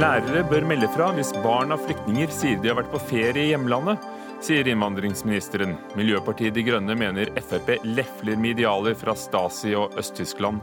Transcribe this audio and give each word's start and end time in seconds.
Lærere 0.00 0.40
bør 0.48 0.64
melde 0.64 0.86
fra 0.94 1.10
hvis 1.12 1.34
barn 1.44 1.74
av 1.74 1.82
flyktninger 1.84 2.30
sier 2.32 2.60
de 2.62 2.70
har 2.70 2.78
vært 2.78 2.92
på 2.94 3.00
ferie 3.10 3.42
i 3.42 3.50
hjemlandet, 3.50 4.00
sier 4.40 4.70
innvandringsministeren. 4.70 5.74
Miljøpartiet 5.98 6.54
De 6.56 6.62
Grønne 6.64 6.94
mener 6.96 7.28
Frp 7.44 7.74
lefler 7.84 8.40
med 8.40 8.54
idealer 8.54 8.96
fra 8.96 9.12
Stasi 9.18 9.74
og 9.76 9.98
Øst-Tyskland. 10.00 10.62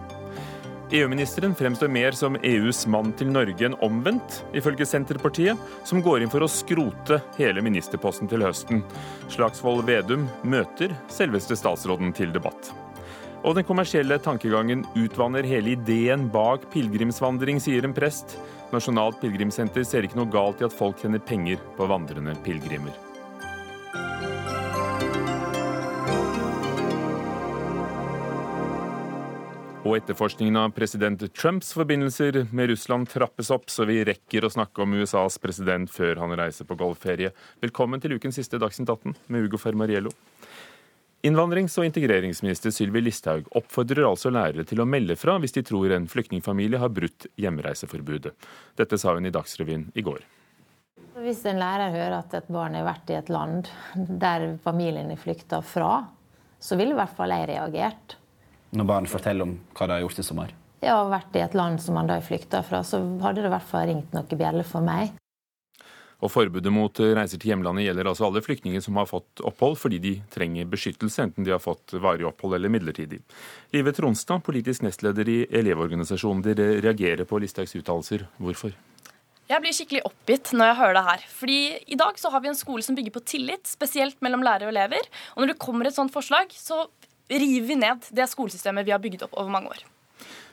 EU-ministeren 0.90 1.54
fremstår 1.60 1.92
mer 1.94 2.18
som 2.18 2.40
EUs 2.42 2.88
mann 2.90 3.12
til 3.20 3.30
Norge 3.30 3.68
enn 3.68 3.78
omvendt, 3.86 4.40
ifølge 4.58 4.90
Senterpartiet, 4.90 5.70
som 5.86 6.02
går 6.02 6.26
inn 6.26 6.34
for 6.34 6.42
å 6.42 6.50
skrote 6.50 7.22
hele 7.38 7.62
ministerposten 7.62 8.32
til 8.32 8.48
høsten. 8.48 8.82
Slagsvold 9.36 9.86
Vedum 9.86 10.26
møter 10.50 10.98
selveste 11.14 11.60
statsråden 11.60 12.16
til 12.18 12.34
debatt. 12.34 12.74
Og 13.46 13.54
den 13.54 13.68
kommersielle 13.68 14.18
tankegangen 14.18 14.82
utvanner 14.98 15.46
hele 15.46 15.76
ideen 15.78 16.26
bak 16.34 16.66
pilegrimsvandring, 16.74 17.62
sier 17.62 17.86
en 17.86 17.94
prest. 17.94 18.40
Nasjonalt 18.68 19.22
pilegrimssenter 19.22 19.86
ser 19.88 20.04
ikke 20.04 20.18
noe 20.20 20.28
galt 20.32 20.60
i 20.60 20.66
at 20.68 20.74
folk 20.76 21.00
tjener 21.00 21.22
penger 21.24 21.62
på 21.78 21.88
vandrende 21.88 22.34
pilegrimer. 22.44 22.92
Og 29.88 29.94
etterforskningen 29.96 30.58
av 30.60 30.74
president 30.76 31.22
Trumps 31.32 31.70
forbindelser 31.72 32.42
med 32.52 32.74
Russland 32.74 33.08
trappes 33.08 33.54
opp, 33.56 33.70
så 33.72 33.86
vi 33.88 34.02
rekker 34.04 34.44
å 34.44 34.52
snakke 34.52 34.84
om 34.84 34.98
USAs 35.00 35.40
president 35.40 35.88
før 35.88 36.20
han 36.20 36.36
reiser 36.36 36.68
på 36.68 36.76
golfferie. 36.76 37.32
Velkommen 37.64 38.04
til 38.04 38.18
ukens 38.20 38.36
siste 38.36 38.60
Dagsnytt 38.60 38.92
18 38.92 39.16
med 39.32 39.48
Ugo 39.48 39.62
Fermariello. 39.64 40.12
Innvandrings- 41.28 41.76
og 41.82 41.84
integreringsminister 41.90 42.72
Sylvi 42.72 43.02
Listhaug 43.04 43.48
oppfordrer 43.58 44.06
altså 44.08 44.30
lærere 44.32 44.64
til 44.68 44.80
å 44.80 44.86
melde 44.88 45.18
fra 45.20 45.36
hvis 45.42 45.56
de 45.58 45.64
tror 45.66 45.92
en 45.92 46.06
flyktningfamilie 46.08 46.80
har 46.80 46.92
brutt 46.94 47.28
hjemreiseforbudet. 47.42 48.32
Dette 48.80 49.00
sa 49.02 49.16
hun 49.18 49.28
i 49.28 49.34
Dagsrevyen 49.34 49.90
i 49.98 50.06
går. 50.06 50.22
Hvis 51.18 51.42
en 51.50 51.60
lærer 51.60 51.92
hører 51.92 52.16
at 52.20 52.36
et 52.38 52.48
barn 52.54 52.78
har 52.78 52.86
vært 52.88 53.12
i 53.12 53.18
et 53.18 53.32
land 53.34 53.68
der 54.22 54.54
familien 54.64 55.10
er 55.12 55.20
flykta 55.20 55.60
fra, 55.66 56.06
så 56.64 56.78
ville 56.80 56.96
i 56.96 57.00
hvert 57.00 57.18
fall 57.18 57.34
jeg 57.34 57.50
reagert. 57.52 58.16
Når 58.78 58.88
barn 58.94 59.10
forteller 59.10 59.50
om 59.50 59.58
hva 59.74 59.90
de 59.90 59.98
har 59.98 60.06
gjort 60.06 60.22
i 60.22 60.28
sommer? 60.30 60.54
Ja, 60.86 61.02
vært 61.10 61.36
i 61.36 61.44
et 61.44 61.58
land 61.58 61.82
som 61.82 61.98
man 61.98 62.08
da 62.08 62.22
har 62.22 62.28
flykta 62.28 62.62
fra, 62.64 62.86
så 62.86 63.02
hadde 63.26 63.42
det 63.42 63.50
i 63.50 63.56
hvert 63.58 63.72
fall 63.72 63.90
ringt 63.90 64.14
noen 64.16 64.40
bjeller 64.40 64.68
for 64.68 64.86
meg. 64.86 65.18
Og 66.18 66.32
Forbudet 66.34 66.72
mot 66.74 66.98
reiser 66.98 67.38
til 67.38 67.52
hjemlandet 67.52 67.86
gjelder 67.86 68.10
altså 68.10 68.26
alle 68.26 68.42
flyktninger 68.42 68.82
som 68.82 68.98
har 68.98 69.06
fått 69.10 69.44
opphold 69.46 69.78
fordi 69.78 70.00
de 70.02 70.14
trenger 70.34 70.70
beskyttelse, 70.70 71.28
enten 71.28 71.46
de 71.46 71.54
har 71.54 71.62
fått 71.62 71.94
varig 72.02 72.26
opphold 72.26 72.58
eller 72.58 72.74
midlertidig. 72.74 73.22
Live 73.76 73.94
Tronstad, 73.94 74.42
politisk 74.48 74.82
nestleder 74.88 75.30
i 75.30 75.40
Elevorganisasjonen. 75.60 76.42
Dere 76.48 76.80
reagerer 76.82 77.28
på 77.30 77.42
Listhaugs 77.44 77.76
uttalelser. 77.78 78.26
Hvorfor? 78.42 78.74
Jeg 79.48 79.64
blir 79.64 79.76
skikkelig 79.76 80.02
oppgitt 80.10 80.50
når 80.58 80.72
jeg 80.72 80.80
hører 80.82 80.98
det 80.98 81.06
her. 81.06 81.28
Fordi 81.38 81.60
i 81.94 82.00
dag 82.00 82.18
så 82.20 82.32
har 82.34 82.42
vi 82.44 82.50
en 82.52 82.58
skole 82.60 82.84
som 82.84 82.98
bygger 82.98 83.14
på 83.16 83.24
tillit, 83.36 83.70
spesielt 83.70 84.18
mellom 84.26 84.44
lærere 84.44 84.68
og 84.68 84.74
elever. 84.74 85.06
Og 85.36 85.44
når 85.44 85.54
det 85.54 85.62
kommer 85.62 85.88
et 85.88 85.96
sånt 85.96 86.12
forslag, 86.12 86.52
så 86.52 86.82
river 87.30 87.70
vi 87.70 87.78
ned 87.80 88.10
det 88.16 88.28
skolesystemet 88.32 88.88
vi 88.88 88.96
har 88.96 89.04
bygd 89.04 89.28
opp 89.28 89.38
over 89.38 89.54
mange 89.54 89.72
år. 89.72 89.86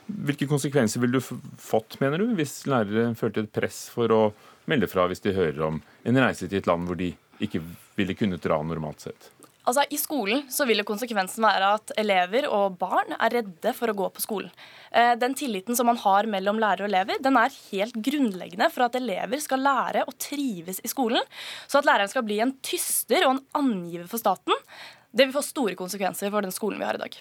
Hvilke 0.05 0.47
konsekvenser 0.47 1.01
ville 1.01 1.17
du 1.17 1.25
fått, 1.59 1.97
mener 1.99 2.21
du, 2.21 2.29
hvis 2.37 2.61
lærere 2.69 3.09
følte 3.17 3.43
et 3.43 3.55
press 3.55 3.87
for 3.91 4.13
å 4.13 4.21
melde 4.69 4.89
fra 4.91 5.07
hvis 5.09 5.23
de 5.23 5.35
hører 5.35 5.61
om 5.67 5.81
en 6.03 6.21
reise 6.21 6.49
til 6.49 6.61
et 6.61 6.69
land 6.69 6.87
hvor 6.89 6.99
de 6.99 7.13
ikke 7.43 7.61
ville 7.97 8.15
kunnet 8.17 8.43
dra 8.43 8.61
normalt 8.63 9.07
sett? 9.07 9.31
Altså, 9.65 9.81
I 9.89 9.97
skolen 9.97 10.43
så 10.53 10.67
vil 10.69 10.83
konsekvensen 10.85 11.41
være 11.41 11.71
at 11.79 11.93
elever 11.97 12.45
og 12.53 12.75
barn 12.77 13.15
er 13.17 13.33
redde 13.39 13.71
for 13.73 13.89
å 13.89 13.95
gå 13.97 14.09
på 14.13 14.21
skolen. 14.21 14.51
Eh, 14.91 15.15
den 15.17 15.33
tilliten 15.37 15.77
som 15.77 15.89
man 15.89 15.97
har 16.03 16.29
mellom 16.29 16.59
lærere 16.61 16.85
og 16.85 16.91
elever, 16.91 17.17
den 17.23 17.39
er 17.41 17.55
helt 17.71 17.97
grunnleggende 18.05 18.69
for 18.73 18.85
at 18.85 18.97
elever 18.99 19.41
skal 19.41 19.65
lære 19.65 20.05
og 20.05 20.13
trives 20.21 20.83
i 20.85 20.91
skolen. 20.91 21.25
Så 21.65 21.81
at 21.81 21.89
læreren 21.89 22.13
skal 22.13 22.27
bli 22.27 22.37
en 22.45 22.53
tyster 22.65 23.25
og 23.25 23.35
en 23.35 23.43
angiver 23.57 24.05
for 24.11 24.21
staten, 24.21 24.53
det 25.15 25.25
vil 25.25 25.37
få 25.37 25.45
store 25.47 25.77
konsekvenser 25.79 26.29
for 26.29 26.45
den 26.45 26.53
skolen 26.53 26.81
vi 26.81 26.85
har 26.85 26.99
i 26.99 27.05
dag. 27.07 27.17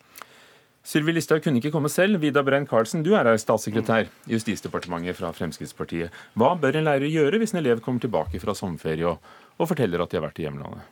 Sylvi 0.84 1.14
Listhaug 1.16 1.40
kunne 1.40 1.62
ikke 1.62 1.72
komme 1.72 1.88
selv. 1.88 2.18
Vida 2.20 2.42
Brein 2.44 2.66
Karlsen, 2.68 3.04
du 3.04 3.14
er 3.16 3.24
her 3.24 3.38
statssekretær 3.40 4.10
i 4.28 4.34
Justisdepartementet 4.36 5.16
fra 5.16 5.30
Fremskrittspartiet. 5.32 6.12
Hva 6.36 6.52
bør 6.60 6.76
en 6.76 6.84
lærer 6.90 7.08
gjøre 7.08 7.40
hvis 7.40 7.56
en 7.56 7.62
elev 7.62 7.80
kommer 7.84 8.04
tilbake 8.04 8.40
fra 8.42 8.52
sommerferie 8.58 9.08
og, 9.08 9.32
og 9.56 9.70
forteller 9.70 10.04
at 10.04 10.12
de 10.12 10.20
har 10.20 10.26
vært 10.26 10.42
i 10.42 10.44
hjemlandet? 10.44 10.84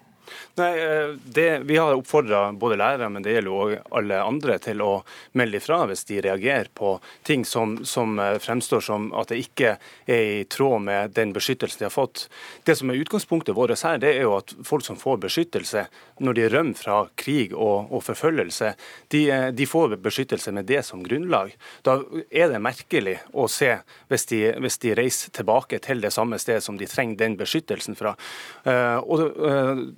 Nei, 0.55 0.71
eh, 0.79 1.15
det, 1.25 1.59
Vi 1.59 1.77
har 1.77 1.95
oppfordra 1.95 2.53
både 2.53 2.77
lærere, 2.77 3.09
men 3.09 3.25
det 3.25 3.33
gjelder 3.33 3.53
òg 3.57 3.93
alle 3.97 4.19
andre, 4.21 4.59
til 4.61 4.83
å 4.85 4.91
melde 5.39 5.57
ifra 5.57 5.79
hvis 5.89 6.05
de 6.11 6.21
reagerer 6.25 6.69
på 6.77 6.99
ting 7.25 7.47
som, 7.49 7.79
som, 7.89 8.19
eh, 8.21 8.37
fremstår 8.43 8.85
som 8.85 9.09
at 9.17 9.33
det 9.33 9.41
ikke 9.47 9.77
er 10.07 10.23
i 10.43 10.45
tråd 10.45 10.85
med 10.85 11.15
den 11.17 11.33
beskyttelsen 11.33 11.81
de 11.81 11.89
har 11.89 11.95
fått. 11.95 12.27
Det 12.69 12.77
som 12.77 12.91
er 12.93 13.01
utgangspunktet 13.01 13.57
vårt 13.57 13.73
her, 13.83 13.99
det 13.99 14.13
er 14.17 14.27
jo 14.27 14.37
at 14.37 14.53
folk 14.65 14.85
som 14.85 14.99
får 15.01 15.23
beskyttelse 15.25 15.87
når 16.21 16.37
de 16.37 16.49
rømmer 16.53 16.79
fra 16.79 16.99
krig 17.17 17.55
og, 17.57 17.89
og 17.89 18.05
forfølgelse, 18.05 18.75
de, 19.15 19.23
eh, 19.31 19.49
de, 19.57 19.69
får 19.73 19.97
beskyttelse 20.05 20.53
med 20.53 20.69
det 20.69 20.83
som 20.85 21.01
grunnlag. 21.03 21.55
Da 21.87 21.97
er 22.29 22.53
det 22.53 22.61
merkelig 22.61 23.17
å 23.33 23.49
se 23.49 23.73
hvis 24.13 24.29
de, 24.29 24.43
hvis 24.61 24.79
de 24.85 24.95
reiser 25.01 25.33
tilbake 25.33 25.81
til 25.81 26.05
det 26.05 26.13
samme 26.13 26.37
sted 26.43 26.61
som 26.61 26.77
de 26.77 26.89
trenger 26.91 27.23
den 27.25 27.39
beskyttelsen 27.41 27.97
fra. 27.97 28.13
Og 29.03 29.23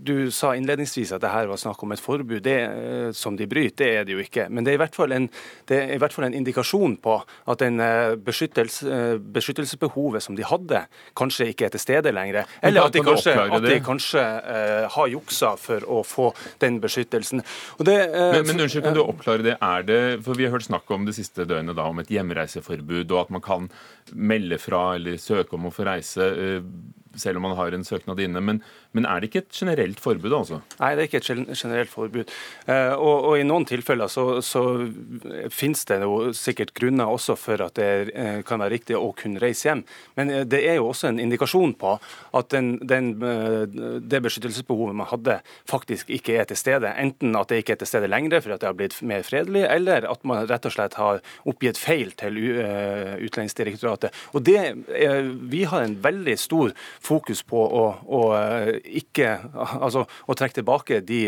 du 0.06 0.23
du 0.24 0.30
sa 0.34 0.54
innledningsvis 0.56 1.12
at 1.14 1.22
det 1.24 1.32
her 1.32 1.48
var 1.50 1.60
snakk 1.60 1.82
om 1.84 1.92
et 1.94 2.02
forbud 2.02 2.42
det, 2.44 2.58
eh, 2.64 3.10
som 3.16 3.36
de 3.36 3.46
bryter. 3.50 3.74
Det 3.84 3.90
er 3.98 4.06
det 4.06 4.14
jo 4.14 4.22
ikke. 4.22 4.46
Men 4.48 4.64
det 4.64 4.72
er 4.72 4.78
i 4.78 4.82
hvert 4.84 4.96
fall 4.96 5.12
en, 5.12 5.26
i 5.68 5.98
hvert 6.00 6.14
fall 6.14 6.28
en 6.28 6.36
indikasjon 6.38 6.96
på 7.02 7.16
at 7.50 7.62
den 7.62 7.82
eh, 7.82 8.14
beskyttelse, 8.16 8.86
eh, 8.88 9.16
beskyttelsesbehovet 9.34 10.24
som 10.24 10.38
de 10.38 10.46
hadde, 10.46 10.84
kanskje 11.18 11.50
ikke 11.52 11.68
er 11.68 11.74
til 11.74 11.82
stede 11.82 12.12
lenger. 12.14 12.44
Eller 12.62 12.88
at 12.88 12.94
de 12.94 13.02
kanskje, 13.04 13.34
at 13.34 13.66
de 13.66 13.78
kanskje 13.84 14.22
uh, 14.22 14.86
har 14.94 15.10
juksa 15.12 15.54
for 15.60 15.84
å 15.90 16.00
få 16.06 16.30
den 16.62 16.80
beskyttelsen. 16.82 17.42
Det, 17.84 17.96
uh, 18.14 18.30
men, 18.36 18.48
men 18.48 18.64
unnskyld, 18.64 18.86
kan 18.86 18.96
du 18.96 19.02
oppklare 19.04 19.46
det? 19.46 19.56
Er 19.60 19.86
det, 19.86 20.00
for 20.24 20.38
Vi 20.38 20.46
har 20.46 20.54
hørt 20.54 20.66
snakk 20.66 20.90
om 20.94 21.06
det 21.08 21.16
siste 21.18 21.46
døgnet 21.48 21.76
da, 21.78 21.88
om 21.90 22.02
et 22.02 22.12
hjemreiseforbud, 22.12 23.10
og 23.10 23.20
at 23.26 23.34
man 23.34 23.44
kan 23.44 23.70
melde 24.12 24.58
fra 24.62 24.94
eller 24.98 25.18
søke 25.20 25.58
om 25.58 25.68
å 25.68 25.74
få 25.74 25.88
reise. 25.88 26.30
Uh, 26.34 27.02
selv 27.20 27.38
om 27.38 27.46
man 27.48 27.56
har 27.58 27.74
en 27.74 27.84
søknad 27.84 28.20
inne. 28.20 28.40
Men, 28.40 28.60
men, 28.92 29.06
er 29.06 29.20
det 29.20 29.30
ikke 29.30 29.44
et 29.44 29.58
generelt 29.58 30.00
forbud? 30.02 30.32
altså? 30.32 30.60
Nei, 30.80 30.92
det 30.94 31.04
er 31.04 31.08
ikke 31.08 31.20
et 31.22 31.58
generelt 31.58 31.92
forbud. 31.92 32.32
Eh, 32.66 32.92
og, 32.94 33.14
og, 33.14 33.34
I 33.38 33.46
noen 33.46 33.66
tilfeller 33.68 34.10
så, 34.10 34.40
så 34.44 34.62
finnes 35.52 35.84
det 35.88 36.00
jo 36.02 36.32
sikkert 36.36 36.74
grunner 36.76 37.10
også 37.10 37.36
for 37.38 37.64
at 37.64 37.76
det 37.78 37.90
eh, 38.12 38.40
kan 38.46 38.62
være 38.62 38.76
riktig 38.76 38.98
å 38.98 39.12
kunne 39.16 39.42
reise 39.42 39.68
hjem. 39.68 39.84
Men 40.18 40.32
eh, 40.32 40.46
det 40.48 40.62
er 40.68 40.78
jo 40.80 40.88
også 40.90 41.10
en 41.10 41.22
indikasjon 41.22 41.76
på 41.80 41.96
at 42.34 42.50
den, 42.54 42.74
den, 42.82 43.12
det 44.02 44.20
beskyttelsesbehovet 44.24 44.96
man 44.98 45.10
hadde, 45.10 45.38
faktisk 45.70 46.10
ikke 46.14 46.38
er 46.40 46.48
til 46.50 46.58
stede. 46.58 46.92
Enten 47.00 47.36
at 47.38 47.50
det 47.50 47.62
ikke 47.62 47.76
er 47.76 47.82
til 47.82 47.90
stede 47.90 48.10
lenger 48.10 48.40
for 48.40 48.54
at 48.54 48.62
det 48.62 48.70
har 48.70 48.78
blitt 48.78 48.98
mer 49.06 49.24
fredelig, 49.26 49.64
eller 49.70 50.08
at 50.10 50.24
man 50.26 50.46
rett 50.50 50.66
og 50.66 50.74
slett 50.74 50.98
har 50.98 51.22
oppgitt 51.48 51.78
feil 51.80 52.12
til 52.18 52.38
Utlendingsdirektoratet. 52.44 54.14
Og 54.34 54.44
det, 54.46 54.60
Vi 55.54 55.62
har 55.68 55.84
en 55.84 55.96
veldig 56.02 56.36
stor 56.40 56.74
fokus 57.04 57.42
på 57.46 57.60
å, 57.60 57.84
å 58.04 58.20
eh, 58.38 58.78
ikke 59.00 59.34
altså 59.54 60.04
å 60.04 60.36
trekke 60.36 60.58
tilbake 60.60 61.00
de, 61.04 61.20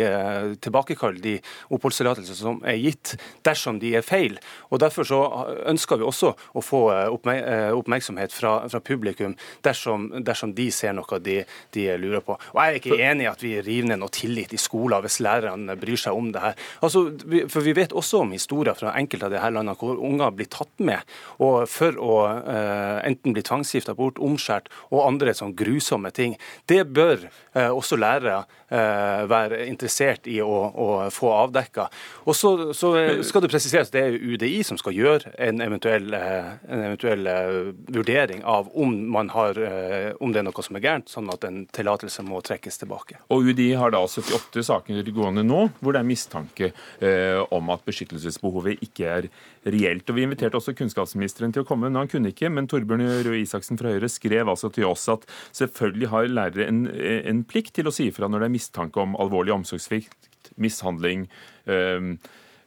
tilbakekall 0.63 1.19
de 1.23 1.37
oppholdstillatelser 1.75 2.39
som 2.39 2.61
er 2.67 2.79
gitt, 2.81 3.15
dersom 3.47 3.81
de 3.83 3.95
er 3.99 4.07
feil. 4.07 4.39
Og 4.71 4.81
Derfor 4.83 5.09
så 5.09 5.21
ønsker 5.69 6.01
vi 6.01 6.07
også 6.07 6.33
å 6.57 6.63
få 6.65 6.83
eh, 6.95 7.73
oppmerksomhet 7.77 8.35
fra, 8.35 8.59
fra 8.71 8.81
publikum 8.85 9.37
dersom, 9.67 10.09
dersom, 10.25 10.55
de 10.57 10.69
ser 10.73 10.95
noe 10.97 11.21
de, 11.21 11.41
de, 11.75 11.87
lurer 12.01 12.23
på. 12.25 12.37
Og 12.55 12.61
Jeg 12.61 12.73
er 12.73 12.81
ikke 12.81 13.01
enig 13.11 13.27
i 13.27 13.31
at 13.31 13.43
vi 13.45 13.55
river 13.61 13.91
ned 13.91 14.01
noe 14.03 14.13
tillit 14.15 14.55
i 14.57 14.61
skoler 14.61 15.05
hvis 15.05 15.19
lærerne 15.25 15.77
bryr 15.81 16.01
seg 16.01 16.17
om 16.17 16.31
det 16.35 16.45
her. 16.45 16.59
Altså, 16.81 17.09
for 17.53 17.67
Vi 17.67 17.75
vet 17.77 17.95
også 17.97 18.23
om 18.23 18.35
historier 18.35 18.77
fra 18.79 18.95
enkelte 18.97 19.29
av 19.29 19.35
disse 19.35 19.51
landene 19.51 19.77
hvor 19.81 19.99
unger 19.99 20.35
blir 20.37 20.49
tatt 20.53 20.73
med 20.83 21.03
og 21.43 21.67
for 21.71 21.97
å 22.01 22.15
uh, 22.47 22.99
enten 23.07 23.35
bli 23.35 23.43
tvangsgifta 23.45 23.95
bort, 23.99 24.21
omskjært 24.23 24.71
og 24.91 25.05
andre 25.05 25.35
sånn 25.37 25.55
grusomme 25.67 26.13
ting. 26.15 26.37
Det 26.69 26.85
bør 26.87 27.27
eh, 27.27 27.71
også 27.71 27.99
lærere 28.01 28.45
eh, 28.71 29.25
være 29.29 29.65
interessert 29.67 30.29
i 30.31 30.39
å, 30.43 30.55
å 30.71 30.89
få 31.15 31.33
avdekka. 31.35 31.89
Og 32.27 32.37
så, 32.37 32.53
så, 32.77 32.93
skal 33.27 33.45
det 33.45 33.51
presiseres 33.53 33.93
det 33.95 34.03
er 34.03 34.17
UDI 34.17 34.63
som 34.67 34.79
skal 34.81 34.97
gjøre 34.97 35.35
en 35.43 35.63
eventuell, 35.65 36.09
eh, 36.17 36.53
en 36.71 36.85
eventuell 36.91 37.31
eh, 37.31 37.59
vurdering 37.93 38.45
av 38.47 38.71
om, 38.75 38.97
har, 39.35 39.59
eh, 39.59 40.11
om 40.21 40.33
det 40.33 40.43
er 40.43 40.49
noe 40.49 40.67
som 40.67 40.79
er 40.79 40.87
gærent, 40.87 41.11
sånn 41.13 41.31
at 41.35 41.45
en 41.49 41.65
tillatelse 41.75 42.25
må 42.27 42.41
trekkes 42.47 42.81
tilbake. 42.83 43.21
Og 43.35 43.51
UDI 43.51 43.73
har 43.79 43.95
da 43.95 44.03
78 44.07 44.65
saker 44.67 45.13
gående 45.17 45.45
nå 45.47 45.67
hvor 45.81 45.95
det 45.95 46.03
er 46.03 46.09
mistanke 46.09 46.71
eh, 46.71 47.41
om 47.55 47.71
at 47.75 47.85
beskyttelsesbehovet 47.87 48.83
ikke 48.87 49.13
er 49.19 49.29
reelt. 49.67 50.07
Og 50.09 50.19
Vi 50.19 50.25
inviterte 50.27 50.59
også 50.61 50.77
kunnskapsministeren 50.79 51.55
til 51.55 51.65
å 51.65 51.69
komme, 51.69 51.91
men 51.91 52.01
han 52.01 52.11
kunne 52.11 52.33
ikke. 52.33 52.51
Men 52.53 52.71
Torbjørn 52.71 53.05
Røe 53.27 53.43
Isaksen 53.43 53.81
fra 53.81 53.93
Høyre 53.95 54.11
skrev 54.13 54.49
altså 54.53 54.71
til 54.75 54.89
oss 54.89 55.09
at 55.13 55.27
selvfølgelig 55.57 56.11
har 56.15 56.33
lærere 56.33 56.71
en, 56.71 56.87
en 56.87 57.45
plikt 57.49 57.75
til 57.79 57.91
å 57.91 57.95
si 57.95 58.11
ifra 58.11 58.31
når 58.31 58.45
det 58.45 58.51
er 58.51 58.57
mistanke 58.57 59.03
om 59.03 59.19
alvorlig 59.21 59.55
omsorgssvikt, 59.57 60.53
mishandling. 60.63 61.27
Øh, 61.67 62.17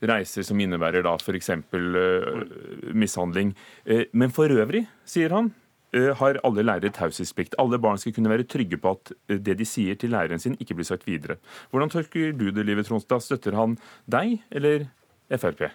reiser 0.07 0.45
som 0.47 0.59
innebærer 0.61 1.03
da 1.05 1.15
f.eks. 1.19 1.49
Uh, 1.73 2.93
mishandling. 2.95 3.55
Uh, 3.87 4.05
men 4.13 4.31
for 4.35 4.51
øvrig, 4.51 4.85
sier 5.07 5.33
han, 5.35 5.51
uh, 5.95 6.11
har 6.21 6.39
alle 6.47 6.65
lærere 6.65 6.93
taushetsplikt. 6.95 7.57
Alle 7.61 7.81
barn 7.81 7.99
skal 8.01 8.15
kunne 8.15 8.31
være 8.31 8.47
trygge 8.49 8.79
på 8.79 8.95
at 8.95 9.13
eh, 9.29 9.41
det 9.41 9.57
de 9.59 9.67
sier 9.67 9.99
til 9.99 10.13
læreren 10.15 10.41
sin, 10.41 10.57
ikke 10.59 10.79
blir 10.79 10.87
sagt 10.87 11.07
videre. 11.09 11.39
Hvordan 11.71 11.91
tolker 11.91 12.31
du 12.31 12.49
det, 12.51 12.65
Livet 12.67 12.89
Tronstad? 12.89 13.25
Støtter 13.25 13.59
han 13.59 13.77
deg 14.07 14.39
eller 14.51 14.87
Frp? 15.29 15.67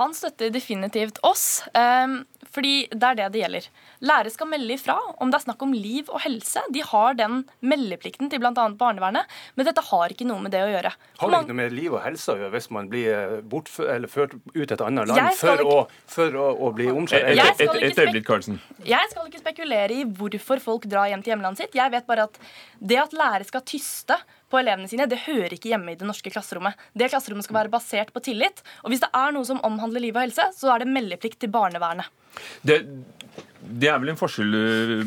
Han 0.00 0.14
støtter 0.16 0.50
definitivt 0.52 1.20
oss, 1.26 1.62
um, 1.76 2.22
fordi 2.50 2.88
det 2.90 3.06
er 3.12 3.18
det 3.18 3.28
det 3.34 3.42
gjelder. 3.44 3.66
Lærere 4.08 4.32
skal 4.32 4.48
melde 4.50 4.74
ifra 4.74 4.96
om 5.20 5.30
det 5.30 5.38
er 5.38 5.44
snakk 5.44 5.62
om 5.66 5.74
liv 5.76 6.08
og 6.10 6.22
helse. 6.24 6.62
De 6.74 6.82
har 6.86 7.18
den 7.18 7.42
meldeplikten 7.60 8.30
til 8.32 8.40
bl.a. 8.42 8.52
barnevernet, 8.80 9.28
men 9.54 9.68
dette 9.68 9.84
har 9.90 10.14
ikke 10.14 10.26
noe 10.26 10.42
med 10.42 10.54
det 10.56 10.64
å 10.64 10.70
gjøre. 10.72 10.94
Har 11.20 11.30
det 11.34 11.42
ikke 11.44 11.52
noe 11.52 11.60
med 11.60 11.76
liv 11.76 11.94
og 11.94 12.02
helse 12.06 12.32
å 12.32 12.38
gjøre 12.40 12.54
hvis 12.56 12.70
man 12.74 12.90
blir 12.90 13.36
bort, 13.44 13.60
bortført 13.60 13.94
eller 13.94 14.08
ført 14.08 14.34
ut 14.54 14.72
et 14.72 14.80
annet 14.86 15.10
land 15.10 15.36
for, 15.36 15.60
ikke... 15.60 15.76
å, 15.76 16.02
for 16.10 16.40
å, 16.40 16.48
å, 16.56 16.72
bli 16.76 16.88
omskjært? 16.92 17.30
Et, 17.30 17.62
et, 17.66 17.78
et 17.90 18.02
øyeblikk, 18.06 18.26
Karlsen. 18.26 18.60
Jeg 18.88 19.12
skal 19.12 19.28
ikke 19.28 19.42
spekulere 19.42 20.00
i 20.00 20.04
hvorfor 20.04 20.62
folk 20.64 20.88
drar 20.90 21.10
hjem 21.12 21.24
til 21.24 21.34
hjemlandet 21.34 21.66
sitt. 21.66 21.76
Jeg 21.78 21.92
vet 21.92 22.08
bare 22.08 22.28
at 22.30 22.40
det 22.80 23.00
at 23.02 23.16
lærere 23.16 23.48
skal 23.48 23.64
tyste 23.68 24.16
på 24.50 24.60
elevene 24.60 24.90
sine, 24.90 25.06
det 25.10 25.22
hører 25.26 25.54
ikke 25.54 25.72
hjemme 25.72 25.94
i 25.94 25.98
det 26.00 26.08
norske 26.08 26.32
klasserommet. 26.32 26.78
Det 26.92 27.10
klasserommet 27.12 27.46
skal 27.46 27.60
være 27.60 27.72
basert 27.72 28.12
på 28.14 28.22
tillit. 28.24 28.64
Og 28.84 28.92
hvis 28.92 29.02
det 29.04 29.10
er 29.16 29.34
noe 29.36 29.46
som 29.48 29.62
omhandler 29.66 30.04
liv 30.04 30.16
og 30.16 30.24
helse, 30.24 30.50
så 30.56 30.74
er 30.74 30.82
det 30.82 30.90
meldeplikt 30.90 31.40
til 31.42 31.52
barnevernet. 31.54 32.10
Det, 32.66 32.82
det 33.62 33.90
er 33.90 34.00
vel 34.02 34.12
en 34.12 34.20
forskjell 34.20 34.58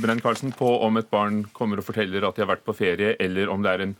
Brenn 0.03 0.23
Karlsen, 0.23 0.55
på 0.55 0.69
om 0.85 0.99
et 0.99 1.11
barn 1.11 1.43
kommer 1.55 1.79
og 1.79 1.87
forteller 1.87 2.25
at 2.27 2.37
de 2.37 2.45
har 2.45 2.51
vært 2.55 2.65
på 2.67 2.75
ferie, 2.77 3.15
eller 3.19 3.51
om 3.51 3.63
det 3.63 3.73
er 3.73 3.85
en 3.87 3.95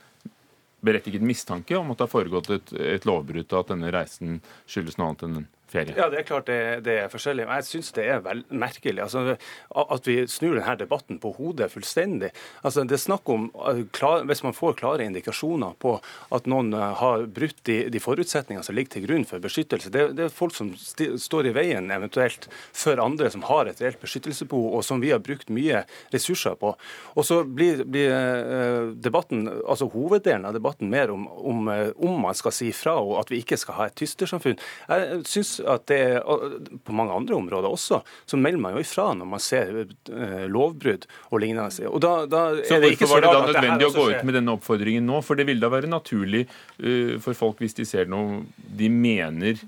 berettiget 0.84 1.24
mistanke 1.24 1.78
om 1.80 1.92
at 1.92 2.00
det 2.00 2.08
har 2.08 2.12
foregått 2.12 2.50
et, 2.52 2.74
et 2.98 3.06
lovbrudd, 3.08 3.54
at 3.56 3.70
denne 3.72 3.92
reisen 3.94 4.42
skyldes 4.68 5.00
noe 5.00 5.12
annet 5.12 5.28
enn 5.28 5.38
en 5.42 5.52
ferie? 5.74 5.96
Ja, 5.98 6.10
det 6.12 6.22
er 6.22 6.28
klart 6.28 6.48
det, 6.50 6.60
det 6.86 6.98
er 7.02 7.12
forskjellig. 7.12 7.48
Men 7.50 7.62
jeg 7.62 7.70
syns 7.70 7.92
det 7.98 8.06
er 8.10 8.22
vel 8.26 8.44
merkelig 8.50 9.04
altså, 9.06 9.38
at 9.84 10.10
vi 10.10 10.18
snur 10.30 10.58
denne 10.58 10.76
debatten 10.80 11.20
på 11.24 11.34
hodet 11.38 11.72
fullstendig. 11.74 12.32
Altså, 12.62 12.86
det 12.88 12.98
er 12.98 13.04
snakk 13.04 13.30
om, 13.34 13.50
klar, 13.96 14.24
Hvis 14.30 14.44
man 14.46 14.56
får 14.56 14.78
klare 14.80 15.06
indikasjoner 15.08 15.76
på 15.82 15.96
at 16.34 16.50
noen 16.50 16.74
eh, 16.78 16.94
har 17.00 17.26
brutt 17.34 17.64
de, 17.70 17.78
de 17.94 18.02
forutsetningene 18.04 18.66
som 18.66 18.78
ligger 18.78 18.98
til 18.98 19.08
grunn 19.08 19.28
for 19.28 19.44
beskyttelse, 19.44 19.92
det, 19.94 20.06
det 20.18 20.28
er 20.28 20.34
folk 20.34 20.56
som 20.56 20.74
sti, 20.80 21.14
står 21.22 21.50
i 21.50 21.56
veien 21.56 21.92
eventuelt 21.94 22.48
for 22.52 23.02
andre 23.02 23.32
som 23.34 23.46
har 23.50 23.70
et 23.70 23.82
reelt 23.84 24.02
beskyttelsesbehov, 24.02 24.70
og 24.78 24.86
som 24.86 25.02
vi 25.04 25.14
har 25.14 25.24
brukt 25.24 25.52
mye 25.54 25.84
ressurser 26.14 26.58
på. 26.60 26.74
Og 27.16 27.28
så 27.28 27.42
blir, 27.48 27.84
blir 27.90 28.14
eh, 28.14 28.94
debatten, 29.04 29.48
altså 29.50 29.90
hoveddelen 29.94 30.48
av 30.50 30.56
debatten 30.58 30.92
mer 30.94 31.14
om, 31.14 31.28
om, 31.28 31.68
eh, 31.74 31.90
om 31.98 32.22
man 32.28 32.38
skal 32.38 32.56
si 32.56 32.72
fra, 32.76 32.96
og 33.02 33.20
at 33.24 33.34
vi 33.34 33.42
ikke 33.44 33.60
skal 33.60 33.80
ha 33.80 33.90
et 33.90 33.98
tystersamfunn. 34.00 34.60
Jeg 34.90 35.24
synes 35.30 35.56
at 35.70 35.86
det 35.92 36.00
er, 36.16 36.58
på 36.84 36.96
mange 36.96 37.16
andre 37.16 37.38
områder 37.38 37.70
også, 37.70 38.02
så 38.26 38.40
melder 38.40 38.62
man 38.64 38.78
jo 38.78 38.84
ifra 38.84 39.10
når 39.18 39.30
man 39.36 39.44
ser 39.44 39.72
uh, 39.84 40.44
lovbrudd 40.52 41.08
og 41.32 41.44
lignende. 41.44 41.88
Og 41.90 42.02
da, 42.04 42.16
da 42.30 42.44
så 42.68 42.80
hvorfor 42.82 43.14
var 43.16 43.24
det 43.24 43.32
da 43.32 43.46
nødvendig 43.52 43.90
å 43.90 43.94
gå 43.96 44.10
ut 44.12 44.28
med 44.28 44.38
denne 44.40 44.58
oppfordringen 44.58 45.08
nå? 45.08 45.22
For 45.26 45.40
det 45.40 45.48
vil 45.50 45.64
da 45.64 45.72
være 45.74 45.92
naturlig 45.92 46.46
uh, 46.48 47.16
for 47.24 47.38
folk 47.38 47.64
hvis 47.64 47.78
de 47.80 47.88
ser 47.88 48.12
noe 48.12 48.44
de 48.74 48.90
mener 48.92 49.60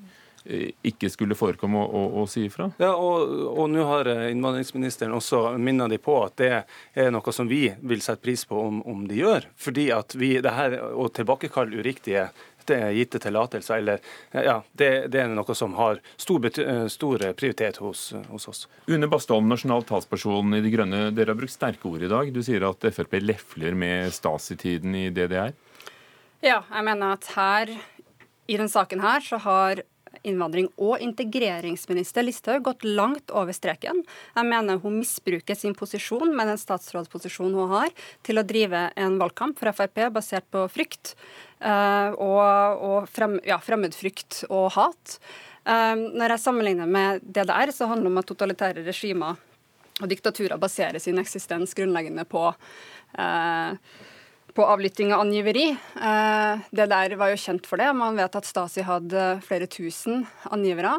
eh, 0.46 0.72
ikke 0.90 1.10
skulle 1.14 1.38
forekomme 1.38 1.80
å, 1.82 1.86
å, 1.86 2.24
å 2.24 2.26
si 2.30 2.46
ifra? 2.50 2.70
Ja, 2.82 2.94
og, 2.96 3.30
og 3.52 3.70
nå 3.72 3.86
har 3.90 4.10
innvandringsministeren 4.30 5.16
også 5.16 5.56
minnet 5.62 5.94
de 5.94 6.02
på 6.02 6.18
at 6.26 6.38
det 6.42 6.52
er 6.98 7.14
noe 7.14 7.36
som 7.36 7.50
vi 7.50 7.68
vil 7.82 8.04
sette 8.04 8.24
pris 8.26 8.46
på 8.50 8.60
om, 8.60 8.82
om 8.88 9.06
de 9.10 9.22
gjør. 9.22 9.48
Fordi 9.62 9.90
at 9.96 10.18
vi, 10.18 10.36
det 10.44 10.56
her 10.58 10.78
å 10.92 11.08
tilbakekalle 11.14 11.82
uriktige 11.84 12.30
gitte 12.70 13.20
tillatelser. 13.20 13.78
Eller, 13.78 14.00
ja, 14.32 14.58
det, 14.72 15.08
det, 15.14 15.22
er 15.22 15.34
noe 15.34 15.56
som 15.58 15.76
har 15.80 16.02
stor, 16.18 16.46
eh, 16.50 16.86
stor 16.92 17.26
prioritet 17.38 17.78
hos, 17.84 18.08
hos, 18.30 18.48
oss. 18.52 18.66
Une 18.88 19.10
Bastholm, 19.12 19.50
nasjonal 19.52 19.86
talsperson 19.88 20.58
i 20.58 20.62
De 20.66 20.74
Grønne. 20.74 21.10
Dere 21.16 21.34
har 21.34 21.40
brukt 21.40 21.56
sterke 21.56 21.90
ord 21.92 22.06
i 22.06 22.12
dag. 22.12 22.32
Du 22.34 22.42
sier 22.46 22.68
at 22.70 22.86
Frp 22.96 23.20
lefler 23.22 23.78
med 23.78 24.14
Stasi-tiden 24.16 24.96
i 24.98 25.10
DDR? 25.14 25.54
Ja, 26.46 26.62
jeg 26.62 26.86
mener 26.86 27.16
at 27.16 27.30
her, 27.36 27.72
i 28.46 28.58
denne 28.58 28.70
saken 28.70 29.02
her, 29.02 29.24
så 29.26 29.40
har 29.42 29.86
innvandring- 30.24 30.72
og 30.78 31.02
integreringsminister 31.04 32.26
Listhaug 32.26 32.64
gått 32.68 32.86
langt 32.88 33.32
over 33.32 33.56
streken. 33.56 34.04
Jeg 34.36 34.50
mener 34.50 34.80
hun 34.84 35.00
misbruker 35.00 35.58
sin 35.58 35.76
posisjon 35.78 36.36
med 36.36 36.52
den 36.52 36.62
statsrådsposisjonen 36.62 37.58
hun 37.58 37.74
har, 37.74 37.92
til 38.24 38.40
å 38.40 38.46
drive 38.48 38.88
en 38.96 39.18
valgkamp 39.22 39.60
for 39.60 39.72
Frp 39.76 40.08
basert 40.16 40.48
på 40.54 40.66
frykt. 40.72 41.16
Eh, 41.60 42.12
og, 42.16 42.86
og 42.86 43.10
frem, 43.12 43.40
ja, 43.48 43.60
fremmedfrykt 43.64 44.46
og 44.50 44.72
hat. 44.78 45.20
Eh, 45.66 45.96
når 45.96 46.36
jeg 46.36 46.46
sammenligner 46.46 46.90
med 46.90 47.24
DDR, 47.26 47.74
så 47.74 47.90
handler 47.90 48.10
det 48.10 48.14
om 48.14 48.24
at 48.24 48.32
totalitære 48.32 48.86
regimer 48.86 49.40
og 50.02 50.12
diktaturer 50.12 50.60
baserer 50.60 51.00
sin 51.00 51.20
eksistens 51.22 51.74
grunnleggende 51.78 52.26
på 52.28 52.50
eh, 52.52 53.78
på 54.56 54.64
avlytting 54.64 55.12
av 55.14 55.26
angiveri. 55.26 55.66
Det 56.72 56.86
der 56.92 57.16
var 57.20 57.32
jo 57.34 57.40
kjent 57.40 57.68
for 57.68 57.82
det. 57.82 57.90
Man 57.98 58.16
vet 58.16 58.38
at 58.40 58.48
Stasi 58.48 58.86
hadde 58.88 59.26
flere 59.44 59.68
tusen 59.68 60.24
angivere. 60.48 60.94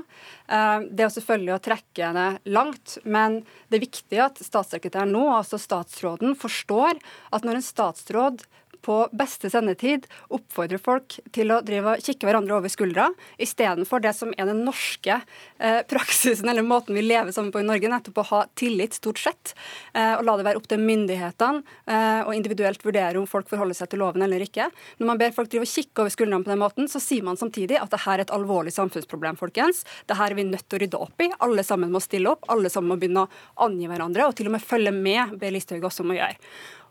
Det 0.47 1.07
er 1.07 1.15
selvfølgelig 1.15 1.55
å 1.55 1.63
trekke 1.65 2.11
det 2.17 2.27
langt, 2.53 2.99
men 3.09 3.41
det 3.71 3.79
er 3.79 3.87
viktig 3.87 4.21
at 4.27 4.43
statssekretæren 4.45 5.15
nå, 5.17 5.25
altså 5.39 5.61
statsråden, 5.61 6.37
forstår 6.37 7.01
at 7.33 7.49
når 7.49 7.63
en 7.63 7.67
statsråd 7.71 8.45
på 8.87 8.97
beste 9.17 9.51
sendetid 9.51 10.07
oppfordrer 10.35 10.81
folk 10.83 11.19
til 11.35 11.51
å 11.51 11.61
drive 11.67 11.97
og 11.97 12.07
kikke 12.07 12.29
hverandre 12.29 12.57
over 12.59 12.71
skuldra, 12.71 13.09
istedenfor 13.43 14.03
det 14.05 14.13
som 14.17 14.33
er 14.37 14.49
den 14.49 14.63
norske 14.67 15.19
eh, 15.59 15.81
praksisen 15.91 16.49
eller 16.51 16.67
måten 16.67 16.95
vi 16.97 17.05
lever 17.05 17.35
sammen 17.35 17.53
på 17.55 17.63
i 17.63 17.67
Norge, 17.67 17.91
nettopp 17.91 18.23
å 18.23 18.27
ha 18.31 18.43
tillit 18.59 18.97
stort 18.99 19.21
sett, 19.23 19.55
eh, 19.95 20.15
og 20.17 20.25
la 20.27 20.37
det 20.39 20.47
være 20.47 20.61
opp 20.61 20.69
til 20.71 20.83
myndighetene 20.83 21.63
eh, 21.91 22.23
å 22.27 22.35
individuelt 22.37 22.85
vurdere 22.87 23.21
om 23.21 23.29
folk 23.31 23.51
forholder 23.51 23.79
seg 23.79 23.91
til 23.93 24.03
loven 24.05 24.25
eller 24.27 24.45
ikke. 24.47 24.69
Når 25.01 25.11
man 25.11 25.21
ber 25.21 25.35
folk 25.35 25.51
drive 25.51 25.67
og 25.67 25.73
kikke 25.73 26.05
over 26.05 26.15
skuldrene 26.15 26.47
på 26.47 26.55
den 26.55 26.63
måten, 26.63 26.91
så 26.91 27.03
sier 27.03 27.27
man 27.27 27.41
samtidig 27.41 27.81
at 27.81 27.91
dette 27.91 28.15
er 28.15 28.23
et 28.23 28.35
alvorlig 28.35 28.75
samfunnsproblem, 28.77 29.39
folkens. 29.41 29.83
Dette 30.07 30.21
er 30.23 30.37
vi 30.39 30.47
nødt 30.47 30.69
til 30.69 30.79
å 30.79 30.85
rydde 30.85 31.03
opp 31.09 31.27
i. 31.27 31.31
Alle 31.47 31.67
sammen 31.67 31.93
må 31.93 32.03
stille 32.05 32.31
opp, 32.31 32.47
alle 32.53 32.71
sammen 32.73 32.95
må 32.95 33.01
begynne 33.01 33.27
å 33.27 33.67
angi 33.67 33.91
hverandre, 33.91 34.29
og 34.29 34.39
til 34.39 34.51
og 34.51 34.57
med 34.57 34.65
følge 34.65 34.95
med, 34.95 35.37
ber 35.41 35.55
Listhaug 35.55 35.89
også 35.91 36.07
om 36.07 36.15
å 36.15 36.21
gjøre. 36.21 36.39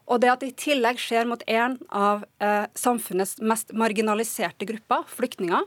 Og 0.06 0.22
det 0.22 0.30
at 0.32 0.44
det 0.44 0.52
i 0.52 0.58
tillegg 0.68 1.00
skjer 1.02 1.26
mot 1.30 1.42
en 1.50 1.80
av 1.90 2.26
eh, 2.44 2.66
samfunnets 2.78 3.40
mest 3.42 3.74
marginaliserte 3.74 4.68
grupper, 4.70 5.08
flyktninger, 5.10 5.66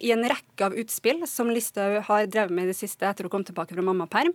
i 0.00 0.12
en 0.14 0.24
rekke 0.24 0.64
av 0.64 0.74
utspill 0.80 1.22
som 1.28 1.50
Listhaug 1.52 2.00
har 2.08 2.26
drevet 2.26 2.54
med 2.54 2.68
i 2.68 2.72
det 2.72 2.78
siste 2.78 3.06
etter 3.08 3.28
å 3.28 3.32
komme 3.32 3.46
tilbake 3.46 3.76
fra 3.76 3.84
mammaperm, 3.84 4.32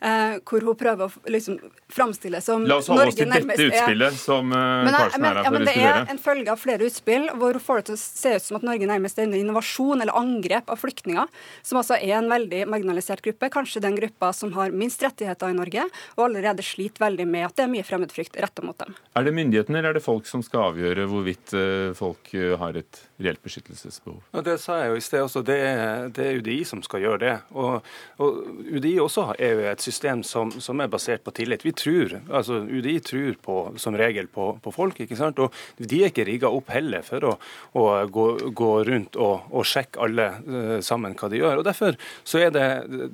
eh, 0.00 0.38
hvor 0.46 0.64
hun 0.64 0.76
prøver 0.78 1.06
å 1.08 1.32
liksom 1.32 1.58
framstille 1.92 2.40
som 2.44 2.64
La 2.68 2.78
oss 2.80 2.88
holde 2.90 3.10
oss 3.10 3.18
til 3.18 3.30
dette 3.30 3.56
utspillet 3.68 4.16
som 4.16 4.48
men, 4.50 4.90
Karlsen 4.94 5.26
er 5.26 5.40
her 5.40 5.44
for 5.44 5.58
å 5.58 5.60
diskutere. 5.60 5.92
Det 5.92 6.06
er 6.08 6.14
en 6.14 6.22
følge 6.22 6.54
av 6.54 6.62
flere 6.62 6.88
utspill 6.88 7.28
hvor 7.40 7.58
hun 7.58 7.64
får 7.66 7.80
det 7.82 7.86
til 7.90 7.98
å 7.98 8.00
se 8.02 8.34
ut 8.36 8.46
som 8.46 8.60
at 8.60 8.66
Norge 8.66 8.90
nærmest 8.90 9.20
er 9.20 9.28
under 9.28 9.42
innovasjon 9.42 10.04
eller 10.04 10.20
angrep 10.20 10.72
av 10.72 10.80
flyktninger, 10.80 11.44
som 11.66 11.80
altså 11.82 11.98
er 11.98 12.16
en 12.18 12.30
veldig 12.32 12.64
marginalisert 12.70 13.24
gruppe, 13.26 13.52
kanskje 13.52 13.84
den 13.84 13.98
gruppa 13.98 14.32
som 14.36 14.54
har 14.56 14.74
minst 14.74 15.02
rettigheter 15.04 15.52
i 15.52 15.58
Norge, 15.58 15.86
og 16.16 16.26
allerede 16.28 16.64
sliter 16.66 17.04
veldig 17.04 17.28
med 17.28 17.48
at 17.50 17.58
det 17.58 17.66
er 17.66 17.72
mye 17.72 17.86
fremmedfrykt 17.86 18.40
retta 18.40 18.64
mot 18.66 18.78
dem. 18.80 18.96
Er 19.18 19.26
det 19.26 19.36
myndighetene 19.36 19.80
eller 19.80 19.92
er 19.92 20.00
det 20.00 20.04
folk 20.06 20.28
som 20.30 20.44
skal 20.46 20.70
avgjøre 20.70 21.06
hvorvidt 21.10 21.54
folk 21.98 22.32
har 22.60 22.78
et 22.80 23.04
reelt 23.20 23.42
beskyttelsesbehov? 23.44 24.20
Ja, 24.32 24.44
det 24.46 24.56
sa 24.70 24.78
jeg 24.80 24.90
jo 24.92 24.98
i 24.98 25.04
sted 25.04 25.24
også. 25.24 25.42
Det 25.46 25.56
er, 25.64 26.08
det 26.14 26.26
er 26.26 26.38
UDI 26.40 26.58
som 26.68 26.82
skal 26.84 27.02
gjøre 27.04 27.20
det. 27.22 27.34
Og, 27.58 27.86
og 28.22 28.38
UDI 28.70 28.94
også 29.02 29.26
er 29.36 29.56
jo 29.56 29.66
et 29.70 29.84
system 29.84 30.22
som, 30.26 30.52
som, 30.62 30.80
er 30.80 30.90
basert 30.90 31.24
på 31.26 31.34
tillit. 31.36 31.64
Vi 31.66 31.72
tror, 31.76 32.16
altså 32.28 32.60
UDI 32.62 32.96
tror 33.04 33.38
på, 33.42 33.56
som 33.80 33.96
regel 33.98 34.30
på, 34.30 34.52
på 34.62 34.74
folk, 34.74 35.00
ikke 35.02 35.18
sant? 35.18 35.40
og 35.42 35.54
de 35.78 36.02
er 36.02 36.12
ikke 36.12 36.26
rigga 36.28 36.50
opp 36.52 36.70
heller 36.74 37.04
for 37.06 37.26
å, 37.26 37.34
å 37.78 37.86
gå, 38.10 38.26
gå, 38.56 38.70
rundt 38.86 39.18
og, 39.20 39.50
og 39.50 39.66
sjekke 39.68 40.00
alle 40.04 40.28
uh, 40.46 40.78
sammen 40.84 41.16
hva 41.18 41.30
de 41.32 41.40
gjør. 41.40 41.60
og 41.60 41.66
Derfor 41.66 41.98
så 42.24 42.42
er 42.46 42.54
det 42.54 42.68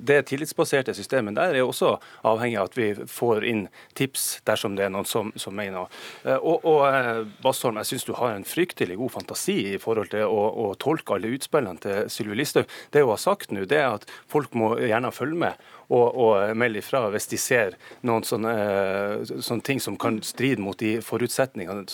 det 0.07 0.21
tillitsbaserte 0.29 0.95
systemet 0.97 1.37
der 1.37 1.57
er 1.57 1.65
også 1.65 1.95
avhengig 2.27 2.59
av 2.61 2.69
at 2.69 2.77
vi 2.77 2.91
får 3.09 3.45
inn 3.47 3.65
tips 3.97 4.27
dersom 4.47 4.77
det 4.77 4.87
er 4.87 4.93
noen 4.93 5.07
som, 5.09 5.33
som 5.39 5.55
mener. 5.57 5.89
Uh, 6.23 6.37
og, 6.37 6.67
og 6.67 6.83
uh, 6.85 7.23
Bastholm, 7.43 7.79
jeg 7.81 7.93
syns 7.93 8.07
du 8.07 8.13
har 8.19 8.35
en 8.35 8.47
fryktelig 8.47 8.99
god 8.99 9.15
fantasi 9.17 9.57
i 9.73 9.81
forhold 9.81 10.11
til 10.13 10.27
å, 10.27 10.43
å 10.67 10.69
tolke 10.79 11.17
alle 11.17 11.31
utspillene 11.47 11.79
til 11.81 12.11
Sylvi 12.11 12.37
Listhaug. 12.37 12.67
Det 12.91 13.01
hun 13.01 13.13
har 13.15 13.21
sagt 13.21 13.51
nå, 13.51 13.65
det 13.65 13.79
er 13.79 13.95
at 13.95 14.05
folk 14.29 14.53
må 14.53 14.75
gjerne 14.79 15.11
følge 15.15 15.39
med 15.39 15.67
og, 15.87 16.17
og 16.19 16.57
melde 16.59 16.81
ifra 16.81 17.05
hvis 17.13 17.29
de 17.31 17.39
ser 17.39 17.77
noen 18.03 18.25
sånne, 18.27 18.55
sånne, 19.23 19.63
ting 19.63 19.79
som 19.79 19.97
kan 19.99 20.19
stride 20.25 20.61
mot 20.61 20.77
de 20.79 20.97
forutsetningene. 21.01 21.85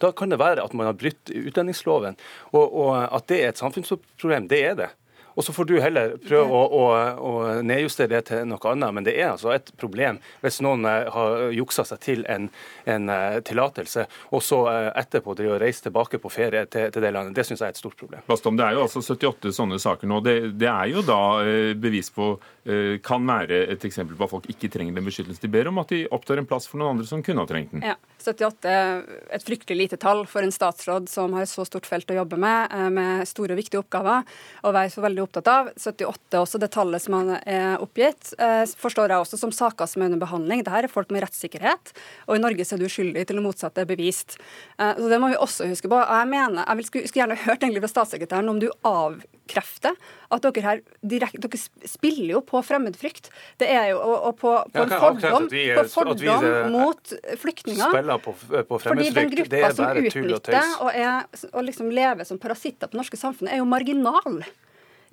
Da 0.00 0.12
kan 0.12 0.32
det 0.32 0.40
være 0.42 0.64
at 0.64 0.74
man 0.76 0.90
har 0.90 0.98
brutt 0.98 1.32
utlendingsloven. 1.32 2.18
Og, 2.52 2.64
og 2.68 2.92
at 3.08 3.30
det 3.30 3.40
er 3.40 3.52
et 3.52 3.62
samfunnsproblem, 3.62 4.50
det 4.52 4.60
er 4.68 4.78
det. 4.84 4.90
Og 5.34 5.44
så 5.44 5.52
får 5.52 5.68
du 5.68 5.74
heller 5.82 6.14
prøve 6.22 6.46
å, 6.46 6.62
å, 6.64 6.84
å, 7.18 7.32
nedjustere 7.66 8.12
det 8.14 8.22
til 8.30 8.44
noe 8.48 8.70
annet. 8.70 8.94
Men 8.94 9.06
det 9.06 9.16
er 9.18 9.32
altså 9.32 9.52
et 9.54 9.72
problem 9.80 10.20
hvis 10.44 10.60
noen 10.64 10.86
eh, 10.88 11.10
har 11.14 11.48
juksa 11.54 11.84
seg 11.88 12.02
til 12.04 12.24
en, 12.30 12.48
en 12.90 13.10
uh, 13.10 13.38
tillatelse, 13.44 14.06
og 14.34 14.42
så 14.44 14.60
uh, 14.68 14.90
etterpå 14.98 15.34
driver 15.36 15.56
og 15.56 15.62
reiser 15.64 15.88
tilbake 15.88 16.20
på 16.22 16.32
ferie 16.32 16.64
til, 16.70 16.90
til 16.94 17.04
det 17.04 17.12
landet. 17.14 17.34
Det 17.36 17.46
syns 17.48 17.62
jeg 17.62 17.72
er 17.72 17.76
et 17.76 17.80
stort 17.80 17.98
problem. 17.98 18.24
Bastom, 18.28 18.58
det 18.58 18.66
er 18.66 18.78
jo 18.78 18.84
altså 18.86 19.02
78 19.02 19.54
sånne 19.56 19.80
saker 19.82 20.10
nå. 20.10 20.20
Det, 20.24 20.36
det 20.60 20.70
er 20.70 20.92
jo 20.92 21.04
da 21.06 21.22
bevis 21.78 22.12
på 22.14 22.34
Kan 23.04 23.26
være 23.28 23.58
et 23.74 23.82
eksempel 23.84 24.16
på 24.16 24.24
at 24.24 24.30
folk 24.32 24.46
ikke 24.48 24.70
trenger 24.72 24.96
den 24.96 25.04
beskyttelsen 25.04 25.42
de 25.42 25.50
ber 25.52 25.68
om, 25.68 25.82
at 25.82 25.90
de 25.92 25.98
opptar 26.16 26.40
en 26.40 26.46
plass 26.48 26.64
for 26.64 26.80
noen 26.80 26.94
andre 26.94 27.04
som 27.04 27.20
kunne 27.20 27.42
ha 27.44 27.48
trengt 27.50 27.74
den. 27.74 27.82
Ja, 27.84 27.98
78 28.24 28.70
er 28.70 29.02
et 29.36 29.44
fryktelig 29.44 29.76
lite 29.82 29.98
tall 30.00 30.22
for 30.30 30.40
en 30.46 30.54
statsråd 30.54 31.10
som 31.12 31.36
har 31.36 31.44
et 31.44 31.52
så 31.52 31.66
stort 31.68 31.84
felt 31.84 32.08
å 32.08 32.16
jobbe 32.16 32.38
med, 32.40 32.72
med 32.96 33.28
store 33.28 33.52
og 33.52 33.60
viktige 33.60 33.82
oppgaver, 33.82 34.24
og 34.64 34.76
være 34.78 34.94
så 34.94 35.04
veldig 35.04 35.23
opptatt 35.24 35.50
av. 35.50 35.70
78 35.76 36.40
også, 36.40 36.60
det 36.62 36.70
tallet 36.74 37.02
som 37.02 37.16
han 37.18 37.34
er 37.40 37.82
oppgitt, 37.82 38.32
eh, 38.38 38.64
forstår 38.80 39.12
jeg 39.12 39.24
også 39.24 39.40
som 39.40 39.52
saker 39.54 39.88
som 39.90 40.02
er 40.02 40.12
under 40.12 40.22
behandling. 40.22 40.64
Dette 40.64 40.84
er 40.84 40.92
folk 40.92 41.12
med 41.14 41.24
rettssikkerhet, 41.24 41.94
og 42.28 42.36
i 42.36 42.42
Norge 42.42 42.66
er 42.66 42.80
du 42.80 42.86
uskyldig 42.88 43.26
til 43.26 43.40
det 43.40 43.44
motsatte 43.44 43.84
er 43.84 43.88
bevist. 43.90 44.38
Eh, 44.78 44.94
så 44.94 45.08
Det 45.08 45.20
må 45.20 45.30
vi 45.32 45.40
også 45.40 45.68
huske 45.70 45.88
på. 45.88 46.00
Jeg 46.00 46.28
mener, 46.28 46.64
jeg 46.64 46.88
skulle, 46.90 47.08
skulle 47.08 47.24
gjerne 47.24 47.42
hørt 47.46 47.62
egentlig 47.62 47.84
fra 47.84 47.92
statssekretæren 47.94 48.50
om 48.50 48.60
du 48.60 48.68
avkrefter 48.84 49.96
at 50.34 50.42
dere 50.44 50.64
her 50.64 50.82
direkte, 51.04 51.42
dere 51.46 51.88
spiller 51.88 52.34
jo 52.36 52.42
på 52.46 52.62
fremmedfrykt. 52.64 53.30
Det 53.60 53.68
er 53.70 53.92
jo 53.92 54.00
og, 54.00 54.16
og 54.30 54.36
på, 54.40 54.54
på 54.74 54.84
en 54.84 54.94
fordom, 54.94 55.48
vi, 55.52 55.66
på 55.76 55.86
fordom 55.92 56.18
vi, 56.20 56.32
mot 56.74 57.14
flyktninger. 57.42 57.94
Spiller 57.94 58.22
på, 58.24 58.34
på 58.68 58.80
Fordi 58.88 59.10
den 59.14 59.32
gruppa 59.36 59.72
som 59.76 60.02
utnytter 60.02 60.60
og, 60.80 60.90
er, 60.90 61.24
og 61.52 61.64
liksom 61.68 61.90
lever 61.94 62.28
som 62.28 62.40
parasitter 62.42 62.88
på 62.88 62.96
det 62.96 63.02
norske 63.04 63.20
samfunnet, 63.20 63.54
er 63.54 63.62
jo 63.62 63.68
marginal 63.68 64.44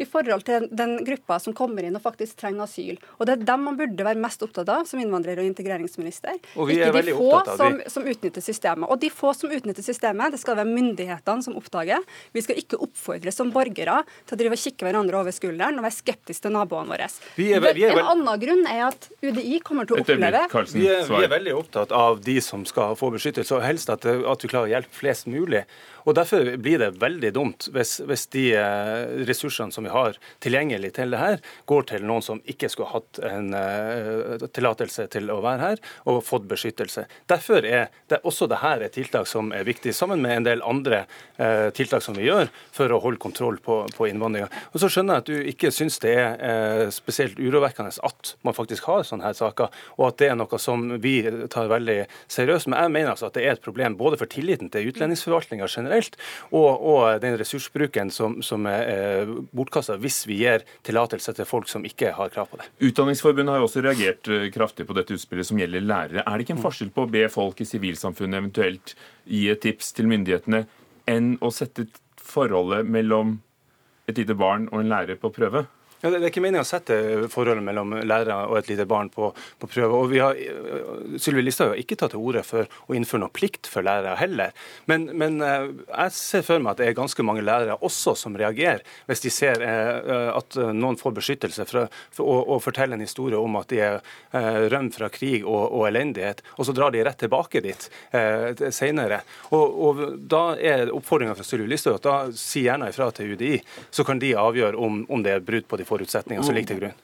i 0.01 0.07
forhold 0.09 0.45
til 0.47 0.67
den 0.71 0.97
gruppa 1.05 1.39
som 1.41 1.55
kommer 1.57 1.85
inn 1.87 1.95
og 1.97 2.03
faktisk 2.03 2.39
trenger 2.41 2.65
asyl. 2.65 2.99
Og 3.19 3.27
Det 3.27 3.37
er 3.37 3.45
dem 3.51 3.65
man 3.69 3.77
burde 3.79 4.07
være 4.07 4.19
mest 4.21 4.43
opptatt 4.43 4.69
av 4.71 4.87
som 4.89 4.99
innvandrer- 5.01 5.39
og 5.39 5.47
integreringsminister. 5.47 6.39
Og 6.57 6.71
Ikke 6.73 6.91
de 6.91 7.15
få 7.15 7.41
som, 7.55 7.79
som, 7.87 8.07
utnytter 8.11 8.43
systemet. 8.43 8.89
Og 8.89 8.99
de 8.99 9.11
få 9.13 9.33
som 9.37 9.53
utnytter 9.53 9.85
systemet, 9.85 10.33
det 10.33 10.41
skal 10.41 10.57
være 10.59 10.71
myndighetene 10.71 11.45
som 11.45 11.57
oppdager. 11.59 12.03
Vi 12.33 12.43
skal 12.43 12.59
ikke 12.59 12.81
oppfordres 12.81 13.37
som 13.39 13.53
borgere 13.53 14.01
til 14.25 14.35
å 14.35 14.41
drive 14.41 14.57
og 14.57 14.63
kikke 14.65 14.87
hverandre 14.87 15.21
over 15.21 15.35
skulderen 15.35 15.79
og 15.79 15.87
være 15.87 15.99
skeptiske 15.99 16.41
til 16.41 16.55
naboene 16.55 16.89
våre. 16.89 17.07
Vi 17.37 17.51
er, 17.53 17.63
vi 17.75 17.85
er 17.85 17.99
en 18.01 18.11
annen 18.15 18.41
grunn 18.41 18.65
er 18.69 18.87
at 18.89 19.07
UDI 19.21 19.59
kommer 19.65 19.87
til 19.87 19.99
å 19.99 20.03
oppleve 20.03 20.43
vi 20.71 20.87
er, 20.89 21.03
vi 21.05 21.21
er, 21.21 21.29
veldig 21.31 21.53
opptatt 21.57 21.93
av 21.95 22.21
de 22.23 22.37
som 22.43 22.63
skal 22.67 22.95
få 22.99 23.11
beskyttelse, 23.13 23.53
og 23.57 23.65
helst 23.65 23.91
at, 23.93 24.05
at 24.07 24.43
vi 24.43 24.49
klarer 24.51 24.69
å 24.69 24.73
hjelpe 24.75 24.97
flest 24.97 25.29
mulig. 25.29 25.63
Og 26.07 26.15
Derfor 26.17 26.47
blir 26.61 26.81
det 26.81 26.89
veldig 27.01 27.31
dumt 27.35 27.67
hvis, 27.73 27.99
hvis, 28.07 28.25
de 28.33 28.45
eh, 28.57 29.23
ressursene 29.27 29.73
som 29.73 29.85
vi 29.85 29.90
har 29.93 30.17
tilgjengelig 30.43 30.93
til 30.97 31.13
det 31.13 31.21
her, 31.21 31.39
går 31.69 31.87
til 31.91 32.05
noen 32.07 32.25
som 32.25 32.41
ikke 32.49 32.69
skulle 32.71 32.91
hatt 32.91 33.21
en 33.27 33.51
uh, 33.55 34.47
tillatelse 34.53 35.07
til 35.13 35.31
å 35.33 35.39
være 35.43 35.61
her 35.61 35.81
og 36.09 36.21
fått 36.25 36.47
beskyttelse. 36.49 37.05
Derfor 37.31 37.65
er 37.67 37.89
det 38.11 38.21
også 38.27 38.47
dette 38.51 38.73
et 38.85 38.95
tiltak 38.95 39.27
som 39.29 39.51
er 39.55 39.65
viktig, 39.67 39.93
sammen 39.95 40.21
med 40.23 40.37
en 40.39 40.47
del 40.47 40.63
andre 40.65 41.03
uh, 41.39 41.69
tiltak 41.75 42.03
som 42.05 42.17
vi 42.17 42.27
gjør 42.27 42.51
for 42.73 42.91
å 42.91 43.01
holde 43.03 43.21
kontroll 43.21 43.59
på, 43.63 43.81
på 43.95 44.09
innvandringa. 44.09 44.49
Og 44.71 44.81
så 44.81 44.89
skjønner 44.91 45.19
jeg 45.19 45.25
at 45.25 45.31
du 45.31 45.51
ikke 45.53 45.73
syns 45.75 45.99
det 46.03 46.15
er 46.19 46.37
uh, 46.39 46.87
spesielt 46.93 47.39
urovekkende 47.41 47.93
at 48.07 48.33
man 48.47 48.55
faktisk 48.57 48.87
har 48.89 49.05
sånne 49.07 49.27
her 49.27 49.37
saker, 49.37 49.71
og 49.97 50.07
at 50.09 50.19
det 50.21 50.31
er 50.31 50.39
noe 50.39 50.61
som 50.61 50.87
vi 51.03 51.15
tar 51.51 51.71
veldig 51.71 51.99
seriøst. 52.31 52.69
Men 52.71 52.85
jeg 52.85 52.95
mener 52.95 53.13
altså 53.13 53.29
at 53.29 53.37
det 53.37 53.45
er 53.45 53.55
et 53.57 53.63
problem 53.63 53.97
både 53.99 54.19
for 54.21 54.31
tilliten 54.31 54.71
til 54.71 54.89
utlendingsforvaltninga 54.91 55.67
generelt, 55.71 56.17
og, 56.51 56.69
og 56.79 57.21
den 57.23 57.37
ressursbruken 57.39 58.11
som, 58.13 58.39
som 58.45 58.67
er 58.69 59.29
bortkasta 59.51 59.80
hvis 60.01 60.21
vi 60.29 60.39
gir 60.43 60.65
tillatelse 60.87 61.33
til 61.37 61.47
folk 61.49 61.69
som 61.71 61.85
ikke 61.87 62.13
har 62.17 62.31
krav 62.33 62.49
på 62.51 62.59
det. 62.61 62.67
Utdanningsforbundet 62.89 63.53
har 63.53 63.61
jo 63.61 63.67
også 63.69 63.83
reagert 63.85 64.29
eh, 64.31 64.47
kraftig 64.53 64.87
på 64.87 64.95
dette 64.97 65.17
utspillet 65.17 65.47
som 65.47 65.59
gjelder 65.61 65.85
lærere. 65.85 66.25
Er 66.25 66.37
det 66.37 66.45
ikke 66.45 66.57
en 66.57 66.63
forskjell 66.63 66.93
på 66.95 67.05
å 67.07 67.11
be 67.11 67.25
folk 67.31 67.61
i 67.61 67.69
sivilsamfunnet 67.69 68.41
eventuelt 68.41 68.95
gi 69.25 69.47
et 69.51 69.63
tips 69.63 69.93
til 69.97 70.09
myndighetene, 70.11 70.65
enn 71.09 71.35
å 71.41 71.51
sette 71.53 71.87
forholdet 72.21 72.87
mellom 72.87 73.39
et 74.09 74.17
lite 74.17 74.37
barn 74.37 74.69
og 74.71 74.83
en 74.83 74.91
lærer 74.91 75.19
på 75.21 75.33
prøve? 75.33 75.65
Ja, 76.01 76.09
det, 76.09 76.17
er 76.17 76.31
ikke 76.31 76.41
meningen 76.41 76.65
å 76.65 76.67
sette 76.67 76.95
forholdet 77.29 77.61
mellom 77.65 77.93
lærere 78.01 78.47
og 78.49 78.57
et 78.57 78.71
lite 78.71 78.87
barn 78.89 79.11
på, 79.13 79.27
på 79.61 79.67
prøve. 79.69 79.97
og 79.97 80.07
vi 80.09 80.21
har, 80.23 80.37
Sylvi 81.21 81.43
Listhaug 81.43 81.75
har 81.75 81.81
ikke 81.81 81.97
tatt 82.01 82.15
til 82.15 82.23
orde 82.25 82.41
for 82.45 82.65
å 82.65 82.95
innføre 82.97 83.21
noe 83.21 83.33
plikt 83.33 83.69
for 83.69 83.85
lærere 83.85 84.15
heller. 84.17 84.55
Men, 84.89 85.05
men, 85.13 85.37
eh, 85.45 85.67
jeg 85.91 86.15
ser 86.17 86.45
for 86.47 86.63
meg 86.63 86.73
at 86.73 86.81
det 86.81 86.87
er 86.89 86.97
ganske 86.97 87.25
mange 87.25 87.43
lærere 87.45 87.77
også 87.85 88.15
som 88.17 88.37
reagerer 88.39 88.81
hvis 89.05 89.21
de 89.27 89.33
ser 89.33 89.61
eh, 89.61 90.31
at 90.33 90.57
noen 90.73 90.97
får 90.97 91.13
beskyttelse 91.19 91.67
for, 91.69 92.01
å, 92.17 92.37
å, 92.55 92.57
fortelle 92.63 92.97
en 92.97 93.05
historie 93.05 93.37
om 93.37 93.59
at 93.61 93.69
de 93.69 93.83
er 93.85 93.99
eh, 93.99 94.65
rømt 94.73 94.97
fra 94.97 95.11
krig 95.13 95.45
og, 95.45 95.61
og, 95.69 95.85
elendighet, 95.91 96.41
og 96.57 96.65
så 96.65 96.75
drar 96.77 96.95
de 96.95 97.05
rett 97.05 97.21
tilbake 97.21 97.61
dit 97.61 97.87
eh, 98.17 98.65
senere. 98.73 99.21
Og, 99.53 99.77
og 99.85 100.03
Da 100.31 100.43
er 100.57 100.89
oppfordringa 100.89 101.37
fra 101.37 101.45
Sylvi 101.45 101.69
Listhaug 101.69 101.99
at 101.99 102.09
da 102.09 102.17
si 102.33 102.65
gjerne 102.65 102.89
ifra 102.89 103.11
til 103.13 103.35
UDI, 103.35 103.61
så 103.93 104.05
kan 104.07 104.21
de 104.21 104.33
avgjøre 104.37 104.81
om, 104.81 105.03
om 105.11 105.21
det 105.21 105.37
er 105.37 105.45
brudd 105.45 105.69
på 105.69 105.77
de 105.77 105.90
forutsetninger 105.91 106.47
som 106.47 106.57
ligger 106.57 106.73
til 106.73 106.83
grunn. 106.83 106.99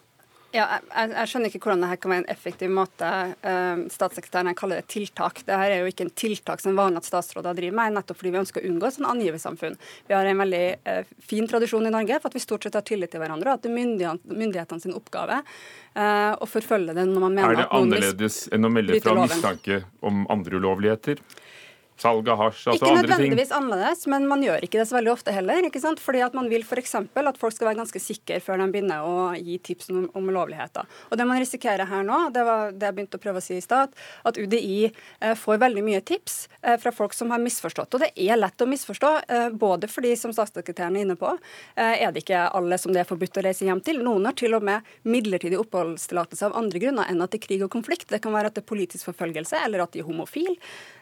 Ja, 0.55 0.63
jeg, 0.79 1.09
jeg, 1.11 1.27
skjønner 1.27 1.51
ikke 1.51 1.59
hvordan 1.65 1.81
dette 1.83 1.97
kan 1.99 2.11
være 2.13 2.23
en 2.23 2.29
effektiv 2.31 2.69
måte. 2.71 3.07
Uh, 3.43 3.83
statssekretæren 3.91 4.55
kaller 4.57 4.79
det 4.79 4.87
tiltak. 4.93 5.41
Dette 5.43 5.57
er 5.59 5.81
jo 5.81 5.89
ikke 5.91 6.05
en 6.07 6.13
tiltak 6.17 6.63
som 6.63 6.77
vanlig 6.77 7.01
at 7.01 7.09
statsråder 7.09 7.57
driver 7.57 7.75
med, 7.81 7.97
nettopp 7.97 8.21
fordi 8.21 8.31
vi 8.33 8.39
ønsker 8.41 8.63
å 8.63 8.69
unngå 8.71 8.87
et 8.87 8.95
sånn 8.95 9.09
angiversamfunn. 9.11 9.75
Vi 10.07 10.15
har 10.15 10.29
en 10.29 10.43
veldig 10.43 10.63
uh, 10.87 11.01
fin 11.33 11.49
tradisjon 11.51 11.89
i 11.89 11.91
Norge 11.93 12.21
for 12.21 12.31
at 12.31 12.39
vi 12.39 12.43
stort 12.45 12.67
sett 12.67 12.79
har 12.79 12.85
tillit 12.87 13.11
til 13.13 13.23
hverandre, 13.23 13.51
og 13.51 13.59
at 13.59 13.65
det 13.65 13.73
er 13.73 13.75
myndighetene, 13.75 14.39
myndighetene 14.39 14.85
sin 14.85 14.95
oppgave 14.95 15.41
uh, 15.43 16.33
å 16.39 16.47
forfølge 16.47 16.95
det 16.95 17.05
når 17.11 17.27
man 17.27 17.37
mener 17.41 17.65
at 17.67 17.75
noen 17.75 17.91
Er 17.91 17.99
det 17.99 18.07
annerledes 18.07 18.39
enn 18.55 18.69
å 18.69 18.71
melde 18.71 19.01
fra 19.03 19.17
mistanke 19.19 19.81
om 20.07 20.23
andre 20.31 20.63
ulovligheter? 20.63 21.21
Salg 22.01 22.29
av 22.29 22.39
hasj, 22.41 22.63
altså 22.71 22.85
andre 22.85 22.87
ting. 22.87 22.97
ikke 22.97 23.11
nødvendigvis 23.11 23.53
annerledes, 23.57 24.05
men 24.11 24.27
man 24.29 24.43
gjør 24.45 24.65
ikke 24.65 24.79
det 24.81 24.87
så 24.89 24.97
veldig 24.97 25.11
ofte 25.13 25.33
heller. 25.33 25.67
ikke 25.67 25.81
sant? 25.81 26.01
Fordi 26.03 26.21
at 26.25 26.35
man 26.37 26.49
vil 26.51 26.65
f.eks. 26.65 26.95
at 26.97 27.39
folk 27.41 27.55
skal 27.55 27.71
være 27.71 27.79
ganske 27.81 28.01
sikre 28.01 28.39
før 28.43 28.61
de 28.61 28.69
begynner 28.73 29.05
å 29.05 29.31
gi 29.37 29.57
tips 29.69 29.89
om, 29.93 30.05
om 30.17 30.29
ulovligheter. 30.29 30.87
Og 31.09 31.17
det 31.19 31.27
man 31.29 31.41
risikerer 31.41 31.89
her 31.89 32.05
nå, 32.07 32.19
det 32.35 32.45
var 32.47 32.73
det 32.73 32.89
jeg 32.89 32.97
begynte 32.97 33.19
å 33.19 33.23
prøve 33.23 33.41
å 33.41 33.45
si 33.45 33.57
i 33.57 33.63
stad, 33.63 33.95
at 34.27 34.37
UDI 34.37 34.89
eh, 34.89 35.33
får 35.37 35.61
veldig 35.63 35.85
mye 35.85 36.01
tips 36.05 36.37
eh, 36.61 36.77
fra 36.81 36.93
folk 36.95 37.15
som 37.17 37.33
har 37.33 37.41
misforstått. 37.43 37.97
Og 37.97 38.05
det 38.05 38.11
er 38.13 38.39
lett 38.39 38.61
å 38.61 38.69
misforstå, 38.69 39.13
eh, 39.27 39.47
både 39.57 39.89
fordi, 39.91 40.13
som 40.19 40.35
statssekretæren 40.35 40.99
er 40.99 41.07
inne 41.07 41.17
på, 41.19 41.33
eh, 41.75 42.03
er 42.05 42.13
det 42.13 42.25
ikke 42.25 42.45
alle 42.57 42.77
som 42.81 42.93
det 42.93 43.03
er 43.03 43.09
forbudt 43.09 43.41
å 43.41 43.45
reise 43.47 43.65
hjem 43.67 43.81
til. 43.85 44.03
Noen 44.05 44.29
har 44.29 44.37
til 44.37 44.57
og 44.57 44.65
med 44.67 44.85
midlertidig 45.07 45.59
oppholdstillatelse 45.63 46.49
av 46.49 46.59
andre 46.59 46.83
grunner 46.83 47.09
enn 47.09 47.23
at 47.23 47.33
det 47.33 47.41
er 47.41 47.47
krig 47.47 47.65
og 47.65 47.73
konflikt. 47.73 48.09
Det 48.13 48.21
kan 48.23 48.35
være 48.35 48.51
at 48.51 48.59
det 48.59 48.65
er 48.65 48.71
politisk 48.73 49.09
forfølgelse, 49.09 49.65
eller 49.65 49.85
at 49.85 49.95
de 49.95 50.03
er 50.03 50.07
homofile. 50.07 50.57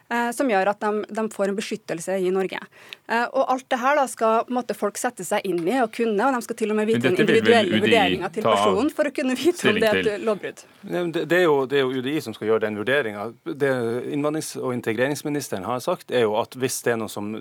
Eh, 0.05 0.29
som 0.37 0.49
gjør 0.49 0.69
at 0.69 0.84
de, 0.85 1.05
de, 1.17 1.25
får 1.33 1.51
en 1.51 1.57
beskyttelse 1.57 2.17
i 2.21 2.31
Norge. 2.33 2.61
Eh, 3.07 3.25
og 3.25 3.51
Alt 3.55 3.67
det 3.73 3.79
her 3.81 3.97
da 3.99 4.05
skal 4.09 4.51
måte, 4.53 4.77
folk 4.77 4.99
sette 5.01 5.25
seg 5.27 5.45
inn 5.47 5.61
i 5.65 5.77
og 5.81 5.91
kunne, 5.95 6.19
og 6.27 6.37
de 6.37 6.41
skal 6.45 6.59
til 6.61 6.73
og 6.73 6.79
med 6.79 6.89
vite 6.89 7.03
den 7.07 7.17
individuelle 7.19 7.81
vurderinga 7.83 8.31
til 8.33 8.45
personen 8.45 8.91
for 8.95 9.09
å 9.09 9.13
kunne 9.15 9.37
vite 9.39 9.71
om 9.71 9.79
det 9.81 9.89
er 9.91 10.01
et 10.01 10.25
lovbrudd. 10.25 10.63
Det, 10.85 11.25
det, 11.25 11.39
er 11.39 11.45
jo, 11.45 11.57
det 11.69 11.79
er 11.79 11.85
jo 11.85 12.01
UDI 12.01 12.15
som 12.23 12.35
skal 12.37 12.51
gjøre 12.51 12.65
den 12.67 12.79
vurderinga. 12.79 13.27
Det 13.45 13.71
innvandrings- 14.15 14.55
og 14.61 14.73
integreringsministeren 14.77 15.65
har 15.67 15.81
sagt, 15.83 16.13
er 16.13 16.27
jo 16.27 16.37
at 16.39 16.57
hvis 16.59 16.79
det 16.85 16.95
er 16.95 17.01
noen 17.01 17.11
som 17.11 17.31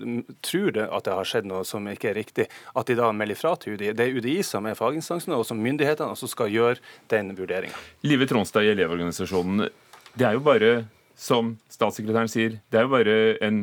tror 0.45 0.73
det, 0.75 0.87
at 0.89 1.07
det 1.07 1.17
har 1.19 1.29
skjedd 1.29 1.49
noe 1.49 1.63
som 1.67 1.87
ikke 1.91 2.11
er 2.11 2.19
riktig, 2.19 2.49
at 2.75 2.89
de 2.89 2.97
da 2.97 3.11
melder 3.15 3.39
fra 3.39 3.55
til 3.61 3.77
UDI. 3.77 3.93
Det 3.97 4.07
er 4.07 4.19
UDI 4.19 4.39
som 4.45 4.67
er 4.69 4.77
faginstansen, 4.77 5.35
og 5.37 5.45
som 5.47 5.61
myndighetene 5.61 6.15
også 6.15 6.29
skal 6.31 6.51
gjøre 6.53 6.81
den 7.13 7.33
vurderinga. 7.37 7.77
Live 8.05 8.27
Tronstad 8.29 8.65
i 8.65 8.73
Elevorganisasjonen, 8.73 9.69
det 10.15 10.27
er 10.27 10.37
jo 10.37 10.43
bare 10.45 10.75
som 11.15 11.55
statssekretæren 11.71 12.31
sier, 12.31 12.59
det 12.71 12.79
er 12.79 12.87
jo 12.87 12.93
bare 12.93 13.17
en 13.45 13.59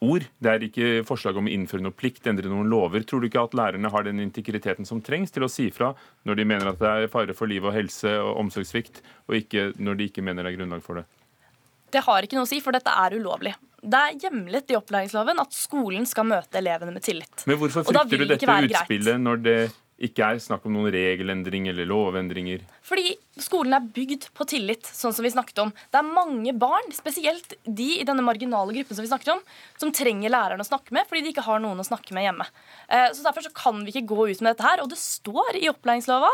ord. 0.00 0.24
Det 0.40 0.50
er 0.50 0.64
ikke 0.64 0.90
forslag 1.08 1.36
om 1.36 1.48
å 1.48 1.52
innføre 1.52 1.84
noe 1.84 1.96
plikt, 1.96 2.26
endre 2.30 2.50
noen 2.50 2.68
lover. 2.72 3.04
Tror 3.08 3.22
du 3.22 3.28
ikke 3.28 3.44
at 3.44 3.56
lærerne 3.56 3.92
har 3.92 4.06
den 4.06 4.22
integriteten 4.24 4.88
som 4.88 5.02
trengs 5.04 5.32
til 5.34 5.44
å 5.44 5.50
si 5.52 5.68
fra 5.74 5.92
når 6.28 6.40
de 6.40 6.46
mener 6.48 6.70
at 6.70 6.80
det 6.80 6.92
er 6.92 7.12
fare 7.12 7.36
for 7.36 7.50
liv 7.50 7.64
og 7.66 7.76
helse 7.76 8.12
og 8.20 8.44
omsorgssvikt, 8.44 9.02
og 9.28 9.40
ikke 9.42 9.70
når 9.80 10.00
de 10.00 10.10
ikke 10.10 10.24
mener 10.24 10.46
det 10.46 10.54
er 10.54 10.60
grunnlag 10.60 10.84
for 10.84 11.00
det? 11.00 11.06
Det 11.90 12.04
har 12.06 12.22
ikke 12.22 12.38
noe 12.38 12.46
å 12.46 12.50
si, 12.50 12.60
for 12.62 12.76
dette 12.76 12.92
er 13.02 13.16
ulovlig. 13.18 13.52
Det 13.80 14.00
er 14.00 14.16
hjemlet 14.22 14.70
i 14.70 14.76
opplæringsloven 14.76 15.40
at 15.42 15.54
skolen 15.56 16.04
skal 16.06 16.28
møte 16.28 16.60
elevene 16.60 16.92
med 16.94 17.04
tillit. 17.04 17.46
Men 17.48 17.58
hvorfor 17.60 17.86
frykter 17.88 18.20
du 18.20 18.28
dette 18.28 18.58
utspillet 18.68 19.22
når 19.22 19.40
det 19.42 19.56
ikke 20.00 20.24
er 20.24 20.38
snakk 20.40 20.64
om 20.64 20.72
noen 20.72 20.92
regelendring 20.94 21.66
eller 21.68 21.88
lovendringer? 21.88 22.62
Fordi 22.88 23.12
skolen 23.40 23.74
er 23.76 23.88
bygd 23.92 24.30
på 24.36 24.46
tillit, 24.48 24.88
sånn 24.88 25.12
som 25.12 25.24
vi 25.26 25.32
snakket 25.32 25.60
om. 25.60 25.72
Det 25.92 26.00
er 26.00 26.08
mange 26.08 26.54
barn, 26.56 26.88
spesielt 26.96 27.52
de 27.64 27.88
i 27.98 28.06
denne 28.08 28.24
marginale 28.24 28.72
gruppen 28.76 28.96
som 28.96 29.04
vi 29.04 29.10
snakket 29.10 29.34
om, 29.34 29.42
som 29.80 29.92
trenger 29.92 30.32
læreren 30.32 30.64
å 30.64 30.66
snakke 30.66 30.94
med 30.96 31.08
fordi 31.08 31.26
de 31.26 31.34
ikke 31.34 31.44
har 31.44 31.60
noen 31.60 31.82
å 31.82 31.86
snakke 31.86 32.16
med 32.16 32.26
hjemme. 32.26 32.46
Eh, 32.88 33.10
så 33.12 33.26
Derfor 33.26 33.44
så 33.44 33.52
kan 33.54 33.82
vi 33.84 33.92
ikke 33.92 34.08
gå 34.14 34.30
ut 34.30 34.40
med 34.40 34.54
dette 34.54 34.66
her. 34.66 34.82
Og 34.82 34.88
det 34.90 34.98
står 35.00 35.60
i 35.60 35.68
opplæringslova 35.70 36.32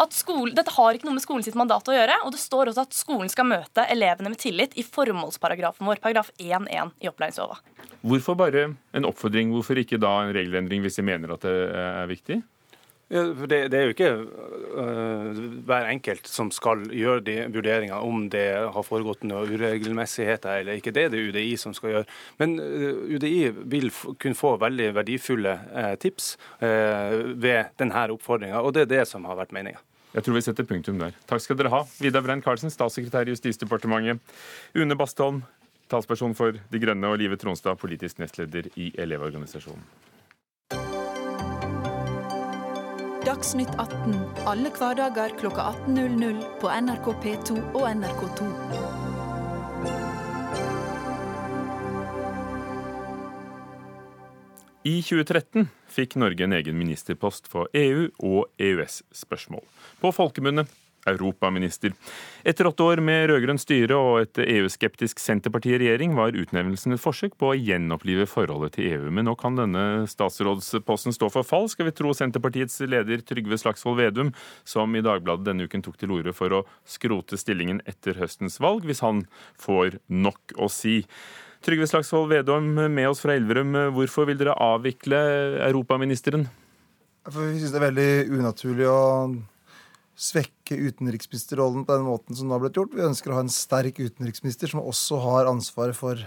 at 0.00 0.14
skole, 0.16 0.54
dette 0.56 0.72
har 0.76 0.94
ikke 0.94 1.08
noe 1.08 1.18
med 1.18 1.24
skolen 1.24 1.44
sitt 1.44 1.58
mandat 1.58 1.90
å 1.90 1.96
gjøre. 1.96 2.20
Og 2.24 2.32
det 2.36 2.40
står 2.40 2.70
også 2.70 2.86
at 2.86 2.96
skolen 2.96 3.32
skal 3.32 3.50
møte 3.50 3.88
elevene 3.90 4.30
med 4.30 4.40
tillit 4.40 4.78
i 4.78 4.86
formålsparagrafen 4.86 5.90
vår, 5.90 5.98
paragraf 6.04 6.30
1-1 6.38 6.94
i 7.02 7.10
opplæringslova. 7.10 7.58
Hvorfor 8.06 8.38
bare 8.38 8.70
en 8.96 9.10
oppfordring? 9.10 9.50
Hvorfor 9.52 9.82
ikke 9.82 10.00
da 10.00 10.14
en 10.22 10.32
regelendring 10.36 10.86
hvis 10.86 11.02
de 11.02 11.06
mener 11.10 11.34
at 11.34 11.44
det 11.44 11.58
er 11.82 12.08
viktig? 12.08 12.40
Ja, 13.10 13.24
det, 13.34 13.56
det, 13.72 13.74
er 13.74 13.88
jo 13.88 13.94
ikke 13.94 14.10
uh, 14.78 15.38
hver 15.66 15.88
enkelt 15.90 16.28
som 16.30 16.52
skal 16.54 16.84
gjøre 16.94 17.24
de 17.26 17.34
vurderingene 17.50 17.98
om 18.06 18.28
det 18.30 18.44
har 18.70 18.84
foregått 18.86 19.24
noen 19.26 19.50
uregelmessigheter 19.50 20.60
eller 20.60 20.78
ikke. 20.78 20.92
Det 20.94 21.08
er 21.08 21.10
det 21.10 21.24
UDI 21.26 21.56
som 21.58 21.74
skal 21.74 21.96
gjøre. 21.96 22.06
Men 22.38 22.54
uh, 22.62 23.00
UDI 23.10 23.50
vil 23.72 23.90
kunne 23.90 24.38
få 24.38 24.54
veldig 24.62 24.92
verdifulle 25.00 25.56
uh, 25.74 25.96
tips 25.98 26.36
ved 26.60 27.72
denne 27.80 28.04
oppfordringa, 28.14 28.60
og 28.62 28.76
det 28.76 28.84
er 28.84 28.92
det 28.92 29.02
som 29.10 29.26
har 29.26 29.38
vært 29.40 29.54
meninga. 29.56 29.80
Jeg 30.14 30.26
tror 30.26 30.36
vi 30.36 30.42
setter 30.46 30.66
punktum 30.66 30.98
der. 31.02 31.16
Takk 31.30 31.42
skal 31.42 31.58
dere 31.58 31.72
ha. 31.74 31.80
Vidar 32.02 32.22
Brein 32.26 32.42
Karlsen, 32.42 32.70
statssekretær 32.70 33.26
i 33.26 33.34
Justisdepartementet. 33.34 34.22
Une 34.78 34.98
Bastholm, 34.98 35.42
talsperson 35.90 36.34
for 36.38 36.58
De 36.70 36.82
Grønne, 36.82 37.10
og 37.10 37.18
Live 37.18 37.38
Tronstad, 37.42 37.78
politisk 37.82 38.22
nestleder 38.22 38.70
i 38.78 38.92
Elevorganisasjonen. 38.98 40.09
Dagsnytt 43.40 43.70
18 43.80 44.16
alle 44.44 44.68
hverdager 44.68 45.32
kl 45.40 45.46
18.00 45.48 46.40
på 46.60 46.68
NRK 46.68 47.06
P2 47.22 47.54
og 47.72 47.86
NRK2. 47.88 48.48
I 54.84 54.92
2013 55.00 55.70
fikk 55.88 56.18
Norge 56.20 56.44
en 56.44 56.58
egen 56.58 56.76
ministerpost 56.76 57.48
for 57.48 57.72
EU- 57.72 58.12
og 58.20 58.52
EØS-spørsmål. 58.60 59.64
På 60.04 60.12
folkemunne 60.12 60.66
europaminister. 61.08 61.94
Etter 62.44 62.68
åtte 62.68 62.84
år 62.84 63.02
med 63.04 63.28
rød-grønt 63.30 63.62
styre 63.62 63.96
og 63.96 64.20
et 64.22 64.40
EU-skeptisk 64.44 65.20
Senterparti 65.22 65.72
i 65.74 65.80
regjering 65.80 66.14
var 66.18 66.36
utnevnelsen 66.36 66.96
et 66.96 67.02
forsøk 67.02 67.36
på 67.40 67.50
å 67.50 67.58
gjenopplive 67.58 68.26
forholdet 68.30 68.76
til 68.76 68.88
EU. 68.94 69.10
Men 69.14 69.28
nå 69.28 69.36
kan 69.40 69.58
denne 69.58 70.06
statsrådsposten 70.10 71.16
stå 71.16 71.30
for 71.32 71.46
fall, 71.46 71.68
skal 71.72 71.88
vi 71.88 71.96
tro 71.96 72.14
Senterpartiets 72.16 72.80
leder 72.86 73.24
Trygve 73.26 73.58
Slagsvold 73.60 74.00
Vedum, 74.00 74.32
som 74.64 74.96
i 74.96 75.04
Dagbladet 75.04 75.48
denne 75.48 75.68
uken 75.68 75.84
tok 75.86 76.00
til 76.00 76.16
orde 76.16 76.34
for 76.36 76.60
å 76.60 76.64
skrote 76.88 77.38
stillingen 77.40 77.82
etter 77.88 78.18
høstens 78.20 78.60
valg, 78.62 78.88
hvis 78.88 79.04
han 79.04 79.24
får 79.60 80.00
nok 80.08 80.58
å 80.60 80.70
si. 80.72 81.00
Trygve 81.60 81.88
Slagsvold 81.90 82.30
Vedum 82.32 82.72
med 82.88 83.10
oss 83.10 83.20
fra 83.20 83.34
Elverum, 83.36 83.74
hvorfor 83.92 84.28
vil 84.30 84.38
dere 84.40 84.56
avvikle 84.56 85.18
europaministeren? 85.66 86.46
For 87.28 87.44
vi 87.50 87.60
syns 87.60 87.74
det 87.74 87.80
er 87.82 87.88
veldig 87.90 88.12
unaturlig 88.38 88.86
å 88.88 89.00
svekke 90.20 90.76
utenriksministerrollen 90.76 91.86
på 91.88 91.96
den 91.96 92.04
måten 92.04 92.36
som 92.36 92.48
nå 92.48 92.56
har 92.56 92.64
blitt 92.64 92.76
gjort. 92.76 92.92
Vi 92.96 93.06
ønsker 93.06 93.32
å 93.32 93.38
ha 93.38 93.44
en 93.44 93.52
sterk 93.52 94.02
utenriksminister 94.02 94.68
som 94.68 94.82
også 94.84 95.20
har 95.24 95.48
ansvaret 95.48 95.96
for 95.96 96.20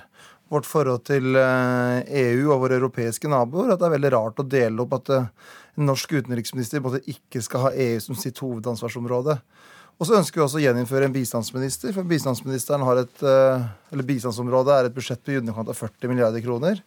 vårt 0.53 0.67
forhold 0.69 1.05
til 1.07 1.35
EU 1.35 1.41
eh, 1.41 2.23
e 2.23 2.47
og 2.47 2.63
våre 2.65 2.79
europeiske 2.79 3.29
naboer. 3.29 3.73
At 3.73 3.81
det 3.81 3.87
er 3.87 3.95
veldig 3.95 4.13
rart 4.15 4.41
å 4.41 4.47
dele 4.47 4.83
opp 4.83 4.97
at 4.97 5.13
eh, 5.13 5.29
en 5.77 5.87
norsk 5.89 6.17
utenriksminister 6.17 6.83
både 6.83 7.03
ikke 7.09 7.41
skal 7.45 7.67
ha 7.67 7.73
EU 7.85 8.01
som 8.03 8.17
sitt 8.17 8.41
hovedansvarsområde. 8.41 9.37
Og 10.01 10.09
så 10.09 10.17
ønsker 10.17 10.41
vi 10.41 10.45
også 10.47 10.59
å 10.59 10.63
gjeninnføre 10.65 11.07
en 11.07 11.13
bistandsminister. 11.13 11.93
For 11.95 12.09
bistandsministeren 12.09 12.85
har 12.85 13.03
et, 13.05 13.23
eh, 13.23 13.65
eller 13.93 14.09
bistandsområdet 14.09 14.75
er 14.75 14.89
et 14.89 14.95
budsjett 14.97 15.21
på 15.21 15.35
i 15.35 15.41
underkant 15.41 15.69
av 15.69 15.77
40 15.77 16.09
milliarder 16.11 16.41
kroner. 16.41 16.81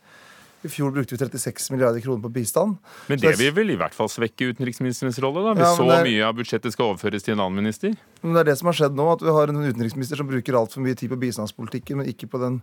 I 0.67 0.73
fjor 0.73 0.93
brukte 0.95 1.15
vi 1.15 1.21
36 1.23 1.71
milliarder 1.75 2.03
kroner 2.05 2.25
på 2.27 2.33
bistand. 2.35 2.77
Men 3.11 3.23
det 3.23 3.37
vil 3.41 3.55
vel 3.57 3.73
i 3.75 3.79
hvert 3.79 3.95
fall 3.97 4.11
svekke 4.13 4.51
utenriksministerens 4.53 5.21
rolle, 5.23 5.45
da? 5.47 5.55
Hvis 5.57 5.67
ja, 5.67 5.73
så 5.79 5.89
er... 5.95 6.05
mye 6.11 6.27
av 6.27 6.37
budsjettet 6.41 6.77
skal 6.77 6.93
overføres 6.93 7.27
til 7.27 7.37
en 7.37 7.47
annen 7.47 7.63
minister? 7.63 7.97
Men 8.23 8.37
det 8.37 8.45
er 8.45 8.53
det 8.53 8.59
som 8.61 8.71
har 8.73 8.79
skjedd 8.83 8.99
nå, 8.99 9.09
at 9.15 9.25
vi 9.25 9.35
har 9.39 9.53
en 9.53 9.65
utenriksminister 9.65 10.21
som 10.21 10.31
bruker 10.31 10.59
altfor 10.59 10.85
mye 10.85 10.99
tid 10.99 11.13
på 11.15 11.21
bistandspolitikken, 11.25 12.03
men 12.03 12.13
ikke 12.13 12.31
på 12.33 12.43
den 12.43 12.61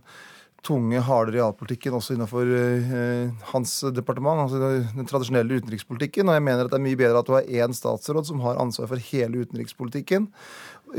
tunge, 0.64 1.00
harde 1.04 1.34
realpolitikken 1.34 1.96
også 1.96 2.14
innenfor 2.16 2.48
eh, 2.56 3.32
hans 3.50 3.72
departement, 3.94 4.44
altså 4.46 4.60
den 4.96 5.08
tradisjonelle 5.08 5.60
utenrikspolitikken. 5.60 6.28
Og 6.28 6.38
jeg 6.38 6.44
mener 6.46 6.64
at 6.64 6.72
det 6.72 6.78
er 6.78 6.86
mye 6.86 7.00
bedre 7.00 7.20
at 7.20 7.28
du 7.28 7.34
har 7.36 7.50
én 7.64 7.76
statsråd 7.76 8.28
som 8.30 8.40
har 8.44 8.60
ansvar 8.62 8.88
for 8.90 9.10
hele 9.10 9.44
utenrikspolitikken 9.44 10.30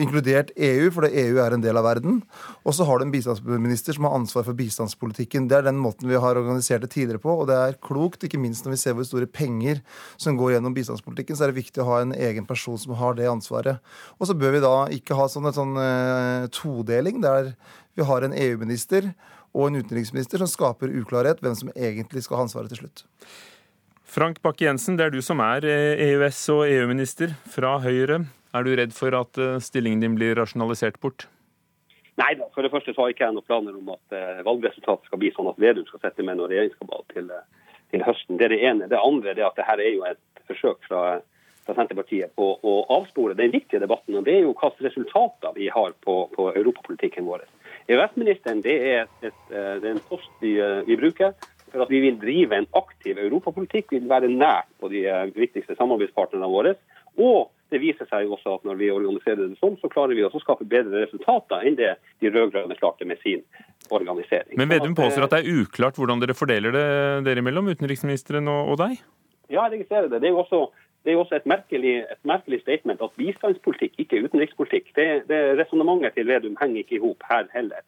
inkludert 0.02 0.52
EU, 0.56 0.90
fordi 0.94 1.12
EU 1.24 1.40
er 1.44 1.56
en 1.56 1.64
del 1.64 1.78
av 1.80 1.86
verden. 1.88 2.20
Og 2.64 2.76
så 2.78 2.88
har 2.88 3.00
du 3.00 3.06
en 3.06 3.14
bistandsminister 3.14 3.98
som 3.98 4.08
har 4.08 4.16
ansvar 4.18 4.46
for 4.48 4.58
bistandspolitikken. 4.58 5.48
Det 5.52 5.60
er 5.60 5.68
den 5.68 5.80
måten 5.82 6.10
vi 6.10 6.20
har 6.20 6.40
organisert 6.40 6.86
det 6.86 6.92
tidligere 6.96 7.24
på, 7.24 7.34
og 7.42 7.48
det 7.50 7.58
er 7.60 7.80
klokt, 7.86 8.26
ikke 8.28 8.42
minst 8.42 8.66
når 8.66 8.76
vi 8.76 8.82
ser 8.82 8.98
hvor 8.98 9.08
store 9.08 9.30
penger 9.30 9.82
som 10.22 10.38
går 10.40 10.56
gjennom 10.56 10.76
bistandspolitikken, 10.76 11.38
så 11.38 11.48
er 11.48 11.54
det 11.54 11.62
viktig 11.62 11.84
å 11.84 11.90
ha 11.90 12.02
en 12.04 12.16
egen 12.16 12.48
person 12.50 12.80
som 12.82 12.98
har 13.00 13.18
det 13.18 13.30
ansvaret. 13.32 13.82
Og 14.20 14.30
så 14.30 14.38
bør 14.38 14.58
vi 14.58 14.66
da 14.66 14.76
ikke 14.96 15.18
ha 15.20 15.30
sånn 15.32 15.50
en 15.50 15.58
sånn 15.58 15.76
uh, 15.80 16.52
todeling 16.54 17.24
der 17.24 17.54
vi 17.96 18.06
har 18.06 18.26
en 18.26 18.36
EU-minister 18.36 19.14
og 19.56 19.70
en 19.70 19.80
utenriksminister 19.80 20.42
som 20.42 20.52
skaper 20.52 20.92
uklarhet 21.00 21.40
hvem 21.44 21.56
som 21.56 21.72
egentlig 21.76 22.26
skal 22.26 22.42
ha 22.42 22.48
ansvaret 22.48 22.74
til 22.74 22.84
slutt. 22.84 23.06
Frank 24.16 24.40
Bakke-Jensen, 24.46 24.96
det 25.00 25.08
er 25.08 25.14
du 25.16 25.22
som 25.24 25.42
er 25.44 25.66
EØS- 25.66 26.48
og 26.54 26.66
EU-minister 26.70 27.34
fra 27.52 27.78
Høyre. 27.84 28.22
Er 28.56 28.64
du 28.64 28.72
redd 28.78 28.94
for 28.96 29.16
at 29.18 29.38
eh, 29.42 29.58
stillingen 29.64 30.04
din 30.04 30.16
blir 30.16 30.38
rasjonalisert 30.40 31.02
bort? 31.04 31.28
Nei 32.16 32.32
da. 32.40 32.48
For 32.56 32.64
det 32.64 32.72
første 32.72 32.94
så 32.96 33.04
har 33.04 33.12
ikke 33.12 33.26
jeg 33.26 33.36
noen 33.36 33.48
planer 33.48 33.76
om 33.76 33.90
at 33.92 34.16
eh, 34.16 34.44
valgresultatet 34.48 35.10
skal 35.10 35.20
bli 35.20 35.32
sånn 35.36 35.50
at 35.52 35.60
Vedum 35.60 35.88
skal 35.90 36.06
sette 36.06 36.24
med 36.24 36.40
noe 36.40 36.48
regjeringskabal 36.52 37.04
til, 37.12 37.32
eh, 37.36 37.74
til, 37.92 38.06
høsten. 38.08 38.38
Det 38.40 38.48
er 38.48 38.56
det 38.56 38.62
ene. 38.70 38.92
Det 38.92 39.02
andre 39.02 39.34
er 39.34 39.42
at 39.50 39.60
dette 39.60 39.76
er 39.76 39.98
jo 39.98 40.06
et 40.08 40.46
forsøk 40.48 40.88
fra, 40.88 41.02
fra, 41.66 41.76
Senterpartiet 41.76 42.32
på 42.40 42.48
å 42.56 42.78
avspore 42.96 43.36
den 43.36 43.52
viktige 43.52 43.84
debatten. 43.84 44.16
og 44.16 44.24
Det 44.30 44.38
er 44.38 44.46
jo 44.46 44.54
hvilke 44.54 44.88
resultater 44.88 45.58
vi 45.58 45.68
har 45.74 45.98
på, 46.06 46.16
på 46.38 46.48
europapolitikken 46.54 47.28
vår. 47.28 47.44
EØS-ministeren 47.92 48.64
det 48.64 48.78
er, 48.94 49.12
et, 49.20 49.42
det 49.52 49.84
er 49.84 49.92
en 49.92 50.06
post 50.08 50.32
vi, 50.42 50.56
vi 50.88 50.98
bruker 50.98 51.36
for 51.68 51.84
at 51.84 51.92
vi 51.92 52.00
vil 52.06 52.16
drive 52.22 52.56
en 52.56 52.70
aktiv 52.78 53.20
europapolitikk. 53.20 53.92
Vi 53.92 54.00
vil 54.00 54.10
være 54.10 54.32
nært 54.32 54.72
på 54.80 54.90
de 54.94 55.04
viktigste 55.36 55.76
samarbeidspartnerne 55.76 56.50
våre. 56.50 56.74
Og 57.20 57.52
det 57.76 57.82
viser 57.84 58.08
seg 58.08 58.24
jo 58.26 58.38
også 58.38 58.56
at 58.56 58.68
når 58.68 58.78
vi 58.80 58.88
organiserer 58.94 59.50
det 59.50 59.60
sånn, 59.60 59.76
så 59.82 59.90
klarer 59.92 60.16
vi 60.16 60.24
også 60.24 60.40
å 60.40 60.46
skape 60.46 60.68
bedre 60.72 61.04
resultater 61.04 61.66
enn 61.68 61.76
det 61.76 61.92
de 62.24 62.32
rød-grønne 62.32 62.78
klarte 62.80 63.08
med 63.08 63.20
sin 63.20 63.44
organisering. 63.94 64.56
Men 64.60 64.72
Vedum 64.72 64.96
påstår 64.96 65.28
at 65.28 65.36
det 65.36 65.42
er 65.44 65.60
uklart 65.66 66.00
hvordan 66.00 66.24
dere 66.24 66.38
fordeler 66.38 66.76
det 66.76 66.86
dere 67.28 67.44
imellom, 67.44 67.68
utenriksministeren 67.76 68.48
og, 68.52 68.78
deg? 68.80 69.02
Ja, 69.52 69.66
jeg 69.66 69.76
registrerer 69.76 70.08
det. 70.08 70.22
Det 70.24 70.32
er 70.32 70.34
jo 70.38 70.42
også, 70.46 70.62
det 71.04 71.14
er 71.14 71.20
også 71.20 71.38
et, 71.38 71.50
merkelig, 71.52 71.98
et, 72.16 72.22
merkelig, 72.24 72.62
statement 72.64 73.04
at 73.04 73.20
bistandspolitikk 73.20 74.00
ikke 74.06 74.22
er 74.22 74.30
utenrikspolitikk. 74.30 74.90
Det, 74.96 75.10
det 75.30 75.44
Resonnementet 75.60 76.16
til 76.16 76.32
Vedum 76.32 76.58
henger 76.62 76.86
ikke 76.86 76.98
i 76.98 77.04
hop 77.04 77.28
her 77.30 77.52
heller. 77.54 77.84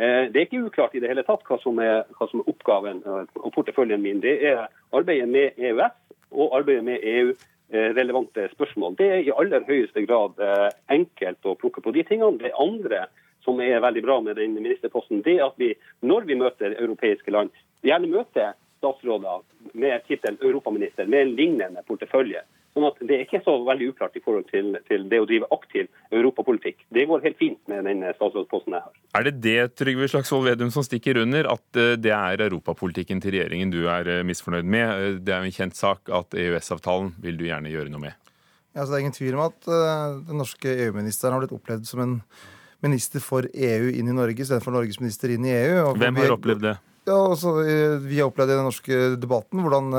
Eh, 0.00 0.32
det 0.32 0.40
er 0.40 0.48
ikke 0.48 0.64
uklart 0.70 0.96
i 0.96 1.04
det 1.04 1.12
hele 1.12 1.26
tatt 1.28 1.44
hva 1.44 1.60
som 1.60 1.78
er, 1.84 2.02
hva 2.16 2.32
som 2.32 2.40
er 2.40 2.50
oppgaven 2.50 3.04
eh, 3.04 3.38
og 3.44 3.52
porteføljen 3.54 4.02
min. 4.02 4.24
Det 4.24 4.38
er 4.54 4.66
arbeidet 4.96 5.28
med 5.28 5.60
EØS 5.60 5.98
og 6.30 6.54
arbeidet 6.56 6.86
med 6.86 7.04
EU 7.04 7.34
Eh, 7.34 7.59
relevante 7.70 8.48
spørsmål. 8.54 8.96
Det 8.98 9.08
er 9.08 9.24
i 9.24 9.34
aller 9.34 9.64
høyeste 9.66 10.02
grad 10.06 10.40
eh, 10.42 10.68
enkelt 10.96 11.46
å 11.46 11.56
plukke 11.58 11.82
på 11.84 11.92
de 11.94 12.04
tingene. 12.08 12.40
Det 12.40 12.52
andre 12.58 13.06
som 13.44 13.60
er 13.64 13.80
veldig 13.80 14.02
bra 14.04 14.18
med 14.24 14.36
den 14.36 14.56
ministerposten, 14.58 15.22
det 15.24 15.38
er 15.38 15.46
at 15.48 15.60
vi 15.60 15.72
når 16.06 16.26
vi 16.28 16.38
møter 16.40 16.76
europeiske 16.76 17.32
land, 17.32 17.52
gjerne 17.86 18.10
møter 18.12 18.56
statsråder 18.80 19.44
med 19.72 20.02
tittelen 20.08 20.40
europaminister 20.42 21.08
med 21.08 21.26
en 21.26 21.36
lignende 21.36 21.84
portefølje. 21.88 22.42
Sånn 22.70 22.86
at 22.86 23.00
Det 23.02 23.16
er 23.16 23.24
ikke 23.24 23.40
så 23.42 23.56
veldig 23.66 23.88
uklart 23.90 24.14
i 24.14 24.22
forhold 24.22 24.46
til, 24.50 24.76
til, 24.86 25.06
det 25.10 25.18
å 25.18 25.26
drive 25.26 25.48
aktiv 25.54 25.88
europapolitikk. 26.14 26.84
Det 26.94 27.06
går 27.10 27.24
helt 27.24 27.38
fint 27.40 27.58
med 27.70 27.88
den 27.88 28.04
statsrådsposten 28.14 28.76
jeg 28.76 28.84
har. 28.84 28.98
Er 29.18 29.26
det 29.26 29.32
det 29.42 29.56
Trygve 29.80 30.06
Slagsvold 30.12 30.46
Vedum 30.46 30.70
som 30.74 30.86
stikker 30.86 31.18
under, 31.18 31.48
at 31.50 31.80
eh, 31.80 31.96
det 31.98 32.14
er 32.14 32.44
europapolitikken 32.46 33.22
til 33.22 33.34
regjeringen 33.34 33.72
du 33.74 33.80
er 33.90 34.06
eh, 34.06 34.22
misfornøyd 34.26 34.70
med? 34.70 34.86
Eh, 34.86 35.18
det 35.18 35.34
er 35.34 35.42
jo 35.42 35.50
en 35.50 35.56
kjent 35.56 35.78
sak 35.78 36.12
at 36.14 36.36
EØS-avtalen 36.38 37.16
vil 37.24 37.40
du 37.40 37.48
gjerne 37.48 37.72
gjøre 37.72 37.90
noe 37.90 38.04
med. 38.06 38.30
Ja, 38.70 38.84
så 38.84 38.92
det 38.92 39.00
er 39.00 39.02
ingen 39.02 39.18
tvil 39.18 39.34
om 39.34 39.48
at 39.48 39.66
den 40.28 40.38
norske 40.38 40.70
EU-ministeren 40.70 41.34
har 41.34 41.42
blitt 41.42 41.56
opplevd 41.56 41.88
som 41.88 42.04
en 42.04 42.12
minister 42.86 43.18
for 43.24 43.48
EU 43.50 43.88
inn 43.90 44.12
i 44.12 44.14
Norge 44.14 44.44
istedenfor 44.44 44.76
Norges 44.76 45.00
minister 45.02 45.34
inn 45.34 45.48
i 45.48 45.56
EU. 45.56 45.88
Hvem 45.98 46.20
har 46.22 46.36
opplevd 46.36 46.62
det? 46.68 46.76
Ja, 47.08 47.16
også, 47.18 47.56
Vi 48.04 48.20
har 48.20 48.28
opplevd 48.30 48.52
i 48.52 48.58
den 48.60 48.68
norske 48.68 49.00
debatten 49.18 49.64
hvordan 49.64 49.90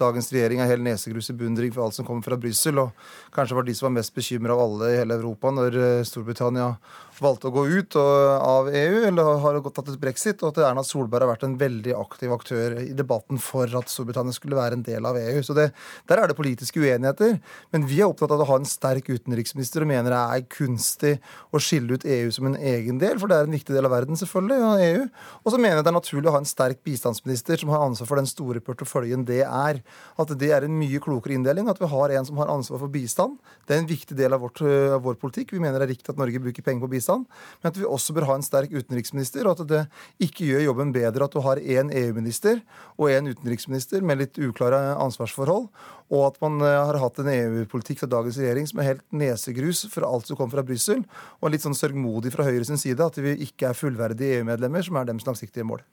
dagens 0.00 0.30
regjering 0.34 0.62
er 0.62 0.70
hele 0.72 0.86
nesegrus 0.86 1.30
i 1.32 1.36
beundring 1.36 1.74
for 1.74 1.84
alt 1.84 1.98
som 1.98 2.08
kommer 2.08 2.26
fra 2.26 2.38
Brussel, 2.40 2.80
og 2.82 2.90
kanskje 3.34 3.58
var 3.58 3.68
de 3.68 3.76
som 3.76 3.90
var 3.90 3.98
mest 3.98 4.16
bekymra 4.16 4.56
av 4.56 4.64
alle 4.64 4.90
i 4.90 4.98
hele 5.02 5.20
Europa 5.20 5.52
når 5.54 5.78
eh, 5.78 6.02
Storbritannia 6.08 6.72
valgte 7.20 7.50
å 7.50 7.54
gå 7.54 7.64
ut 7.68 7.96
av 8.00 8.68
EU, 8.72 9.00
eller 9.08 9.40
har 9.42 9.58
tatt 9.68 9.90
et 9.92 10.00
brexit, 10.00 10.40
og 10.42 10.52
at 10.52 10.60
Erna 10.70 10.84
Solberg 10.86 11.26
har 11.26 11.32
vært 11.34 11.46
en 11.46 11.56
veldig 11.60 11.94
aktiv 11.98 12.32
aktør 12.34 12.78
i 12.80 12.94
debatten 12.96 13.40
for 13.42 13.68
at 13.78 13.92
Storbritannia 13.92 14.34
skulle 14.36 14.58
være 14.58 14.78
en 14.78 14.84
del 14.86 15.06
av 15.08 15.18
EU. 15.20 15.42
Så 15.44 15.56
det, 15.56 15.70
Der 16.08 16.22
er 16.22 16.30
det 16.30 16.38
politiske 16.38 16.80
uenigheter. 16.80 17.38
Men 17.72 17.86
vi 17.88 18.00
er 18.00 18.08
opptatt 18.08 18.32
av 18.32 18.40
å 18.40 18.48
ha 18.48 18.58
en 18.60 18.68
sterk 18.68 19.10
utenriksminister 19.10 19.84
og 19.84 19.90
mener 19.90 20.14
det 20.14 20.20
er 20.20 20.48
kunstig 20.50 21.14
å 21.52 21.60
skille 21.62 21.98
ut 21.98 22.06
EU 22.08 22.30
som 22.34 22.48
en 22.48 22.56
egen 22.56 23.00
del, 23.02 23.18
for 23.20 23.30
det 23.30 23.38
er 23.38 23.48
en 23.48 23.58
viktig 23.58 23.76
del 23.76 23.88
av 23.88 23.94
verden, 23.94 24.18
selvfølgelig, 24.18 24.60
av 24.70 24.84
EU. 24.86 25.04
Og 25.44 25.52
så 25.52 25.60
mener 25.60 25.78
jeg 25.78 25.86
det 25.86 25.92
er 25.92 25.98
naturlig 25.98 26.30
å 26.30 26.36
ha 26.36 26.42
en 26.42 26.48
sterk 26.48 26.82
bistandsminister 26.86 27.60
som 27.60 27.72
har 27.74 27.84
ansvar 27.84 28.10
for 28.10 28.20
den 28.20 28.30
store 28.30 28.64
porteføljen 28.64 29.26
det 29.28 29.42
er. 29.44 29.82
At 30.20 30.32
det 30.40 30.50
er 30.54 30.66
en 30.66 30.76
mye 30.76 31.00
klokere 31.02 31.36
inndeling. 31.36 31.68
At 31.70 31.80
vi 31.80 31.88
har 31.90 32.14
en 32.16 32.26
som 32.28 32.40
har 32.40 32.50
ansvar 32.52 32.82
for 32.82 32.92
bistand. 32.92 33.38
Det 33.66 33.76
er 33.76 33.82
en 33.82 33.90
viktig 33.90 34.16
del 34.18 34.36
av, 34.36 34.42
vårt, 34.44 34.62
av 34.62 35.02
vår 35.04 35.16
politikk. 35.20 35.54
Vi 35.54 35.62
mener 35.62 35.80
det 35.80 35.88
er 35.88 35.92
riktig 35.94 36.12
at 36.12 36.20
Norge 36.20 36.42
bruker 36.42 36.66
penger 36.66 36.84
på 36.84 36.90
bistand. 36.94 37.26
Men 37.60 37.72
at 37.72 37.80
vi 37.80 37.88
også 37.88 38.16
bør 38.16 38.28
ha 38.30 38.38
en 38.38 38.46
sterk 38.46 38.74
utenriksminister, 38.74 39.46
og 39.46 39.60
at 39.60 39.70
det 39.70 39.84
ikke 40.26 40.48
gjør 40.48 40.66
jobben 40.68 40.92
bedre 40.96 41.26
at 41.26 41.36
du 41.36 41.40
har 41.44 41.60
én 41.60 41.92
EU-minister 42.02 42.60
og 42.98 43.10
én 43.12 43.30
utenriksminister 43.30 44.04
med 44.04 44.22
litt 44.24 44.40
uklare 44.40 44.96
ansvarsforhold. 45.00 45.70
Og 46.10 46.24
at 46.26 46.40
man 46.42 46.58
har 46.64 46.98
hatt 46.98 47.20
en 47.22 47.30
EU-politikk 47.30 48.02
fra 48.02 48.10
dagens 48.10 48.38
regjering 48.40 48.66
som 48.66 48.82
er 48.82 48.90
helt 48.90 49.04
nesegrus 49.14 49.84
for 49.92 50.06
alt 50.08 50.26
som 50.26 50.38
kommer 50.38 50.58
fra 50.58 50.66
Brussel. 50.66 51.04
Og 51.38 51.54
litt 51.54 51.64
sånn 51.64 51.78
sørgmodig 51.78 52.34
fra 52.34 52.48
Høyre 52.48 52.66
side 52.66 53.06
at 53.06 53.18
vi 53.22 53.36
ikke 53.46 53.70
er 53.70 53.78
fullverdige 53.78 54.40
EU-medlemmer, 54.40 54.82
som 54.84 54.98
er 54.98 55.08
deres 55.08 55.26
langsiktige 55.28 55.66
mål. 55.66 55.84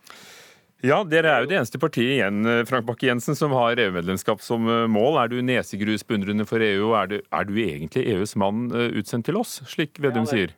Ja, 0.86 1.00
Dere 1.10 1.32
er 1.32 1.42
jo 1.42 1.50
det 1.50 1.56
eneste 1.58 1.80
partiet 1.82 2.20
igjen 2.20 2.46
Frank 2.70 2.86
Bakke-Jensen, 2.86 3.34
som 3.34 3.56
har 3.58 3.80
EU-medlemskap 3.82 4.44
som 4.46 4.68
mål. 4.94 5.18
Er 5.24 5.32
du 5.32 5.40
nesegrus 5.42 6.06
beundrende 6.06 6.46
for 6.46 6.62
EU, 6.62 6.92
er 6.94 7.10
du, 7.10 7.18
er 7.34 7.50
du 7.50 7.56
egentlig 7.58 8.06
EUs 8.13 8.36
mann 8.38 8.68
utsendt 8.70 9.26
til 9.26 9.40
oss, 9.42 9.58
slik 9.72 9.98
Vedum 10.04 10.30
sier? 10.30 10.54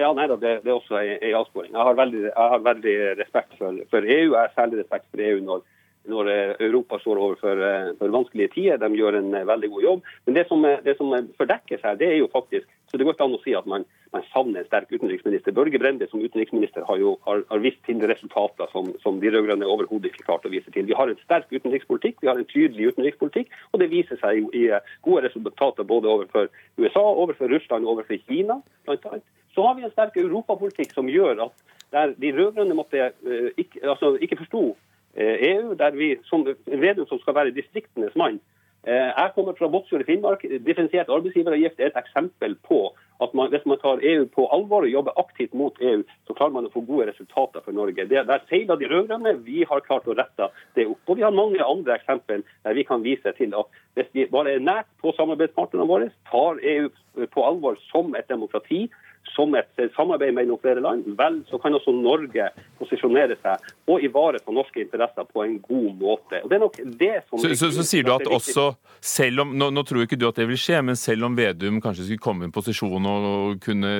Ja, 0.00 0.08
nei 0.16 0.26
da, 0.30 0.36
det, 0.40 0.62
det, 0.64 0.70
er 0.70 0.78
også 0.78 0.96
en 1.02 1.36
avsporing. 1.36 1.74
Jeg 1.74 1.86
har 1.86 1.98
veldig, 1.98 2.22
jeg 2.30 2.54
har 2.54 2.64
veldig 2.64 2.96
respekt 3.18 3.54
for, 3.58 3.78
for, 3.92 4.06
EU. 4.06 4.32
Jeg 4.32 4.40
har 4.40 4.54
særlig 4.56 4.80
respekt 4.80 5.06
for 5.10 5.22
EU 5.26 5.40
når, 5.44 5.64
når 6.10 6.30
Europa 6.66 6.98
står 7.02 7.20
overfor 7.26 7.62
for 7.98 8.14
vanskelige 8.16 8.54
tider. 8.54 8.80
De 8.80 8.90
gjør 8.96 9.18
en 9.20 9.34
veldig 9.52 9.70
god 9.74 9.86
jobb. 9.86 10.12
Men 10.26 10.38
det 10.38 10.46
som, 10.48 10.64
det 10.86 10.96
som 10.98 11.12
fordekkes 11.38 11.84
her, 11.84 11.98
det 12.00 12.08
er 12.08 12.18
jo 12.22 12.30
faktisk 12.32 12.66
så 12.90 12.98
Det 12.98 13.06
går 13.06 13.14
ikke 13.14 13.26
an 13.28 13.36
å 13.36 13.42
si 13.44 13.52
at 13.54 13.68
man, 13.70 13.84
man 14.12 14.24
savner 14.32 14.60
en 14.60 14.66
sterk 14.66 14.90
utenriksminister. 14.92 15.54
Børge 15.54 15.78
Brende 15.78 16.08
som 16.10 16.22
utenriksminister 16.22 16.84
har 16.88 16.98
jo 16.98 17.14
har, 17.26 17.42
har 17.50 17.62
vist 17.62 17.78
til 17.86 18.02
resultater 18.10 18.66
som, 18.72 18.90
som 19.02 19.20
de 19.22 19.30
rød-grønne 19.30 19.66
overhodet 19.66 20.10
ikke 20.10 20.26
klarte 20.26 20.50
å 20.50 20.54
vise 20.54 20.70
til. 20.74 20.88
Vi 20.88 20.96
har 20.98 21.10
en 21.10 21.20
sterk 21.22 21.52
utenrikspolitikk, 21.52 22.18
vi 22.22 22.30
har 22.30 22.38
en 22.40 22.48
tydelig 22.50 22.90
utenrikspolitikk, 22.92 23.54
og 23.72 23.82
det 23.82 23.90
viser 23.94 24.18
seg 24.22 24.42
jo 24.42 24.50
i 24.56 24.66
gode 25.06 25.24
resultater 25.28 25.86
både 25.86 26.10
overfor 26.10 26.50
USA, 26.80 27.04
overfor 27.04 27.52
Russland 27.54 27.86
og 27.86 27.96
overfor 27.96 28.22
Kina. 28.26 28.60
Blant 28.88 29.06
annet. 29.10 29.26
Så 29.54 29.66
har 29.66 29.74
vi 29.78 29.86
en 29.86 29.94
sterk 29.94 30.18
europapolitikk 30.18 30.94
som 30.94 31.10
gjør 31.10 31.46
at 31.46 31.66
der 31.94 32.14
de 32.22 32.30
rød-grønne 32.34 32.76
måtte 32.78 33.10
uh, 33.10 33.50
ikke, 33.58 33.82
altså, 33.82 34.14
ikke 34.22 34.42
forsto 34.44 34.76
EU, 35.18 35.74
der 35.74 35.90
vi 35.90 36.12
som 36.22 36.44
Vedum 36.66 37.06
som 37.10 37.18
skal 37.18 37.34
være 37.34 37.54
distriktenes 37.54 38.14
mann, 38.14 38.38
jeg 38.86 39.32
kommer 39.34 39.56
fra 39.58 39.68
Båtsfjord 39.68 40.06
i 40.06 40.08
Finnmark. 40.08 40.44
Differensiert 40.64 41.10
arbeidsgiveravgift 41.12 41.80
er 41.80 41.90
et 41.90 41.98
eksempel 42.00 42.54
på 42.64 42.86
at 43.20 43.34
man, 43.36 43.50
hvis 43.52 43.66
man 43.68 43.78
tar 43.82 44.00
EU 44.00 44.24
på 44.32 44.46
alvor 44.54 44.86
og 44.86 44.92
jobber 44.92 45.18
aktivt 45.20 45.52
mot 45.54 45.76
EU, 45.84 46.00
så 46.26 46.36
klarer 46.36 46.54
man 46.54 46.68
å 46.68 46.72
få 46.72 46.80
gode 46.88 47.10
resultater 47.10 47.60
for 47.64 47.76
Norge. 47.76 48.06
Det, 48.08 48.22
der 48.30 48.46
seiler 48.48 48.80
de 48.80 48.88
rød-grønne. 48.88 49.34
Vi 49.44 49.64
har 49.68 49.84
klart 49.84 50.08
å 50.08 50.16
rette 50.16 50.48
det 50.78 50.86
opp. 50.88 51.02
Og 51.04 51.20
vi 51.20 51.26
har 51.26 51.36
mange 51.36 51.60
andre 51.60 51.98
eksempel 51.98 52.44
der 52.64 52.78
vi 52.78 52.86
kan 52.88 53.04
vise 53.04 53.34
til 53.36 53.52
at 53.58 53.80
hvis 53.98 54.08
vi 54.16 54.26
bare 54.32 54.56
er 54.56 54.64
nært 54.64 54.88
på 55.02 55.12
samarbeidspartnerne 55.18 55.88
våre, 55.90 56.08
tar 56.30 56.64
EU 56.64 56.88
på 57.34 57.44
alvor 57.44 57.76
som 57.90 58.14
et 58.16 58.28
demokrati, 58.32 58.86
som 59.34 59.54
et 59.58 59.82
samarbeid 59.96 60.34
mellom 60.36 60.58
flere 60.62 60.82
land, 60.82 61.06
vel, 61.18 61.40
så 61.50 61.58
kan 61.62 61.74
også 61.76 61.92
Norge 61.94 62.48
posisjonere 62.80 63.36
seg 63.42 63.70
og 63.90 64.04
ivareta 64.06 64.54
norske 64.54 64.82
interesser 64.84 65.26
på 65.28 65.44
en 65.44 65.56
god 65.64 65.88
måte. 66.00 66.42
Og 66.42 66.50
det 66.50 66.58
er 66.58 66.64
nok 66.64 66.78
det 67.00 67.12
som... 67.28 67.40
Så, 67.42 67.52
så, 67.58 67.70
så 67.74 67.86
sier 67.86 68.06
du 68.06 68.12
at 68.14 68.26
også, 68.26 68.66
selv 69.04 69.44
om, 69.44 69.54
nå, 69.58 69.70
nå, 69.74 69.84
tror 69.86 70.04
ikke 70.04 70.18
du 70.20 70.28
at 70.28 70.40
det 70.40 70.48
vil 70.50 70.60
skje, 70.60 70.82
men 70.86 70.98
selv 70.98 71.28
om 71.28 71.38
Vedum 71.38 71.80
kanskje 71.82 72.08
skulle 72.08 72.26
komme 72.26 72.46
i 72.46 72.50
en 72.50 72.54
posisjon 72.54 73.10
og 73.10 73.58
kunne 73.64 73.94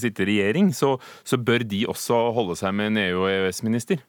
sitte 0.00 0.24
i 0.24 0.30
regjering, 0.32 0.72
så, 0.76 0.96
så 1.26 1.40
bør 1.40 1.66
de 1.68 1.84
også 1.90 2.28
holde 2.36 2.58
seg 2.58 2.76
med 2.76 2.92
en 2.92 3.02
EU- 3.08 3.24
og 3.24 3.32
EØS-minister? 3.32 4.02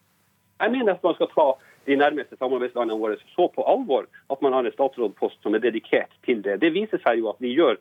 Jeg 0.59 0.71
mener 0.73 0.97
at 0.97 1.03
man 1.05 1.15
skal 1.15 1.29
ta 1.31 1.45
de 1.89 1.97
nærmeste 1.97 2.37
samarbeidslandene 2.37 2.99
våre 3.01 3.17
så 3.33 3.47
på 3.53 3.65
alvor 3.69 4.05
at 4.29 4.43
man 4.45 4.53
har 4.53 4.67
en 4.67 4.75
statsrådpost 4.75 5.41
som 5.43 5.55
er 5.57 5.63
dedikert 5.63 6.11
til 6.27 6.43
det. 6.45 6.59
Det 6.61 6.73
viser 6.75 7.01
seg 7.01 7.21
jo 7.21 7.31
at 7.31 7.41
vi, 7.41 7.55
gjør, 7.57 7.79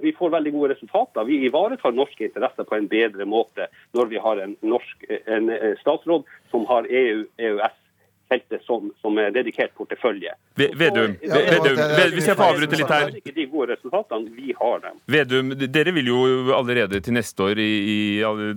vi 0.00 0.14
får 0.16 0.32
veldig 0.36 0.54
gode 0.54 0.72
resultater. 0.74 1.28
Vi 1.28 1.42
ivaretar 1.48 1.92
norske 1.96 2.28
interesser 2.28 2.68
på 2.68 2.78
en 2.78 2.88
bedre 2.90 3.28
måte 3.28 3.68
når 3.96 4.12
vi 4.12 4.22
har 4.24 4.40
en, 4.40 4.56
norsk, 4.64 5.04
en 5.26 5.52
statsråd 5.82 6.24
som 6.52 6.64
har 6.70 6.88
EU, 6.88 7.26
EØS 7.36 7.79
feltet 8.30 8.62
som, 8.66 8.90
som 9.02 9.18
er 9.18 9.32
dedikert 9.34 9.74
portefølje. 9.78 10.32
Vedum, 10.56 11.16
hvis 11.20 12.28
jeg 12.28 12.38
får 12.38 12.46
avbryte 12.46 12.78
litt 12.78 12.92
her. 12.94 13.12
Ikke 13.20 13.34
de 13.36 13.46
gode 13.50 13.74
resultatene, 13.74 14.30
vi 14.36 14.54
har 14.56 14.82
dem. 14.84 15.00
Vedum, 15.10 15.52
dere 15.60 15.94
vil 15.96 16.10
jo 16.12 16.20
allerede 16.56 17.02
til 17.04 17.16
neste 17.16 17.48
år 17.50 17.62
i, 17.62 17.70
i 17.94 17.98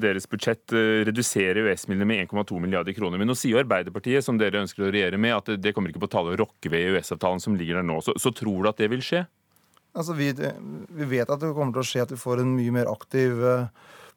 deres 0.01 0.29
budsjett 0.29 0.75
redusere 1.09 1.63
EØS-midlene 1.63 2.09
med 2.09 2.25
1,2 2.27 2.61
milliarder 2.63 2.95
kroner. 2.97 3.21
Men 3.21 3.31
nå 3.31 3.37
sier 3.39 3.57
jo 3.57 3.63
Arbeiderpartiet, 3.63 4.25
som 4.25 4.39
dere 4.39 4.61
ønsker 4.63 4.87
å 4.87 4.91
regjere 4.93 5.19
med, 5.21 5.35
at 5.37 5.55
det 5.63 5.73
kommer 5.75 5.93
ikke 5.93 6.03
på 6.05 6.11
tale 6.13 6.33
å 6.33 6.41
rokke 6.43 6.71
ved 6.73 6.91
EØS-avtalen 6.91 7.41
som 7.43 7.57
ligger 7.57 7.81
der 7.81 7.87
nå. 7.87 7.99
Så, 8.05 8.15
så 8.21 8.33
tror 8.35 8.63
du 8.63 8.71
at 8.71 8.81
det 8.81 8.91
vil 8.93 9.03
skje? 9.05 9.25
Altså, 9.93 10.15
vi, 10.17 10.31
vi, 10.33 11.05
vet 11.05 11.29
at 11.29 11.41
det 11.41 11.53
kommer 11.53 11.75
til 11.75 11.83
å 11.83 11.89
skje 11.89 12.05
at 12.07 12.13
vi 12.13 12.21
får 12.21 12.41
en 12.41 12.55
mye 12.55 12.73
mer 12.73 12.89
aktiv 12.89 13.41
uh, 13.45 13.67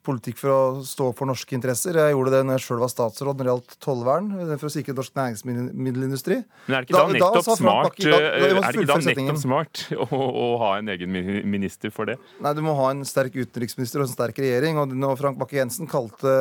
politikk 0.06 0.38
for 0.40 0.52
å 0.52 0.60
stå 0.86 1.10
for 1.16 1.28
norske 1.28 1.56
interesser. 1.56 1.98
Jeg 1.98 2.14
gjorde 2.14 2.32
det 2.34 2.42
når 2.46 2.58
jeg 2.58 2.64
sjøl 2.66 2.82
var 2.82 2.92
statsråd 2.92 3.40
når 3.40 3.48
det 3.48 3.52
gjaldt 3.52 3.76
tollvern 3.84 4.30
for 4.54 4.68
å 4.68 4.72
sikre 4.72 4.94
norsk 4.96 5.16
næringsmiddelindustri. 5.18 6.38
Men 6.68 6.78
er 6.78 6.86
det 6.86 6.88
ikke 6.88 6.96
da, 6.96 7.02
da 7.02 7.16
nettopp 7.16 7.50
da, 7.50 7.56
smart, 7.60 7.98
da, 8.00 8.20
er 8.20 8.46
det 8.46 8.72
ikke 8.72 8.86
da 8.92 8.98
nettopp 9.08 9.42
smart 9.42 9.82
å, 10.06 10.06
å, 10.12 10.46
ha 10.62 10.70
en 10.80 10.92
egen 10.94 11.18
minister 11.56 11.94
for 11.94 12.10
det? 12.10 12.18
Nei, 12.44 12.54
du 12.56 12.62
må 12.66 12.76
ha 12.78 12.92
en 12.94 13.02
sterk 13.08 13.36
utenriksminister 13.36 14.02
og 14.02 14.08
en 14.08 14.14
sterk 14.14 14.40
regjering. 14.42 14.80
Og 14.82 14.94
når 14.94 15.18
Frank 15.20 15.42
Bakke-Jensen 15.42 15.90
kalte 15.90 16.32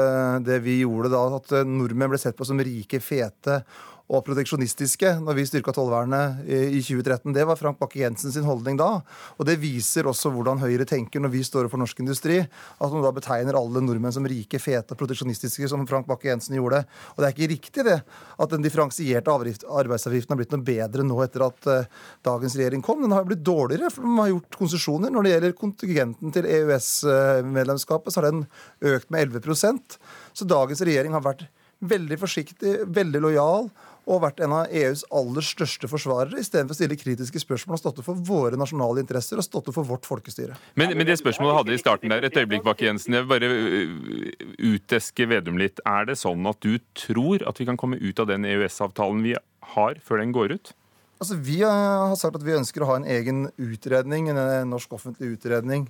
det 0.45 0.61
vi 0.65 0.79
gjorde 0.83 1.13
da, 1.13 1.25
at 1.39 1.57
nordmenn 1.67 2.13
ble 2.13 2.21
sett 2.21 2.37
på 2.37 2.47
som 2.47 2.61
rike, 2.61 3.01
fete 3.03 3.63
og 4.05 4.21
proteksjonistiske 4.25 5.15
når 5.23 5.37
vi 5.39 5.45
styrka 5.49 5.73
tollvernet 5.73 6.43
i 6.45 6.77
2013. 6.77 7.33
Det 7.33 7.45
var 7.49 7.57
Frank 7.57 7.79
Bakke-Jensen 7.79 8.33
sin 8.35 8.45
holdning 8.45 8.77
da. 8.77 8.99
Og 9.39 9.47
det 9.49 9.57
viser 9.61 10.05
også 10.05 10.29
hvordan 10.33 10.61
Høyre 10.61 10.85
tenker 10.85 11.23
når 11.23 11.33
vi 11.33 11.41
står 11.45 11.71
for 11.71 11.81
norsk 11.81 12.03
industri. 12.03 12.37
At 12.43 12.93
man 12.93 13.01
da 13.01 13.13
betegner 13.15 13.57
alle 13.57 13.81
nordmenn 13.81 14.13
som 14.13 14.27
rike, 14.29 14.61
fete 14.61 14.93
og 14.93 14.99
proteksjonistiske, 14.99 15.69
som 15.71 15.87
Frank 15.89 16.05
Bakke-Jensen 16.11 16.57
gjorde. 16.59 16.83
Og 17.15 17.23
det 17.23 17.31
er 17.31 17.33
ikke 17.33 17.51
riktig 17.55 17.87
det 17.89 17.97
at 18.05 18.53
den 18.53 18.65
differensierte 18.65 19.33
arbeidsavgiften 19.33 20.35
har 20.35 20.41
blitt 20.43 20.53
noe 20.53 20.67
bedre 20.69 21.07
nå 21.07 21.17
etter 21.25 21.47
at 21.47 21.71
uh, 21.71 22.05
dagens 22.29 22.59
regjering 22.59 22.85
kom. 22.85 23.01
Den 23.01 23.17
har 23.17 23.25
blitt 23.25 23.43
dårligere, 23.45 23.89
for 23.89 24.05
de 24.05 24.13
har 24.21 24.31
gjort 24.35 24.61
konsesjoner. 24.61 25.13
Når 25.13 25.25
det 25.25 25.33
gjelder 25.33 25.57
kontingenten 25.57 26.35
til 26.35 26.51
EØS-medlemskapet, 26.51 28.13
så 28.13 28.21
har 28.21 28.29
den 28.29 28.45
økt 28.85 29.09
med 29.09 29.33
11% 29.33 29.97
Så 30.35 30.45
dagens 30.45 30.85
regjering 30.85 31.15
har 31.17 31.25
vært 31.25 31.47
veldig 31.85 32.17
forsiktig, 32.19 32.77
veldig 32.95 33.21
lojal 33.25 33.69
og 34.05 34.21
vært 34.21 34.41
en 34.45 34.53
av 34.53 34.71
EUs 34.73 35.03
aller 35.13 35.45
største 35.45 35.89
forsvarere, 35.89 36.39
istedenfor 36.41 36.75
å 36.75 36.77
stille 36.77 36.97
kritiske 36.99 37.41
spørsmål 37.41 37.77
og 37.77 37.81
stått 37.81 38.01
for 38.05 38.21
våre 38.27 38.59
nasjonale 38.59 39.01
interesser 39.01 39.41
og 39.41 39.47
stått 39.47 39.71
for 39.73 39.87
vårt 39.87 40.05
folkestyre. 40.07 40.57
Men, 40.79 40.93
men 40.97 41.09
det 41.09 41.17
spørsmålet 41.21 41.59
hadde 41.59 41.75
i 41.75 41.81
starten 41.81 42.13
der, 42.13 42.25
et 42.27 42.37
øyeblikk, 42.37 42.65
Bakke-Jensen. 42.67 43.17
Jeg 43.17 43.25
vil 43.25 43.31
bare 43.33 43.51
øh, 43.51 44.73
uteske 44.75 45.29
Vedum 45.31 45.59
litt. 45.61 45.81
Er 45.89 46.09
det 46.09 46.19
sånn 46.21 46.45
at 46.49 46.61
du 46.65 46.77
tror 46.97 47.45
at 47.49 47.61
vi 47.61 47.67
kan 47.69 47.79
komme 47.81 47.99
ut 48.01 48.21
av 48.21 48.29
den 48.29 48.45
EØS-avtalen 48.49 49.23
vi 49.25 49.35
har, 49.75 50.01
før 50.05 50.21
den 50.21 50.35
går 50.35 50.57
ut? 50.59 50.75
Altså, 51.15 51.39
Vi 51.39 51.61
har 51.63 52.13
sagt 52.19 52.37
at 52.37 52.45
vi 52.45 52.57
ønsker 52.57 52.83
å 52.83 52.91
ha 52.91 52.99
en 52.99 53.07
egen 53.09 53.47
utredning, 53.57 54.29
en 54.29 54.69
norsk 54.69 54.97
offentlig 54.97 55.37
utredning 55.37 55.89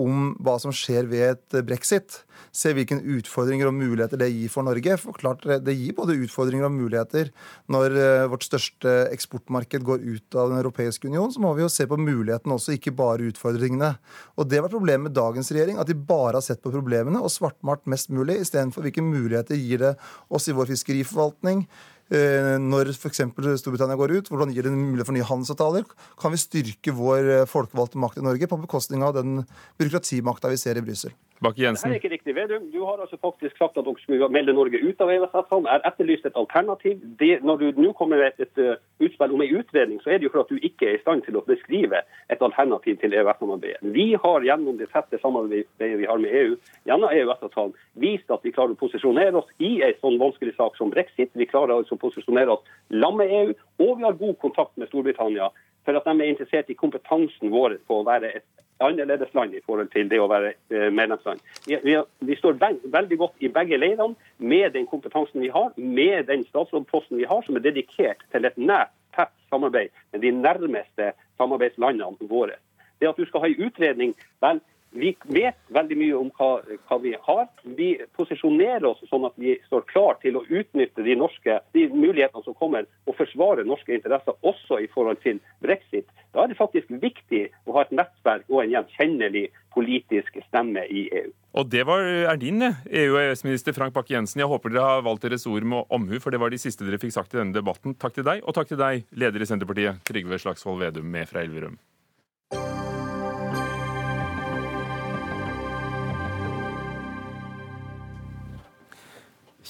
om 0.00 0.32
hva 0.40 0.56
som 0.62 0.72
skjer 0.74 1.08
ved 1.10 1.26
et 1.34 1.60
brexit. 1.66 2.22
Se 2.56 2.72
hvilke 2.74 2.96
utfordringer 2.98 3.68
og 3.68 3.76
muligheter 3.76 4.18
det 4.20 4.30
gir 4.32 4.50
for 4.52 4.66
Norge. 4.66 4.96
For 4.98 5.16
klart, 5.16 5.44
Det 5.44 5.74
gir 5.76 5.94
både 5.94 6.16
utfordringer 6.24 6.66
og 6.66 6.74
muligheter. 6.74 7.30
Når 7.68 7.96
eh, 8.00 8.28
vårt 8.32 8.46
største 8.46 8.96
eksportmarked 9.12 9.84
går 9.84 10.00
ut 10.02 10.34
av 10.34 10.50
Den 10.50 10.58
europeiske 10.62 11.06
union, 11.06 11.30
så 11.30 11.40
må 11.40 11.54
vi 11.54 11.62
jo 11.62 11.68
se 11.68 11.86
på 11.86 12.00
mulighetene 12.00 12.56
også, 12.56 12.74
ikke 12.74 12.96
bare 12.96 13.28
utfordringene. 13.30 13.94
Og 14.36 14.48
Det 14.48 14.62
var 14.62 14.72
problemet 14.72 15.10
med 15.10 15.14
dagens 15.14 15.52
regjering, 15.52 15.78
at 15.78 15.86
de 15.86 15.94
bare 15.94 16.40
har 16.40 16.44
sett 16.46 16.62
på 16.62 16.72
problemene 16.72 17.20
og 17.20 17.30
svartmalt 17.30 17.86
mest 17.86 18.10
mulig, 18.10 18.40
istedenfor 18.40 18.82
hvilke 18.82 19.04
muligheter 19.04 19.56
gir 19.56 19.78
det 19.78 19.96
oss 20.30 20.48
i 20.48 20.56
vår 20.56 20.72
fiskeriforvaltning 20.72 21.66
Eh, 21.68 21.99
når 22.10 22.90
f.eks. 22.90 23.22
Storbritannia 23.60 23.98
går 23.98 24.16
ut, 24.18 24.30
hvordan 24.32 24.50
gir 24.54 24.66
det 24.66 24.72
mulighet 24.74 25.06
for 25.06 25.14
nye 25.14 25.28
handelsavtaler? 25.28 25.86
Kan 26.18 26.34
vi 26.34 26.42
styrke 26.42 26.94
vår 26.96 27.30
eh, 27.36 27.48
folkevalgte 27.50 28.00
makt 28.02 28.18
i 28.18 28.24
Norge 28.26 28.50
på 28.50 28.58
bekostning 28.64 29.04
av 29.06 29.14
den 29.14 29.44
byråkratimakta 29.78 30.50
vi 30.50 30.58
ser 30.58 30.80
i 30.80 30.84
Brussel? 30.84 31.14
Bakke 31.40 31.62
Jensen. 31.62 31.88
Det 31.88 31.96
er 31.96 32.00
ikke 32.02 32.12
riktig, 32.12 32.34
Vedum. 32.36 32.66
Du 32.72 32.82
har 32.84 32.98
altså 33.00 33.16
faktisk 33.16 33.56
sagt 33.56 33.78
at 33.80 33.86
dere 33.86 34.02
skulle 34.02 34.28
melde 34.28 34.52
Norge 34.52 34.76
ut 34.76 34.98
av 35.00 35.08
EØS-avtalen. 35.08 35.68
Er 35.72 35.86
etterlyst 35.88 36.26
et 36.28 36.36
alternativ. 36.36 36.98
Det, 37.20 37.38
når 37.48 37.56
du 37.62 37.80
nå 37.80 37.92
kommer 37.96 38.20
med 38.20 38.42
et, 38.44 38.60
uh, 38.60 38.76
utspill 39.00 39.32
om 39.32 39.40
en 39.40 39.54
utredning, 39.60 40.02
så 40.02 40.10
er 40.10 40.18
det 40.18 40.28
jo 40.28 40.32
for 40.34 40.44
at 40.44 40.52
du 40.52 40.60
ikke 40.60 40.90
er 40.90 40.98
i 40.98 41.00
stand 41.00 41.24
til 41.24 41.38
å 41.40 41.44
beskrive 41.46 42.02
et 42.28 42.44
alternativ 42.44 42.98
til 43.00 43.16
EØS-samarbeidet. 43.16 43.80
Vi 43.96 44.06
har 44.24 44.44
gjennom 44.50 44.76
det 44.76 44.90
tette 44.92 45.22
samarbeidet 45.22 45.88
vi 46.02 46.10
har 46.10 46.20
med 46.20 46.36
EU, 46.42 46.58
gjennom 46.92 47.08
EØS-avtalen, 47.08 47.72
vist 48.04 48.36
at 48.36 48.44
vi 48.44 48.52
klarer 48.52 48.76
å 48.76 48.82
posisjonere 48.84 49.40
oss 49.40 49.48
i 49.64 49.78
en 49.86 49.96
sånn 50.04 50.20
vanskelig 50.20 50.58
sak 50.60 50.76
som 50.76 50.92
brexit. 50.92 51.32
Vi 51.32 51.48
klarer 51.48 51.78
altså 51.78 51.96
å 51.96 52.04
posisjonere 52.04 52.58
oss 52.58 52.76
sammen 52.92 53.24
med 53.24 53.32
EU, 53.40 53.56
og 53.86 53.96
vi 53.96 54.04
har 54.04 54.20
god 54.20 54.36
kontakt 54.44 54.76
med 54.76 54.92
Storbritannia 54.92 55.48
for 55.90 56.00
at 56.00 56.18
de 56.18 56.24
er 56.24 56.32
interessert 56.32 56.70
i 56.70 56.78
kompetansen 56.78 57.50
vår 57.50 57.78
på 57.88 58.00
å 58.00 58.06
være 58.06 58.32
et 58.38 58.46
annerledes 58.80 59.34
land 59.36 59.54
i 59.54 59.60
forhold 59.66 59.90
til 59.92 60.08
det 60.08 60.20
å 60.20 60.28
være 60.30 60.54
eh, 60.72 60.88
medlemsland. 60.94 61.42
Vi, 61.66 61.76
vi, 61.84 61.96
vi 62.24 62.36
står 62.38 62.56
veldig 62.60 63.18
godt 63.20 63.44
i 63.44 63.50
begge 63.52 63.78
leirene 63.80 64.14
med 64.38 64.72
den 64.76 64.86
kompetansen 64.88 65.42
vi 65.42 65.50
har, 65.52 65.72
med 65.76 66.30
den 66.30 66.46
statsrådposten 66.48 67.20
vi 67.20 67.28
har, 67.28 67.42
som 67.44 67.58
er 67.58 67.66
dedikert 67.66 68.24
til 68.32 68.48
et 68.48 68.56
nært, 68.56 68.94
tett 69.10 69.32
samarbeid 69.50 69.90
med 70.14 70.22
de 70.22 70.30
nærmeste 70.38 71.12
samarbeidslandene 71.40 72.30
våre. 72.30 72.60
Det 73.00 73.08
at 73.10 73.18
du 73.18 73.26
skal 73.26 73.42
ha 73.42 73.50
en 73.50 73.64
utredning, 73.66 74.12
vel, 74.44 74.60
vi 74.90 75.12
vet 75.30 75.58
veldig 75.70 75.96
mye 75.98 76.16
om 76.18 76.30
hva, 76.34 76.50
hva, 76.88 76.98
vi 77.02 77.14
har. 77.26 77.46
Vi 77.78 77.90
posisjonerer 78.18 78.88
oss 78.88 79.02
sånn 79.10 79.26
at 79.28 79.36
vi 79.38 79.54
står 79.68 79.86
klar 79.90 80.18
til 80.22 80.38
å 80.38 80.44
utnytte 80.48 81.04
de, 81.06 81.16
norske, 81.18 81.60
de 81.76 81.86
mulighetene 81.92 82.42
som 82.46 82.56
kommer, 82.58 82.88
og 83.06 83.18
forsvare 83.18 83.66
norske 83.66 83.94
interesser 83.94 84.34
også 84.46 84.80
i 84.82 84.88
forhold 84.90 85.22
til 85.24 85.38
brexit. 85.62 86.10
Da 86.34 86.44
er 86.44 86.50
det 86.50 86.58
faktisk 86.58 86.90
viktig 87.02 87.46
å 87.66 87.76
ha 87.76 87.84
et 87.86 87.94
nettverk 87.94 88.46
og 88.50 88.64
en 88.64 88.74
gjenkjennelig 88.74 89.48
politisk 89.74 90.40
stemme 90.48 90.82
i 90.90 91.06
EU. 91.20 91.30
Og 91.58 91.70
det 91.70 91.82
var, 91.86 92.02
er 92.02 92.38
din 92.38 92.62
EU- 92.62 93.14
og 93.14 93.20
EØS-minister 93.22 93.74
Frank 93.74 93.94
Bakke-Jensen. 93.94 94.42
Jeg 94.42 94.50
håper 94.50 94.74
dere 94.74 94.86
har 94.86 95.06
valgt 95.06 95.26
deres 95.26 95.46
ord 95.50 95.66
med 95.66 95.86
omhu, 95.90 96.18
for 96.22 96.34
det 96.34 96.42
var 96.42 96.50
de 96.50 96.58
siste 96.62 96.86
dere 96.86 96.98
fikk 97.02 97.14
sagt 97.14 97.34
i 97.34 97.40
denne 97.40 97.54
debatten. 97.54 97.94
Takk 97.98 98.18
til 98.18 98.26
deg, 98.26 98.42
og 98.42 98.58
takk 98.58 98.70
til 98.70 98.78
deg, 98.82 99.06
leder 99.14 99.42
i 99.42 99.50
Senterpartiet, 99.50 100.02
Trygve 100.06 100.38
Slagsvold 100.42 100.82
Vedum 100.82 101.10
med 101.10 101.30
fra 101.30 101.42
Elverum. 101.42 101.78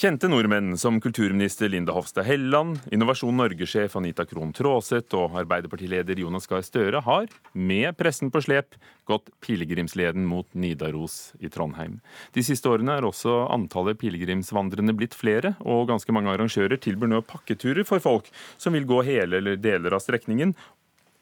Kjente 0.00 0.30
nordmenn 0.32 0.78
som 0.80 0.96
kulturminister 1.00 1.68
Linda 1.68 1.92
Hofstad 1.92 2.24
Helleland, 2.24 2.78
Innovasjon 2.90 3.36
Norge-sjef 3.36 3.98
Anita 3.98 4.24
Krohn 4.24 4.54
Traaseth 4.56 5.12
og 5.12 5.34
Arbeiderpartileder 5.42 6.16
Jonas 6.22 6.46
Gahr 6.48 6.62
Støre 6.64 7.02
har, 7.04 7.26
med 7.52 7.98
pressen 7.98 8.30
på 8.32 8.40
slep, 8.40 8.78
gått 9.04 9.28
pilegrimsleden 9.44 10.24
mot 10.24 10.46
Nidaros 10.56 11.34
i 11.36 11.50
Trondheim. 11.52 11.98
De 12.32 12.40
siste 12.40 12.70
årene 12.72 12.94
er 12.96 13.04
også 13.04 13.42
antallet 13.52 14.00
pilegrimsvandrende 14.00 14.94
blitt 14.96 15.12
flere, 15.12 15.52
og 15.60 15.90
ganske 15.90 16.14
mange 16.16 16.32
arrangører 16.32 16.80
tilbyr 16.80 17.10
nå 17.12 17.20
pakketurer 17.28 17.84
for 17.84 18.00
folk 18.00 18.30
som 18.56 18.72
vil 18.72 18.88
gå 18.88 19.02
hele 19.04 19.42
eller 19.42 19.60
deler 19.60 19.92
av 19.92 20.00
strekningen, 20.00 20.54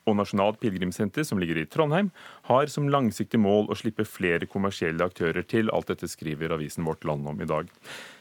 og 0.07 0.21
Nasjonalt 0.21 0.61
pilegrimssenter, 0.63 1.27
som 1.27 1.43
ligger 1.43 1.59
i 1.59 1.67
Trondheim, 1.67 2.13
har 2.47 2.71
som 2.71 2.87
langsiktig 2.95 3.43
mål 3.43 3.73
å 3.73 3.77
slippe 3.77 4.07
flere 4.07 4.47
kommersielle 4.47 5.03
aktører 5.11 5.43
til. 5.43 5.67
Alt 5.75 5.91
dette 5.91 6.07
skriver 6.09 6.55
avisen 6.55 6.87
Vårt 6.87 7.03
Land 7.11 7.27
om 7.27 7.43
i 7.43 7.51
dag. 7.51 7.75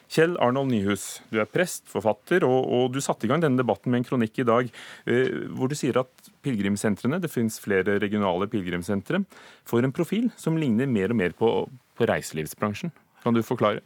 Kjell 0.08 0.38
Arnold 0.40 0.72
Nyhus, 0.72 1.20
du 1.32 1.42
er 1.42 1.50
prest, 1.52 1.84
forfatter, 1.92 2.46
og, 2.48 2.62
og, 2.64 2.94
du 2.96 3.02
satte 3.04 3.28
i 3.28 3.32
gang 3.32 3.44
denne 3.44 3.60
debatten 3.60 3.92
med 3.92 4.02
en 4.02 4.08
kronikk 4.08 4.40
i 4.40 4.48
dag 4.48 4.70
eh, 4.72 5.44
hvor 5.52 5.68
du 5.68 5.76
sier 5.76 6.00
at 6.00 6.32
pilegrimssentrene, 6.46 7.20
det 7.20 7.32
finnes 7.32 7.60
flere 7.60 7.98
regionale 8.00 8.48
pilegrimssentre, 8.52 9.20
får 9.68 9.84
en 9.84 9.96
profil 9.96 10.32
som 10.40 10.60
ligner 10.60 10.88
mer 10.88 11.12
og 11.12 11.20
mer 11.20 11.36
på, 11.36 11.52
på 11.68 12.08
reiselivsbransjen. 12.08 12.96
Kan 13.24 13.36
du 13.36 13.44
forklare? 13.44 13.84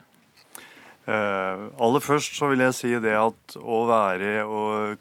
Uh, 1.02 1.74
aller 1.82 2.04
først 2.06 2.36
så 2.38 2.52
vil 2.52 2.62
jeg 2.62 2.76
si 2.78 2.92
det 3.02 3.16
at 3.18 3.56
å 3.58 3.80
være 3.90 4.44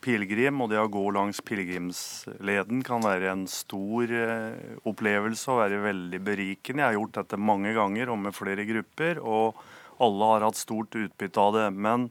pilegrim 0.01 0.63
og 0.65 0.71
det 0.73 0.79
å 0.81 0.89
gå 0.89 1.03
langs 1.13 1.43
pilegrimsleden 1.45 2.81
kan 2.87 3.05
være 3.05 3.29
en 3.35 3.43
stor 3.53 4.09
uh, 4.09 4.79
opplevelse 4.89 5.53
og 5.53 5.61
være 5.61 5.83
veldig 5.85 6.23
berikende. 6.25 6.81
Jeg 6.81 6.89
har 6.89 6.97
gjort 6.97 7.21
dette 7.21 7.43
mange 7.51 7.75
ganger 7.77 8.15
og 8.15 8.19
med 8.25 8.37
flere 8.39 8.65
grupper. 8.71 9.21
og 9.21 9.61
alle 10.03 10.33
har 10.33 10.47
hatt 10.49 10.59
stort 10.59 10.97
utbytte 10.97 11.41
av 11.41 11.55
det. 11.57 11.69
Men 11.77 12.09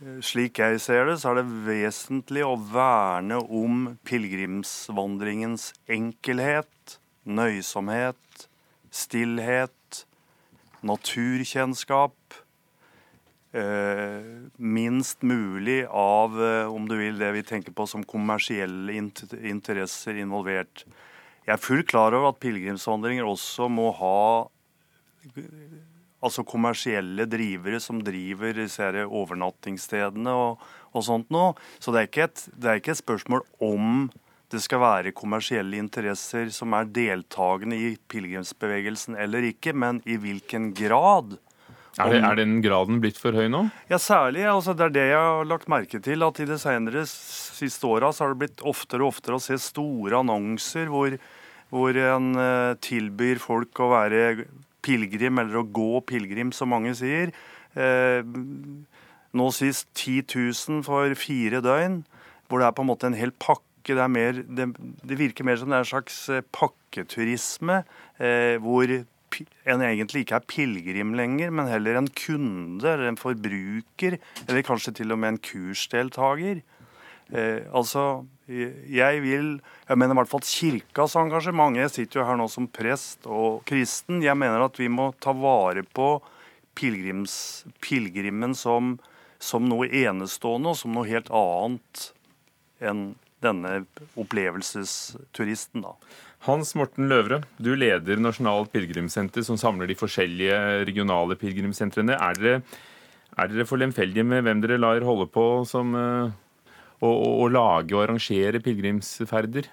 eh, 0.00 0.20
slik 0.24 0.60
jeg 0.62 0.80
ser 0.82 1.08
det, 1.08 1.18
så 1.20 1.32
er 1.32 1.42
det 1.42 1.62
vesentlig 1.68 2.44
å 2.46 2.56
verne 2.56 3.40
om 3.44 3.86
pilegrimsvandringens 4.08 5.72
enkelhet, 5.90 6.98
nøysomhet, 7.24 8.48
stillhet, 8.94 10.04
naturkjennskap. 10.84 12.40
Eh, 13.54 14.50
minst 14.56 15.22
mulig 15.22 15.84
av, 15.86 16.34
eh, 16.42 16.66
om 16.66 16.88
du 16.88 16.96
vil, 16.98 17.18
det 17.18 17.30
vi 17.36 17.44
tenker 17.46 17.72
på 17.72 17.86
som 17.86 18.02
kommersielle 18.02 18.96
interesser 18.98 20.18
involvert. 20.18 20.82
Jeg 21.46 21.52
er 21.54 21.60
fullt 21.62 21.86
klar 21.92 22.16
over 22.16 22.32
at 22.32 22.40
pilegrimsvandringer 22.42 23.28
også 23.28 23.68
må 23.70 23.92
ha 23.94 24.48
altså 26.24 26.44
kommersielle 26.48 27.28
drivere 27.30 27.80
som 27.82 28.00
driver 28.04 28.56
disse 28.56 28.90
overnattingsstedene 29.04 30.34
og, 30.34 30.62
og 30.94 31.06
sånt 31.06 31.32
noe. 31.34 31.54
Så 31.78 31.94
det 31.94 32.06
er, 32.06 32.28
et, 32.28 32.44
det 32.56 32.70
er 32.70 32.82
ikke 32.82 32.94
et 32.96 33.04
spørsmål 33.04 33.44
om 33.64 34.06
det 34.52 34.60
skal 34.62 34.82
være 34.82 35.14
kommersielle 35.16 35.78
interesser 35.80 36.50
som 36.54 36.74
er 36.76 36.90
deltakende 36.94 37.78
i 37.80 37.94
pilegrimsbevegelsen 38.10 39.16
eller 39.18 39.48
ikke, 39.50 39.74
men 39.74 40.00
i 40.06 40.18
hvilken 40.20 40.70
grad. 40.76 41.36
Er, 41.94 42.10
det, 42.10 42.20
er, 42.26 42.38
den 42.40 42.58
graden 42.62 42.98
blitt 43.02 43.18
for 43.20 43.36
høy 43.38 43.46
nå? 43.50 43.68
Ja, 43.90 44.00
særlig. 44.02 44.42
Altså, 44.50 44.74
det 44.74 44.88
er 44.88 44.94
det 44.96 45.06
jeg 45.12 45.20
har 45.20 45.46
lagt 45.46 45.70
merke 45.70 46.00
til. 46.02 46.24
At 46.26 46.40
i 46.42 46.46
det 46.48 46.58
senere 46.62 47.04
siste 47.06 47.86
åra 47.86 48.10
har 48.10 48.34
det 48.34 48.40
blitt 48.40 48.64
oftere 48.66 49.04
og 49.04 49.14
oftere 49.14 49.38
å 49.38 49.42
se 49.42 49.58
store 49.62 50.18
annonser 50.24 50.90
hvor, 50.90 51.14
hvor 51.70 52.00
en 52.02 52.32
uh, 52.34 52.74
tilbyr 52.82 53.42
folk 53.42 53.78
å 53.78 53.92
være 53.94 54.24
pilegrim, 54.84 55.40
eller 55.42 55.60
å 55.60 55.66
gå 55.66 56.02
pilegrim, 56.08 56.52
som 56.54 56.72
mange 56.72 56.94
sier. 56.98 57.32
Eh, 57.74 58.20
nå 59.34 59.46
sist 59.54 59.88
10 59.98 60.28
000 60.30 60.84
for 60.86 61.14
fire 61.18 61.62
døgn, 61.64 62.02
hvor 62.48 62.60
det 62.60 62.68
er 62.68 62.76
på 62.76 62.84
en 62.84 62.92
måte 62.92 63.10
en 63.10 63.18
hel 63.18 63.34
pakke. 63.34 63.70
Det, 63.84 64.04
mer, 64.08 64.38
det, 64.48 64.70
det 65.04 65.16
virker 65.20 65.44
mer 65.44 65.58
som 65.60 65.68
det 65.68 65.76
er 65.76 65.82
en 65.84 65.90
slags 65.90 66.14
eh, 66.32 66.44
pakketurisme, 66.56 67.82
eh, 68.16 68.54
hvor 68.64 68.88
en 68.88 69.82
egentlig 69.84 70.24
ikke 70.24 70.38
er 70.38 70.46
pilegrim 70.48 71.14
lenger, 71.18 71.50
men 71.52 71.68
heller 71.68 71.98
en 71.98 72.08
kunde 72.08 72.86
eller 72.86 73.10
en 73.10 73.20
forbruker, 73.20 74.16
eller 74.46 74.66
kanskje 74.66 74.94
til 75.00 75.12
og 75.12 75.20
med 75.20 75.34
en 75.34 75.42
kursdeltaker. 75.50 76.62
Eh, 77.34 77.60
altså, 77.74 78.24
jeg 78.46 79.22
vil 79.24 79.48
Jeg 79.88 79.96
mener 79.96 80.12
i 80.12 80.18
hvert 80.20 80.30
fall 80.30 80.44
kirkas 80.44 81.16
engasjement. 81.16 81.76
Jeg 81.78 81.92
sitter 81.92 82.20
jo 82.20 82.26
her 82.28 82.38
nå 82.40 82.48
som 82.52 82.68
prest 82.68 83.24
og 83.24 83.62
kristen. 83.68 84.22
Jeg 84.24 84.36
mener 84.36 84.66
at 84.66 84.78
vi 84.80 84.88
må 84.92 85.12
ta 85.20 85.32
vare 85.32 85.84
på 85.84 86.18
pilegrimen 86.74 88.54
som, 88.58 88.96
som 89.38 89.68
noe 89.68 89.88
enestående 89.88 90.72
og 90.72 90.78
som 90.80 90.96
noe 90.96 91.08
helt 91.08 91.30
annet 91.32 92.08
enn 92.84 93.14
denne 93.44 93.84
opplevelsesturisten, 94.18 95.84
da. 95.84 95.92
Hans 96.44 96.74
Morten 96.76 97.08
Løvre, 97.08 97.42
du 97.56 97.74
leder 97.76 98.20
Nasjonalt 98.20 98.72
pilegrimssenter, 98.72 99.44
som 99.44 99.56
samler 99.60 99.88
de 99.88 99.96
forskjellige 99.96 100.56
regionale 100.88 101.36
pilegrimssentrene. 101.40 102.16
Er 102.16 102.40
dere, 102.40 102.62
er 103.36 103.52
dere 103.52 103.68
for 103.68 103.80
lemfeldige 103.80 104.24
med 104.28 104.44
hvem 104.44 104.64
dere 104.64 104.80
lar 104.80 105.04
holde 105.04 105.28
på 105.32 105.46
som 105.68 105.92
uh 105.96 106.32
å, 107.08 107.48
lage 107.52 107.96
og 107.96 108.04
arrangere 108.04 108.60
pilegrimsferder? 108.64 109.70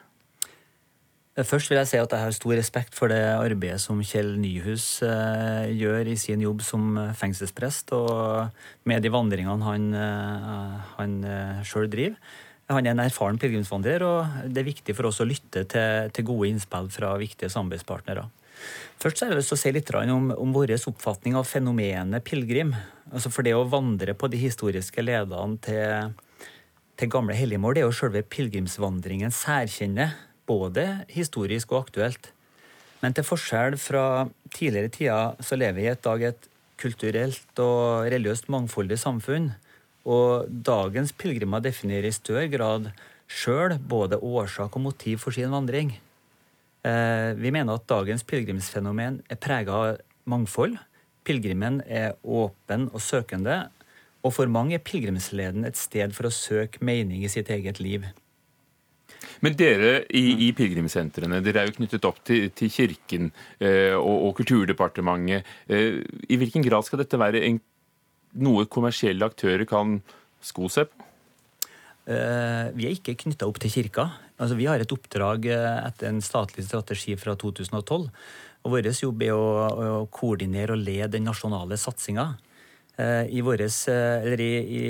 Først 1.48 1.72
vil 1.72 1.80
jeg 1.80 1.88
si 1.88 2.00
at 2.02 2.12
jeg 2.12 2.26
har 2.26 2.34
stor 2.36 2.54
respekt 2.60 2.98
for 2.98 3.12
det 3.12 3.22
arbeidet 3.24 3.80
som 3.80 4.02
Kjell 4.04 4.34
Nyhus 4.42 5.00
eh, 5.08 5.72
gjør 5.80 6.10
i 6.12 6.18
sin 6.20 6.44
jobb 6.44 6.60
som 6.66 6.98
fengselsprest, 7.18 7.94
og 7.96 8.52
med 8.90 9.02
de 9.02 9.14
vandringene 9.14 9.64
han, 9.64 9.88
eh, 9.96 10.76
han 10.98 11.16
eh, 11.24 11.62
sjøl 11.68 11.88
driver. 11.92 12.20
Han 12.72 12.86
er 12.86 12.94
en 12.94 13.04
erfaren 13.04 13.40
pilegrimsvandrer, 13.40 14.04
og 14.04 14.52
det 14.52 14.62
er 14.62 14.68
viktig 14.68 14.96
for 14.96 15.08
oss 15.10 15.22
å 15.24 15.28
lytte 15.28 15.64
til, 15.72 16.12
til 16.12 16.28
gode 16.28 16.52
innspill 16.52 16.92
fra 16.92 17.16
viktige 17.20 17.52
samarbeidspartnere. 17.52 18.28
Først 19.02 19.24
har 19.24 19.32
jeg 19.32 19.40
lyst 19.40 19.52
til 19.52 19.58
å 19.58 19.62
si 19.64 19.72
litt 19.74 19.92
om, 19.98 20.30
om 20.36 20.52
vår 20.54 20.76
oppfatning 20.92 21.38
av 21.40 21.48
fenomenet 21.50 22.24
pilegrim. 22.28 22.76
Altså 23.12 23.32
for 23.34 23.48
det 23.48 23.56
å 23.58 23.66
vandre 23.68 24.14
på 24.14 24.30
de 24.32 24.40
historiske 24.40 25.02
ledene 25.04 25.58
til 25.66 26.14
til 27.02 27.10
gamle 27.10 27.34
helligmål 27.34 27.80
er 27.80 27.88
jo 27.88 27.94
selve 27.98 28.22
pilegrimsvandringens 28.30 29.40
særkjenne, 29.42 30.12
både 30.46 30.84
historisk 31.10 31.72
og 31.74 31.88
aktuelt. 31.88 32.30
Men 33.02 33.16
til 33.18 33.26
forskjell 33.26 33.78
fra 33.82 34.28
tidligere 34.54 34.92
tider 34.94 35.42
så 35.42 35.58
lever 35.58 35.80
vi 35.80 35.88
i 35.88 35.90
et 35.96 36.04
dag 36.06 36.28
et 36.30 36.46
kulturelt 36.82 37.62
og 37.64 38.06
religiøst 38.06 38.52
mangfoldig 38.54 39.00
samfunn. 39.02 39.50
Og 40.06 40.46
dagens 40.50 41.14
pilegrimer 41.14 41.64
definerer 41.66 42.12
i 42.12 42.14
større 42.14 42.46
grad 42.54 42.92
sjøl 43.26 43.80
både 43.80 44.22
årsak 44.22 44.78
og 44.78 44.86
motiv 44.92 45.26
for 45.26 45.34
sin 45.34 45.50
vandring. 45.54 45.96
Eh, 46.86 47.34
vi 47.38 47.50
mener 47.50 47.80
at 47.80 47.90
dagens 47.90 48.26
pilegrimsfenomen 48.30 49.24
er 49.26 49.42
prega 49.42 49.74
av 49.74 50.02
mangfold. 50.30 50.78
Pilegrimen 51.26 51.82
er 51.86 52.14
åpen 52.22 52.92
og 52.94 53.02
søkende, 53.02 53.64
og 54.22 54.34
for 54.36 54.52
mange 54.52 54.78
er 54.78 54.84
pilegrimsleden 54.86 55.66
et 55.68 55.80
sted 55.80 56.14
for 56.16 56.30
å 56.30 56.34
søke 56.34 56.84
mening 56.86 57.24
i 57.26 57.32
sitt 57.32 57.50
eget 57.54 57.82
liv. 57.82 58.06
Men 59.42 59.56
dere 59.58 60.04
i, 60.14 60.48
i 60.48 60.50
pilegrimssentrene, 60.58 61.42
dere 61.44 61.64
er 61.64 61.70
jo 61.70 61.78
knyttet 61.80 62.06
opp 62.06 62.22
til, 62.28 62.50
til 62.58 62.70
Kirken 62.74 63.32
eh, 63.58 63.96
og, 63.98 64.28
og, 64.28 64.34
Kulturdepartementet. 64.38 65.48
Eh, 65.70 66.02
I 66.30 66.38
hvilken 66.38 66.66
grad 66.66 66.86
skal 66.86 67.02
dette 67.02 67.20
være 67.22 67.42
en, 67.48 67.58
noe 68.46 68.68
kommersielle 68.70 69.26
aktører 69.26 69.66
kan 69.70 70.00
sko 70.42 70.70
seg 70.72 70.92
på? 70.92 71.08
Vi 72.12 72.88
er 72.88 72.96
ikke 72.96 73.14
knytta 73.16 73.46
opp 73.48 73.60
til 73.62 73.72
kirka. 73.72 74.08
Altså, 74.42 74.56
vi 74.58 74.66
har 74.68 74.82
et 74.82 74.92
oppdrag 74.92 75.46
etter 75.54 76.10
en 76.10 76.18
statlig 76.26 76.66
strategi 76.66 77.14
fra 77.16 77.36
2012. 77.40 78.08
Og 78.66 78.74
Vår 78.74 78.90
jobb 78.90 79.22
er 79.26 79.38
å, 79.38 79.46
å 79.70 80.02
koordinere 80.12 80.76
og 80.76 80.82
lede 80.82 81.14
den 81.16 81.30
nasjonale 81.30 81.78
satsinga. 81.80 82.26
I 83.32 83.42
våres, 83.46 83.84
eller 83.90 84.42
i, 84.44 84.52
i 84.62 84.84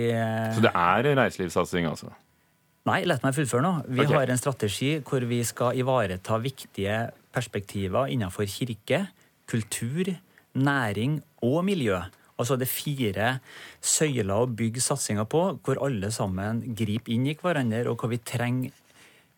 Så 0.55 0.63
det 0.63 0.71
er 0.75 1.09
reiselivssatsing, 1.17 1.87
altså? 1.89 2.11
Nei, 2.89 3.03
la 3.05 3.19
meg 3.21 3.35
fullføre 3.37 3.61
nå. 3.61 3.73
Vi 3.93 4.01
okay. 4.01 4.15
har 4.15 4.31
en 4.33 4.39
strategi 4.41 4.95
hvor 5.05 5.21
vi 5.29 5.43
skal 5.45 5.77
ivareta 5.77 6.39
viktige 6.41 6.95
perspektiver 7.33 8.09
innenfor 8.09 8.47
kirke, 8.49 9.03
kultur, 9.49 10.09
næring 10.57 11.19
og 11.45 11.61
miljø. 11.67 11.99
Altså 12.41 12.57
det 12.57 12.65
er 12.65 12.73
fire 12.73 13.27
søyler 13.85 14.33
å 14.33 14.49
bygge 14.49 14.81
satsinga 14.81 15.27
på, 15.29 15.43
hvor 15.61 15.81
alle 15.85 16.09
sammen 16.13 16.63
griper 16.77 17.13
inn 17.13 17.27
i 17.29 17.37
hverandre, 17.37 17.85
og 17.91 18.01
hvor 18.01 18.09
vi 18.09 18.17
trenger 18.17 18.73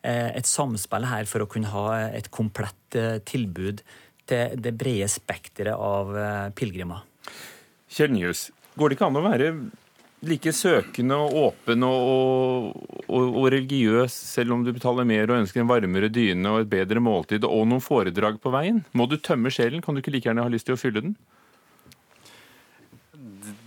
eh, 0.00 0.30
et 0.32 0.48
samspill 0.48 1.04
her 1.10 1.28
for 1.28 1.44
å 1.44 1.50
kunne 1.50 1.72
ha 1.74 1.86
et 2.16 2.30
komplett 2.32 2.96
eh, 2.96 3.18
tilbud 3.28 3.84
til 4.24 4.56
det 4.56 4.72
brede 4.80 5.10
spekteret 5.12 5.76
av 5.76 6.16
eh, 6.16 6.48
pilegrimer. 6.56 7.04
Kjell 7.92 8.14
Njus, 8.16 8.48
går 8.74 8.90
det 8.90 8.98
ikke 8.98 9.08
an 9.08 9.20
å 9.20 9.24
være 9.24 9.48
like 10.24 10.52
søkende 10.56 11.16
og 11.20 11.36
åpen 11.40 11.84
og, 11.86 12.72
og, 13.04 13.22
og, 13.22 13.46
religiøs, 13.52 14.14
selv 14.14 14.56
om 14.56 14.64
du 14.64 14.72
betaler 14.72 15.06
mer 15.08 15.28
og 15.28 15.42
ønsker 15.42 15.62
en 15.62 15.70
varmere 15.70 16.10
dyne 16.12 16.52
og 16.52 16.64
et 16.64 16.72
bedre 16.72 17.02
måltid 17.04 17.44
og 17.48 17.66
noen 17.68 17.84
foredrag 17.84 18.40
på 18.42 18.52
veien? 18.54 18.82
Må 18.96 19.08
du 19.10 19.18
tømme 19.20 19.52
sjelen? 19.54 19.84
Kan 19.84 19.96
du 19.96 20.02
ikke 20.02 20.14
like 20.14 20.30
gjerne 20.30 20.46
ha 20.46 20.52
lyst 20.52 20.68
til 20.70 20.78
å 20.78 20.80
fylle 20.80 21.04
den? 21.04 21.16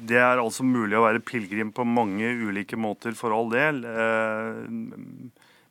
Det 0.08 0.20
er 0.22 0.40
altså 0.40 0.64
mulig 0.64 0.96
å 0.98 1.04
være 1.04 1.24
pilegrim 1.26 1.74
på 1.76 1.84
mange 1.88 2.30
ulike 2.48 2.80
måter, 2.80 3.16
for 3.18 3.36
all 3.36 3.50
del. 3.52 3.82
Eh, 3.84 4.62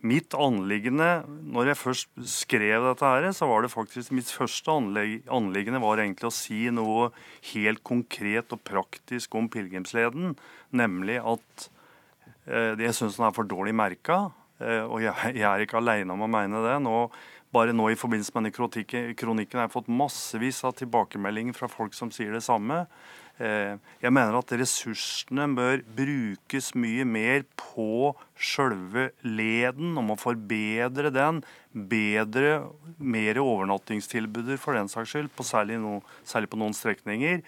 Mitt 0.07 0.35
anliggende 0.39 1.09
når 1.27 1.73
jeg 1.73 1.81
først 1.81 2.11
skrev 2.31 2.85
dette, 2.87 3.11
her, 3.11 3.29
så 3.35 3.49
var 3.51 3.65
det 3.65 3.73
faktisk 3.73 4.13
mitt 4.15 4.31
første 4.31 4.71
anliggende 4.71 5.83
var 5.83 6.03
egentlig 6.03 6.29
å 6.29 6.35
si 6.35 6.67
noe 6.75 7.11
helt 7.53 7.83
konkret 7.87 8.55
og 8.55 8.63
praktisk 8.67 9.35
om 9.39 9.51
pilegrimsleden. 9.53 10.37
Nemlig 10.77 11.19
at 11.23 11.69
eh, 12.47 12.75
jeg 12.87 12.97
syns 12.97 13.19
den 13.19 13.29
er 13.29 13.37
for 13.37 13.49
dårlig 13.49 13.75
merka. 13.77 14.29
Eh, 14.61 14.85
og 14.85 15.03
jeg, 15.05 15.17
jeg, 15.35 15.47
er 15.49 15.65
ikke 15.65 15.81
aleine 15.81 16.15
om 16.15 16.25
å 16.25 16.31
mene 16.31 16.63
det. 16.65 16.79
Nå, 16.85 16.97
bare 17.55 17.75
nå 17.77 17.91
i 17.91 17.99
forbindelse 17.99 18.35
med 18.35 18.49
denne 18.49 19.15
kronikken 19.17 19.61
har 19.61 19.69
jeg 19.69 19.75
fått 19.77 19.93
massevis 19.93 20.63
av 20.67 20.77
tilbakemeldinger 20.79 21.57
fra 21.57 21.71
folk 21.73 21.97
som 21.97 22.13
sier 22.15 22.35
det 22.37 22.45
samme. 22.47 22.85
Eh, 23.37 23.77
jeg 24.01 24.13
mener 24.17 24.39
at 24.39 24.53
ressursene 24.57 25.45
bør 25.57 25.83
brukes 25.99 26.71
mye 26.79 27.05
mer 27.05 27.43
på 27.61 28.15
sjølve 28.33 29.11
leden, 29.27 29.93
om 30.01 30.15
å 30.15 30.17
forbedre 30.17 31.13
den. 31.13 31.43
Bedre, 31.77 32.63
mer 32.97 33.43
overnattingstilbuder 33.43 34.57
for 34.61 34.79
den 34.79 34.89
saks 34.89 35.13
skyld, 35.13 35.29
på 35.37 35.45
særlig, 35.45 35.77
no, 35.83 36.01
særlig, 36.25 36.49
på 36.53 36.61
noen 36.63 36.77
strekninger. 36.77 37.45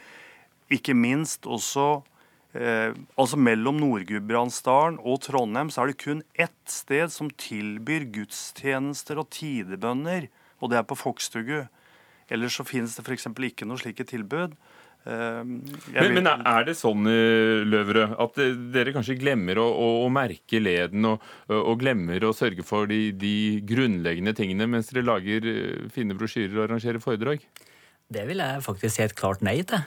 Ikke 0.76 0.92
minst 0.92 1.48
også 1.48 2.02
eh, 2.52 2.92
altså 3.16 3.40
Mellom 3.40 3.80
Nord-Gudbrandsdalen 3.80 5.00
og 5.00 5.22
Trondheim 5.24 5.72
så 5.72 5.86
er 5.86 5.94
det 5.94 6.02
kun 6.04 6.20
ett 6.36 6.58
sted 6.68 7.08
som 7.14 7.32
tilbyr 7.32 8.04
gudstjenester 8.12 9.22
og 9.22 9.30
tidebønner, 9.32 10.28
og 10.60 10.68
det 10.68 10.82
er 10.82 10.88
på 10.90 11.00
Fokstugu. 11.00 11.62
Ellers 12.28 12.58
så 12.60 12.66
finnes 12.68 12.92
det 12.92 13.06
f.eks. 13.06 13.30
ikke 13.32 13.64
noe 13.64 13.80
slike 13.80 14.04
tilbud. 14.04 14.58
Ehm, 15.08 15.52
men, 15.94 16.14
men, 16.18 16.28
er 16.28 16.66
det 16.68 16.74
sånn, 16.76 17.06
Løvre, 17.68 18.10
at 18.20 18.40
eh, 18.44 18.56
dere 18.74 18.92
kanskje 18.92 19.16
glemmer 19.20 19.60
å, 19.62 19.66
å, 19.72 19.86
å 20.04 20.08
merke 20.12 20.60
leden 20.60 21.06
og, 21.08 21.24
og, 21.48 21.74
glemmer 21.80 22.26
å 22.28 22.34
sørge 22.36 22.66
for 22.66 22.90
de, 22.90 23.08
de, 23.16 23.34
grunnleggende 23.68 24.34
tingene 24.36 24.68
mens 24.68 24.92
dere 24.92 25.06
lager 25.08 25.48
eh, 25.48 25.86
fine 25.94 26.16
brosjyrer 26.18 26.58
og 26.58 26.66
arrangerer 26.66 27.00
foredrag? 27.02 27.46
Det 28.08 28.26
vil 28.28 28.42
jeg 28.44 28.64
faktisk 28.64 28.96
si 28.96 29.06
et 29.06 29.16
klart 29.16 29.44
nei 29.44 29.62
til. 29.68 29.80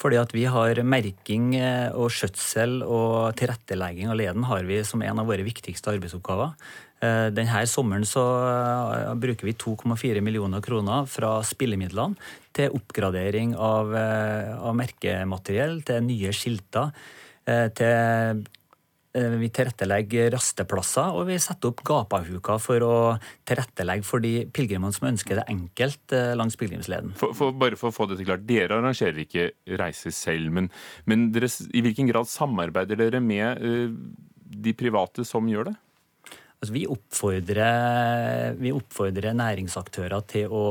Fordi 0.00 0.16
at 0.16 0.30
vi 0.32 0.46
har 0.48 0.78
merking 0.86 1.50
og 1.92 2.06
skjøtsel 2.14 2.78
og 2.86 3.34
tilrettelegging 3.36 4.08
av 4.08 4.16
leden 4.16 4.46
har 4.48 4.64
vi 4.64 4.78
som 4.86 5.02
en 5.04 5.20
av 5.20 5.28
våre 5.28 5.44
viktigste 5.44 5.92
arbeidsoppgaver. 5.92 6.54
Eh, 7.00 7.30
denne 7.32 7.64
sommeren 7.64 8.04
så 8.04 8.22
eh, 8.44 9.14
bruker 9.16 9.48
vi 9.48 9.56
2,4 9.56 10.20
millioner 10.24 10.60
kroner 10.60 11.08
fra 11.08 11.38
spillemidlene 11.48 12.18
til 12.56 12.76
oppgradering 12.76 13.54
av, 13.56 13.94
eh, 13.96 14.52
av 14.52 14.76
merkemateriell, 14.76 15.80
til 15.88 16.04
nye 16.04 16.32
skilter, 16.36 16.92
til 17.50 18.44
vi 19.10 19.48
tilrettelegger 19.50 20.28
rasteplasser, 20.36 21.16
og 21.18 21.24
vi 21.26 21.38
setter 21.42 21.72
opp 21.72 21.80
gapahuker 21.82 22.60
for 22.62 22.84
å 22.86 22.98
tilrettelegge 23.48 24.06
for 24.06 24.22
de 24.22 24.44
pilegrimene 24.54 24.94
som 24.94 25.08
ønsker 25.08 25.40
det 25.40 25.46
enkelt 25.50 26.14
langs 26.38 26.54
pilegrimsleden. 26.60 27.16
For, 27.18 27.34
for, 27.34 27.56
bare 27.58 27.80
for 27.80 27.90
å 27.90 27.96
få 27.96 28.06
dette 28.06 28.28
klart, 28.28 28.44
Dere 28.46 28.78
arrangerer 28.78 29.18
ikke 29.24 29.48
reiser 29.80 30.14
selv, 30.14 30.52
men, 30.54 30.70
men 31.10 31.32
dere, 31.34 31.50
i 31.74 31.82
hvilken 31.82 32.12
grad 32.12 32.30
samarbeider 32.30 33.00
dere 33.00 33.24
med 33.24 33.66
de 34.46 34.76
private 34.78 35.26
som 35.26 35.50
gjør 35.50 35.72
det? 35.72 35.78
Altså, 36.60 36.74
vi, 36.76 36.82
oppfordrer, 36.92 38.58
vi, 38.60 38.72
oppfordrer, 38.76 39.32
næringsaktører 39.32 40.26
til 40.28 40.52
å, 40.52 40.64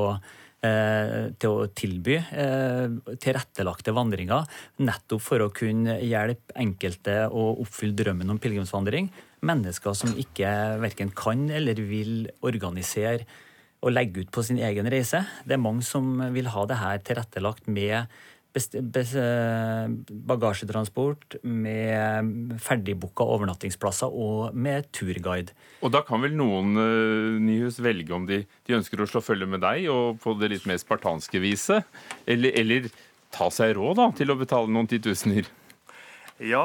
eh, 0.61 1.31
til 1.41 1.49
å 1.49 1.65
tilby 1.73 2.19
eh, 2.19 3.15
tilrettelagte 3.17 3.95
vandringer, 3.97 4.45
nettopp 4.85 5.23
for 5.25 5.41
å 5.41 5.49
kunne 5.49 5.97
hjelpe 6.05 6.53
enkelte 6.61 7.23
å 7.33 7.47
oppfylle 7.65 7.97
drømmen 8.03 8.29
om 8.29 8.37
pilegrimsvandring. 8.37 9.09
Mennesker 9.49 9.97
som 9.97 10.13
ikke 10.13 10.53
verken 10.83 11.09
kan 11.09 11.47
eller 11.49 11.81
vil 11.81 12.27
organisere 12.45 13.25
og 13.79 13.95
legge 13.95 14.25
ut 14.25 14.33
på 14.35 14.43
sin 14.45 14.59
egen 14.61 14.91
reise. 14.91 15.23
Det 15.47 15.55
er 15.55 15.63
mange 15.63 15.85
som 15.87 16.19
vil 16.35 16.51
ha 16.53 16.67
det 16.69 16.77
her 16.83 17.01
tilrettelagt 17.01 17.65
med 17.71 18.11
bagasjetransport, 20.29 21.35
med 21.43 22.55
ferdigbooka 22.63 23.23
overnattingsplasser 23.23 24.09
og 24.09 24.55
med 24.57 24.89
turguide. 24.95 25.53
Og 25.85 25.93
da 25.93 26.01
kan 26.07 26.21
vel 26.23 26.33
noen 26.37 26.73
uh, 26.79 27.37
Nyhus 27.41 27.79
velge 27.83 28.13
om 28.15 28.25
de, 28.29 28.41
de, 28.65 28.77
ønsker 28.79 29.01
å 29.01 29.09
slå 29.09 29.21
følge 29.21 29.47
med 29.49 29.61
deg 29.65 29.85
og 29.93 30.19
på 30.23 30.33
det 30.39 30.49
litt 30.55 30.65
mer 30.69 30.79
spartanske 30.81 31.39
viset, 31.43 31.85
eller, 32.25 32.51
eller 32.57 32.89
ta 33.35 33.49
seg 33.53 33.75
råd 33.77 33.95
da, 34.01 34.11
til 34.17 34.33
å 34.33 34.39
betale 34.39 34.71
noen 34.73 34.89
titusener? 34.89 35.45
Ja, 36.39 36.63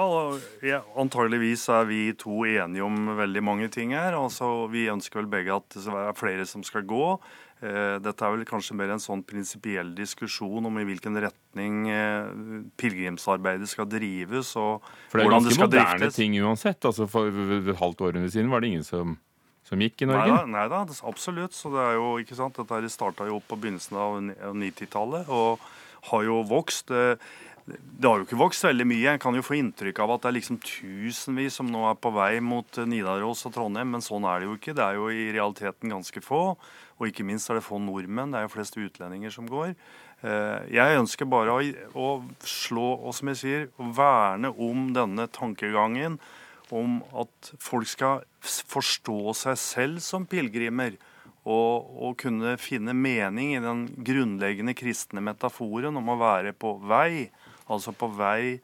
ja, 0.63 0.85
antageligvis 0.95 1.65
er 1.75 1.89
vi 1.89 2.13
to 2.15 2.45
enige 2.47 2.85
om 2.87 3.09
veldig 3.19 3.43
mange 3.43 3.67
ting 3.75 3.91
her. 3.97 4.15
Altså, 4.15 4.69
Vi 4.71 4.87
ønsker 4.87 5.19
vel 5.19 5.31
begge 5.33 5.57
at 5.57 5.67
det 5.75 5.91
er 5.91 6.15
flere 6.15 6.47
som 6.47 6.63
skal 6.63 6.87
gå. 6.87 7.19
Eh, 7.65 7.97
dette 8.05 8.25
er 8.27 8.33
vel 8.35 8.45
kanskje 8.45 8.77
mer 8.77 8.91
en 8.93 9.01
sånn 9.01 9.23
prinsipiell 9.25 9.95
diskusjon 9.97 10.67
om 10.69 10.81
i 10.81 10.85
hvilken 10.85 11.17
retning 11.25 11.87
eh, 11.89 12.27
pilegrimsarbeidet 12.81 13.71
skal 13.71 13.89
drives. 13.89 14.51
og 14.61 14.85
hvordan 15.15 15.47
det 15.47 15.55
skal 15.57 15.71
driftes. 15.73 15.73
For 15.73 15.73
det 15.73 15.79
er 15.81 15.87
ganske 15.87 15.95
moderne 16.03 16.11
ting 16.19 16.37
uansett. 16.43 16.91
Altså 16.91 17.09
For 17.09 17.31
et 17.31 17.81
halvt 17.81 18.05
århundre 18.05 18.33
siden 18.35 18.53
var 18.53 18.61
det 18.61 18.75
ingen 18.75 18.85
som, 18.85 19.17
som 19.65 19.81
gikk 19.81 20.05
i 20.05 20.11
Norge? 20.11 20.43
Nei 20.53 20.67
da, 20.69 20.83
absolutt. 21.09 21.57
Så 21.57 21.73
det 21.73 21.87
er 21.87 21.97
jo, 21.97 22.11
ikke 22.21 22.37
sant, 22.37 22.61
Dette 22.61 22.93
starta 22.93 23.31
jo 23.31 23.41
opp 23.41 23.49
på 23.49 23.61
begynnelsen 23.63 23.97
av 23.97 24.21
90-tallet 24.61 25.33
og 25.33 25.65
har 26.11 26.29
jo 26.29 26.43
vokst. 26.45 26.93
Eh, 27.67 27.81
det 27.99 28.09
har 28.09 28.21
jo 28.21 28.27
ikke 28.29 28.41
vokst 28.41 28.67
veldig 28.67 28.87
mye. 28.91 29.03
Jeg 29.07 29.23
kan 29.23 29.37
jo 29.37 29.45
få 29.45 29.59
inntrykk 29.59 30.01
av 30.05 30.15
at 30.15 30.25
det 30.25 30.31
er 30.31 30.39
liksom 30.39 30.61
tusenvis 30.63 31.61
som 31.61 31.71
nå 31.73 31.85
er 31.91 31.99
på 32.01 32.13
vei 32.15 32.39
mot 32.45 32.81
Nidaros 32.85 33.45
og 33.49 33.55
Trondheim, 33.57 33.95
men 33.95 34.05
sånn 34.05 34.27
er 34.29 34.43
det 34.43 34.51
jo 34.51 34.57
ikke. 34.59 34.77
Det 34.77 34.85
er 34.87 34.99
jo 35.01 35.11
i 35.13 35.29
realiteten 35.35 35.95
ganske 35.95 36.25
få. 36.25 36.47
Og 37.01 37.11
ikke 37.11 37.27
minst 37.27 37.51
er 37.51 37.59
det 37.59 37.67
få 37.67 37.81
nordmenn. 37.83 38.35
Det 38.35 38.41
er 38.41 38.47
jo 38.47 38.55
flest 38.55 38.79
utlendinger 38.79 39.35
som 39.35 39.49
går. 39.51 39.75
Eh, 40.25 40.61
jeg 40.73 41.01
ønsker 41.01 41.29
bare 41.29 41.59
å, 41.93 42.09
slå, 42.49 42.87
og 43.05 43.13
som 43.17 43.31
jeg 43.33 43.41
sier, 43.41 43.67
verne 43.77 44.53
om 44.53 44.93
denne 44.97 45.29
tankegangen 45.33 46.19
om 46.75 47.01
at 47.21 47.51
folk 47.61 47.89
skal 47.91 48.23
forstå 48.41 49.35
seg 49.37 49.59
selv 49.61 50.05
som 50.05 50.25
pilegrimer. 50.29 50.97
Og, 51.45 51.91
og, 52.01 52.15
kunne 52.23 52.55
finne 52.57 52.95
mening 52.97 53.51
i 53.53 53.61
den 53.61 53.85
grunnleggende 54.01 54.73
kristne 54.73 55.21
metaforen 55.21 56.01
om 56.01 56.07
å 56.09 56.17
være 56.17 56.55
på 56.57 56.79
vei. 56.89 57.29
Altså 57.71 57.95
på 57.97 58.09
vei 58.19 58.61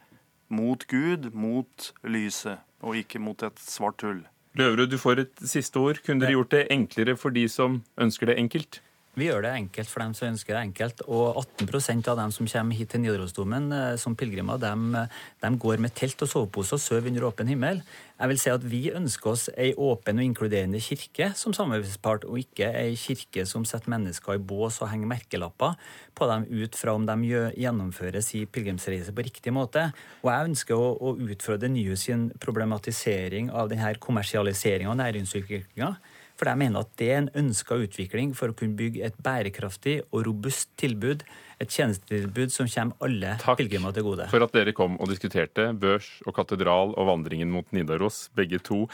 mot 0.51 0.85
Gud, 0.91 1.31
mot 1.33 1.93
lyset, 2.05 2.59
og 2.83 2.99
ikke 2.99 3.21
mot 3.23 3.43
et 3.47 3.63
svart 3.63 4.03
hull. 4.03 4.25
Løverud, 4.59 4.91
du 4.91 4.99
får 4.99 5.23
et 5.23 5.43
siste 5.47 5.79
ord. 5.79 6.01
Kunne 6.05 6.25
dere 6.25 6.35
gjort 6.35 6.51
det 6.51 6.67
enklere 6.75 7.17
for 7.17 7.31
de 7.35 7.47
som 7.49 7.83
ønsker 8.01 8.33
det 8.33 8.39
enkelt? 8.43 8.81
Vi 9.19 9.27
gjør 9.27 9.43
det 9.43 9.51
enkelt 9.59 9.91
for 9.91 10.05
dem 10.05 10.13
som 10.15 10.29
ønsker 10.29 10.55
det 10.55 10.61
enkelt. 10.69 11.01
Og 11.11 11.41
18% 11.43 12.11
av 12.13 12.19
dem 12.21 12.31
som 12.31 12.47
kommer 12.47 12.79
hit 12.79 12.93
til 12.93 13.03
Nidarosdomen 13.03 13.67
eh, 13.75 13.95
som 13.99 14.15
pilegrimer, 14.15 14.61
de, 14.63 15.03
de, 15.43 15.51
går 15.65 15.83
med 15.83 15.97
telt 15.99 16.23
og 16.23 16.31
sovepose 16.31 16.77
og 16.77 16.83
sover 16.83 17.11
under 17.11 17.27
åpen 17.27 17.51
himmel. 17.51 17.81
Jeg 18.21 18.31
vil 18.31 18.39
si 18.39 18.53
at 18.53 18.67
Vi 18.71 18.81
ønsker 18.95 19.33
oss 19.33 19.49
ei 19.57 19.73
åpen 19.75 20.21
og 20.21 20.29
inkluderende 20.29 20.79
kirke 20.85 21.33
som 21.35 21.57
samarbeidspart, 21.57 22.29
og 22.29 22.39
ikke 22.39 22.71
ei 22.71 22.95
kirke 23.01 23.43
som 23.51 23.67
setter 23.67 23.91
mennesker 23.91 24.39
i 24.39 24.45
bås 24.53 24.79
og 24.85 24.93
henger 24.93 25.11
merkelapper 25.11 25.75
på 26.15 26.31
dem 26.31 26.47
ut 26.63 26.79
fra 26.79 26.95
om 26.95 27.09
de 27.09 27.43
gjennomfører 27.59 28.23
sin 28.23 28.47
pilegrimsreise 28.47 29.17
på 29.17 29.27
riktig 29.27 29.57
måte. 29.57 29.89
Og 30.23 30.31
Jeg 30.31 30.53
ønsker 30.53 30.79
å, 30.79 30.95
å 30.95 31.17
utfordre 31.19 31.73
Nyhus 31.73 32.07
sin 32.07 32.29
problematisering 32.39 33.51
av 33.51 33.73
denne 33.73 33.91
kommersialiseringa 33.99 34.95
og 34.95 35.01
næringsutviklinga. 35.03 35.95
For 36.41 36.49
jeg 36.49 36.57
mener 36.57 36.87
at 36.87 36.95
det 36.97 37.07
er 37.13 37.19
en 37.21 37.31
ønska 37.37 37.77
utvikling 37.85 38.31
for 38.33 38.49
å 38.49 38.57
kunne 38.57 38.73
bygge 38.79 39.05
et 39.05 39.17
bærekraftig 39.21 39.99
og 40.09 40.23
robust 40.25 40.71
tilbud. 40.81 41.27
Et 41.61 41.69
tjenestetilbud 41.69 42.55
som 42.55 42.71
kommer 42.73 42.97
alle 43.05 43.35
pilegrimer 43.45 43.93
til 43.93 44.07
gode. 44.07 44.25
Takk 44.25 44.33
for 44.33 44.47
at 44.47 44.57
dere 44.57 44.73
kom 44.73 44.97
og 44.97 45.13
diskuterte 45.13 45.69
børs 45.77 46.09
og 46.25 46.33
katedral 46.39 46.95
og 46.97 47.11
vandringen 47.11 47.53
mot 47.53 47.69
Nidaros, 47.77 48.31
begge 48.33 48.63
to. 48.65 48.87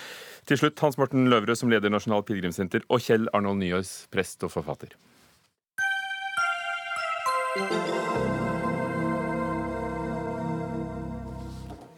Til 0.50 0.58
slutt 0.58 0.82
Hans 0.82 0.98
Morten 0.98 1.30
Løvrød 1.30 1.62
som 1.62 1.70
leder 1.70 1.94
Nasjonalt 1.94 2.26
pilegrimssenter, 2.26 2.82
og 2.90 3.06
Kjell 3.06 3.30
Arnold 3.30 3.62
Nyhøys, 3.62 3.94
prest 4.10 4.42
og 4.42 4.50
forfatter. 4.50 4.98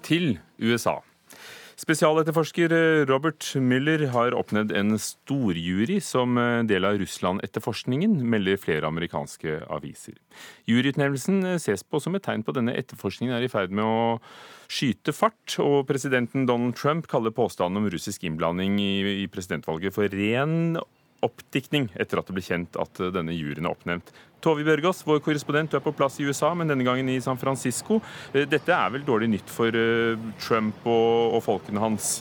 Til 0.05 0.35
USA. 0.61 1.01
Spesialetterforsker 1.79 2.73
eh, 2.75 3.05
Robert 3.07 3.45
Müller 3.63 4.09
har 4.11 4.35
oppnevnt 4.35 4.73
en 4.75 4.97
storjury 4.99 6.01
som 6.03 6.35
eh, 6.35 6.65
del 6.67 6.83
av 6.89 6.97
Russland-etterforskningen, 6.99 8.17
melder 8.27 8.59
flere 8.59 8.89
amerikanske 8.91 9.61
aviser. 9.71 10.17
Juryutnevnelsen 10.67 11.39
eh, 11.47 11.61
ses 11.63 11.87
på 11.87 12.01
som 12.03 12.19
et 12.19 12.27
tegn 12.27 12.43
på 12.43 12.51
at 12.51 12.59
denne 12.59 12.75
etterforskningen 12.75 13.37
er 13.37 13.47
i 13.47 13.53
ferd 13.53 13.71
med 13.71 13.87
å 13.87 14.19
skyte 14.67 15.15
fart, 15.15 15.55
og 15.63 15.87
presidenten 15.87 16.49
Donald 16.51 16.75
Trump 16.81 17.07
kaller 17.11 17.31
påstanden 17.37 17.85
om 17.85 17.91
russisk 17.95 18.27
innblanding 18.27 18.81
i 18.83 19.31
presidentvalget 19.31 19.95
for 19.95 20.11
ren 20.11 20.81
oppdiktning 21.25 21.89
etter 21.99 22.21
at 22.21 22.29
det 22.29 22.37
ble 22.37 22.45
kjent 22.45 22.79
at 22.79 23.01
denne 23.15 23.35
juryen 23.35 23.67
er 23.67 23.75
oppnevnt. 23.75 24.13
Tove 24.45 24.63
Bjørgaas, 24.67 25.03
vår 25.07 25.19
korrespondent, 25.25 25.73
du 25.73 25.81
er 25.81 25.83
på 25.83 25.95
plass 25.99 26.21
i 26.23 26.27
USA, 26.29 26.53
men 26.55 26.71
denne 26.71 26.87
gangen 26.87 27.11
i 27.11 27.19
San 27.23 27.41
Francisco. 27.41 27.99
Eh, 28.33 28.47
dette 28.47 28.75
er 28.75 28.95
vel 28.95 29.07
dårlig 29.07 29.33
nytt 29.35 29.51
for 29.51 29.75
eh, 29.75 30.19
Trump 30.43 30.87
og, 30.87 31.39
og 31.39 31.43
folkene 31.47 31.83
hans? 31.83 32.19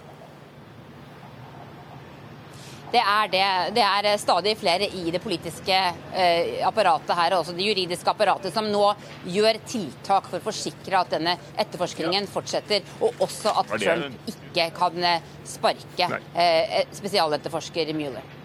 Det 2.88 3.02
er 3.04 3.28
det. 3.30 3.48
Det 3.76 3.84
er 3.84 4.08
stadig 4.18 4.54
flere 4.58 4.88
i 4.96 5.12
det 5.12 5.20
politiske 5.22 5.76
eh, 5.76 6.64
apparatet 6.66 7.14
her, 7.20 7.36
også 7.36 7.54
det 7.54 7.68
juridiske 7.68 8.10
apparatet, 8.10 8.56
som 8.56 8.70
nå 8.72 8.86
gjør 9.28 9.60
tiltak 9.68 10.32
for 10.32 10.40
å 10.40 10.46
forsikre 10.48 11.04
at 11.04 11.12
denne 11.18 11.36
etterforskningen 11.60 12.32
fortsetter, 12.32 12.88
og 13.04 13.22
også 13.28 13.54
at 13.62 13.76
Trump 13.76 14.34
ikke 14.34 14.72
kan 14.80 15.08
sparke 15.46 16.10
eh, 16.34 16.82
spesialetterforsker 16.96 17.94
Mueller. 17.94 18.37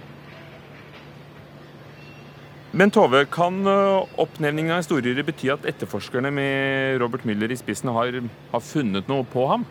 Men 2.74 2.90
Tove, 2.90 3.24
kan 3.28 3.66
eh, 3.66 4.04
oppnevningen 4.16 4.72
av 4.72 4.80
historier 4.80 5.20
bety 5.28 5.50
at 5.52 5.66
etterforskerne 5.68 6.30
med 6.32 6.96
Robert 7.02 7.26
Müller 7.28 7.52
i 7.52 7.58
spissen 7.60 7.90
har, 7.92 8.16
har 8.48 8.62
funnet 8.64 9.10
noe 9.12 9.26
på 9.28 9.44
ham? 9.50 9.66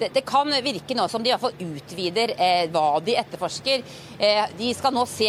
Det, 0.00 0.10
det, 0.12 0.22
kan 0.28 0.52
virke 0.64 0.96
nå 0.96 1.06
som 1.12 1.24
de 1.24 1.28
i 1.28 1.32
hvert 1.32 1.44
fall 1.46 1.64
utvider 1.64 2.34
eh, 2.36 2.66
hva 2.72 3.00
de 3.04 3.16
etterforsker. 3.20 3.84
Eh, 4.20 4.42
de 4.60 4.70
skal 4.76 4.92
nå 4.96 5.06
se 5.08 5.28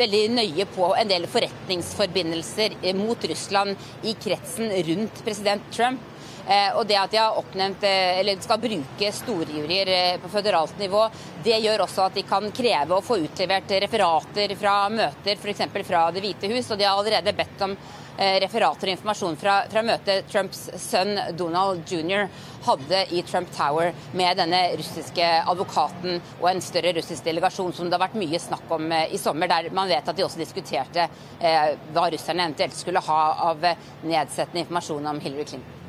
veldig 0.00 0.22
nøye 0.38 0.66
på 0.72 0.88
en 0.96 1.12
del 1.12 1.28
forretningsforbindelser 1.28 2.80
eh, 2.80 2.96
mot 2.96 3.28
Russland 3.28 3.76
i 4.08 4.16
kretsen 4.24 4.72
rundt 4.88 5.20
president 5.24 5.68
Trump. 5.72 6.00
Eh, 6.48 6.76
og 6.76 6.86
det 6.86 6.98
at 6.98 7.12
de 7.12 7.20
har 7.20 7.38
oppnevnt, 7.38 7.84
eh, 7.84 8.18
eller 8.20 8.40
skal 8.40 8.60
bruke 8.62 9.12
storjuryer 9.14 9.92
eh, 9.94 10.18
på 10.20 10.30
føderalt 10.32 10.78
nivå, 10.80 11.04
det 11.44 11.60
gjør 11.62 11.84
også 11.84 12.08
at 12.08 12.18
de 12.18 12.26
kan 12.26 12.50
kreve 12.54 12.96
å 12.96 13.04
få 13.04 13.20
utlevert 13.22 13.70
referater 13.84 14.54
fra 14.58 14.76
møter, 14.92 15.38
f.eks. 15.38 15.66
fra 15.86 16.10
Det 16.10 16.24
hvite 16.24 16.50
hus. 16.50 16.70
Og 16.70 16.78
de 16.78 16.88
har 16.88 16.98
allerede 16.98 17.36
bedt 17.36 17.66
om 17.66 17.76
referater 18.20 18.90
og 18.90 18.92
informasjon 18.92 19.36
fra, 19.40 19.52
fra 19.70 19.80
møtet 19.86 20.26
Trumps 20.28 20.66
sønn 20.82 21.14
Donald 21.38 21.88
jr. 21.88 22.26
hadde 22.66 23.00
i 23.16 23.22
Trump 23.24 23.48
Tower 23.54 23.94
med 24.12 24.36
denne 24.36 24.60
russiske 24.76 25.30
advokaten 25.48 26.18
og 26.42 26.50
en 26.50 26.60
større 26.60 26.92
russisk 26.98 27.24
delegasjon, 27.24 27.72
som 27.72 27.88
det 27.88 27.96
har 27.96 28.04
vært 28.04 28.20
mye 28.20 28.42
snakk 28.42 28.76
om 28.76 28.92
i 28.92 29.16
sommer, 29.16 29.48
der 29.48 29.72
man 29.72 29.88
vet 29.88 30.04
at 30.04 30.20
de 30.20 30.26
også 30.26 30.42
diskuterte 30.42 31.08
eh, 31.40 31.76
hva 31.94 32.10
russerne 32.12 32.50
eventuelt 32.50 32.76
skulle 32.76 33.08
ha 33.08 33.20
av 33.48 33.70
nedsettende 34.02 34.66
informasjon 34.66 35.14
om 35.14 35.24
Hillary 35.24 35.54
Clinton. 35.54 35.79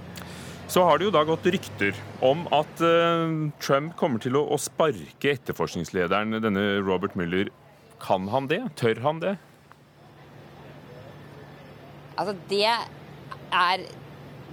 Så 0.72 0.84
har 0.88 0.98
det 0.98 1.10
jo 1.10 1.12
da 1.12 1.26
gått 1.28 1.48
rykter 1.52 1.98
om 2.24 2.46
at 2.56 2.80
uh, 2.80 3.50
Trump 3.60 3.92
kommer 4.00 4.22
til 4.24 4.38
å, 4.40 4.56
sparke 4.56 5.34
etterforskningslederen, 5.34 6.38
denne 6.40 6.64
Robert 6.80 7.18
Mueller. 7.20 7.50
Kan 8.00 8.30
han 8.32 8.48
det? 8.48 8.62
Tør 8.80 9.02
han 9.04 9.20
det? 9.20 9.34
Altså, 12.16 12.38
det 12.48 12.64
er 12.70 13.84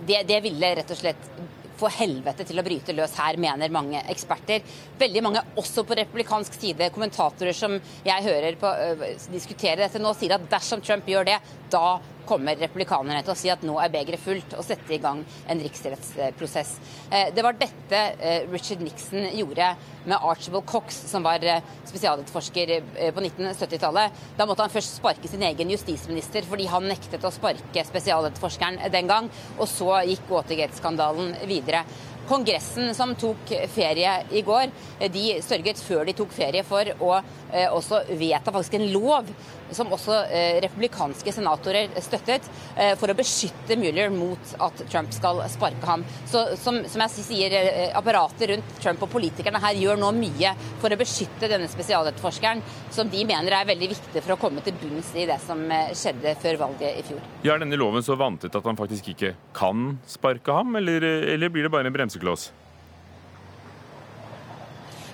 det, 0.08 0.24
det 0.26 0.40
ville 0.42 0.72
rett 0.80 0.90
og 0.90 0.98
slett 0.98 1.30
få 1.78 1.86
helvete 1.94 2.42
til 2.48 2.58
å 2.58 2.64
bryte 2.66 2.94
løs 2.98 3.14
her, 3.20 3.38
mener 3.38 3.70
mange 3.70 4.02
eksperter. 4.10 4.66
Veldig 4.98 5.22
mange, 5.22 5.44
også 5.62 5.86
på 5.86 6.00
republikansk 6.00 6.58
side, 6.58 6.90
kommentatorer 6.94 7.54
som 7.54 7.78
jeg 7.78 8.26
hører 8.26 8.58
på 8.58 8.74
uh, 8.74 9.06
diskutere 9.30 9.84
dette 9.84 10.02
nå, 10.02 10.16
sier 10.18 10.34
at 10.34 10.50
dersom 10.50 10.82
Trump 10.82 11.06
gjør 11.06 11.30
det, 11.30 11.38
da 11.72 11.98
kommer 12.28 12.58
republikanerne 12.60 13.22
til 13.24 13.32
å 13.32 13.38
si 13.38 13.50
at 13.52 13.62
nå 13.64 13.78
er 13.80 13.92
begeret 13.92 14.20
fullt, 14.20 14.56
og 14.58 14.66
sette 14.66 14.94
i 14.94 15.00
gang 15.02 15.22
en 15.48 15.62
riksrettsprosess. 15.64 16.74
Eh, 17.08 17.30
det 17.34 17.44
var 17.44 17.56
dette 17.56 18.02
eh, 18.18 18.48
Richard 18.52 18.84
Nixon 18.84 19.30
gjorde 19.32 19.70
med 20.08 20.16
Archibald 20.18 20.66
Cox, 20.68 20.98
som 21.08 21.24
var 21.24 21.44
eh, 21.44 21.64
spesialetterforsker 21.88 22.74
på 23.16 23.24
1970-tallet. 23.24 24.20
Da 24.36 24.46
måtte 24.48 24.66
han 24.66 24.74
først 24.74 24.98
sparke 25.00 25.30
sin 25.30 25.44
egen 25.46 25.72
justisminister 25.72 26.44
fordi 26.48 26.68
han 26.68 26.88
nektet 26.88 27.24
å 27.24 27.32
sparke 27.32 27.84
spesialetterforskeren 27.88 28.82
den 28.92 29.08
gang. 29.10 29.32
Og 29.56 29.66
så 29.70 30.02
gikk 30.08 30.28
Watergate-skandalen 30.32 31.34
videre. 31.48 31.84
Kongressen 32.29 32.95
som 32.95 33.14
tok 33.16 33.53
ferie 33.72 34.12
i 34.37 34.43
går, 34.45 34.72
de 35.12 35.29
sørget 35.45 35.81
før 35.81 36.05
de 36.09 36.14
tok 36.16 36.35
ferie 36.37 36.64
for 36.66 36.91
å 37.01 37.14
eh, 37.16 37.68
også 37.72 38.03
vedta 38.18 38.53
faktisk 38.53 38.76
en 38.79 38.89
lov 38.93 39.31
som 39.70 39.91
også 39.93 40.14
eh, 40.33 40.59
republikanske 40.64 41.33
senatorer 41.33 41.93
støttet, 42.05 42.47
eh, 42.76 42.95
for 43.01 43.12
å 43.12 43.16
beskytte 43.16 43.76
Mueller 43.81 44.12
mot 44.12 44.53
at 44.64 44.83
Trump 44.89 45.12
skal 45.12 45.43
sparke 45.53 45.89
ham. 45.89 46.05
Så 46.29 46.45
som, 46.61 46.83
som 46.89 47.05
jeg 47.05 47.24
sier, 47.24 47.57
Apparatet 47.97 48.49
rundt 48.53 48.76
Trump 48.81 49.03
og 49.05 49.12
politikerne 49.12 49.61
her 49.62 49.76
gjør 49.81 50.01
nå 50.01 50.12
mye 50.16 50.55
for 50.83 50.93
å 50.93 51.01
beskytte 51.01 51.51
denne 51.51 51.68
spesialetterforskeren, 51.70 52.62
som 52.95 53.11
de 53.12 53.24
mener 53.29 53.57
er 53.57 53.68
veldig 53.68 53.91
viktig 53.95 54.24
for 54.24 54.37
å 54.37 54.41
komme 54.41 54.64
til 54.64 54.76
bunns 54.81 55.14
i 55.16 55.26
det 55.29 55.41
som 55.45 55.61
skjedde 55.97 56.37
før 56.43 56.61
valget 56.64 57.01
i 57.01 57.07
fjor. 57.09 57.24
Ja, 57.45 57.55
Er 57.59 57.64
denne 57.64 57.81
loven 57.81 58.05
så 58.05 58.16
vantet 58.20 58.57
at 58.57 58.68
han 58.68 58.79
faktisk 58.79 59.12
ikke 59.14 59.35
kan 59.57 59.99
sparke 60.09 60.55
ham, 60.55 60.76
eller, 60.81 61.05
eller 61.35 61.53
blir 61.53 61.68
det 61.68 61.72
bare 61.72 61.89
en 61.91 61.97
bremsekloss? 61.97 62.17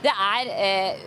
Det 0.05 0.13
er 0.13 0.51
eh, 0.53 1.05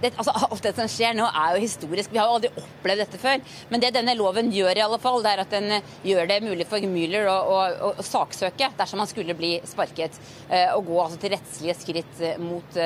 det, 0.00 0.12
altså, 0.16 0.32
alt 0.50 0.62
det 0.62 0.74
som 0.76 0.90
skjer 0.90 1.16
nå, 1.16 1.26
er 1.26 1.56
jo 1.56 1.64
historisk. 1.64 2.12
Vi 2.12 2.20
har 2.20 2.28
jo 2.28 2.38
aldri 2.38 2.52
opplevd 2.62 3.02
dette 3.04 3.20
før. 3.20 3.42
Men 3.72 3.82
det 3.82 3.92
denne 3.96 4.16
loven 4.18 4.52
gjør, 4.54 4.76
i 4.76 4.84
alle 4.84 5.00
fall, 5.02 5.22
det 5.24 5.34
er 5.34 5.44
at 5.44 5.56
den 5.56 5.78
eh, 5.78 5.92
gjør 6.06 6.30
det 6.30 6.40
mulig 6.44 6.68
for 6.68 6.86
Mueller 6.86 7.28
å, 7.32 7.36
å, 7.36 7.58
å, 7.90 7.92
å 7.96 8.06
saksøke 8.06 8.72
dersom 8.78 9.02
han 9.02 9.10
skulle 9.10 9.36
bli 9.38 9.56
sparket, 9.66 10.18
eh, 10.48 10.70
og 10.76 10.88
gå 10.90 11.02
altså, 11.02 11.20
til 11.22 11.36
rettslige 11.36 11.76
skritt 11.78 12.24
eh, 12.24 12.40
mot, 12.42 12.80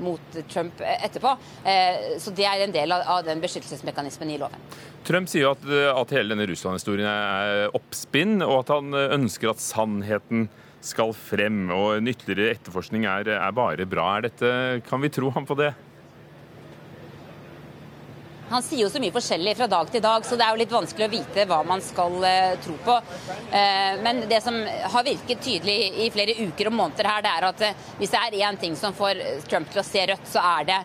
mot 0.00 0.40
Trump 0.48 0.80
etterpå. 0.80 1.34
Så 2.22 2.32
det 2.32 2.46
er 2.48 2.62
en 2.64 2.72
del 2.72 2.92
av 2.94 3.20
den 3.26 3.42
beskyttelsesmekanismen 3.42 4.30
i 4.32 4.38
loven. 4.40 4.62
Trump 5.04 5.28
sier 5.28 5.50
at, 5.50 5.64
at 5.92 6.14
hele 6.14 6.32
denne 6.32 6.46
Russland-historien 6.48 7.08
er 7.10 7.76
oppspinn, 7.76 8.38
og 8.46 8.62
at 8.62 8.72
han 8.76 8.96
ønsker 9.18 9.52
at 9.52 9.60
sannheten 9.60 10.48
skal 10.80 11.14
frem. 11.16 11.68
Og 11.74 11.98
en 11.98 12.10
ytterligere 12.10 12.56
etterforskning 12.56 13.06
er, 13.08 13.34
er 13.36 13.54
bare 13.56 13.86
bra. 13.88 14.16
Er 14.16 14.28
dette, 14.28 14.50
kan 14.88 15.02
vi 15.02 15.12
tro 15.12 15.32
ham 15.34 15.48
på 15.48 15.58
det? 15.60 15.72
Han 18.50 18.64
sier 18.66 18.82
jo 18.82 18.88
så 18.90 18.98
mye 18.98 19.14
forskjellig 19.14 19.52
fra 19.54 19.68
dag 19.70 19.90
til 19.94 20.02
dag, 20.02 20.24
så 20.26 20.34
det 20.34 20.42
er 20.42 20.56
jo 20.56 20.58
litt 20.58 20.72
vanskelig 20.74 21.06
å 21.06 21.12
vite 21.12 21.44
hva 21.46 21.60
man 21.62 21.82
skal 21.86 22.16
uh, 22.18 22.56
tro 22.58 22.74
på. 22.82 22.96
Uh, 23.52 24.00
men 24.02 24.24
det 24.30 24.40
som 24.42 24.56
har 24.66 25.06
virket 25.06 25.44
tydelig 25.44 25.76
i 26.02 26.08
flere 26.10 26.34
uker 26.34 26.66
og 26.72 26.74
måneder 26.80 27.10
her, 27.12 27.22
det 27.22 27.30
er 27.36 27.46
at 27.46 27.62
uh, 27.62 27.84
hvis 28.00 28.10
det 28.10 28.24
er 28.24 28.40
én 28.48 28.58
ting 28.58 28.74
som 28.78 28.96
får 28.96 29.22
Trump 29.46 29.70
til 29.70 29.84
å 29.84 29.86
se 29.86 30.02
rødt, 30.10 30.26
så 30.32 30.42
er 30.56 30.66
det 30.72 30.80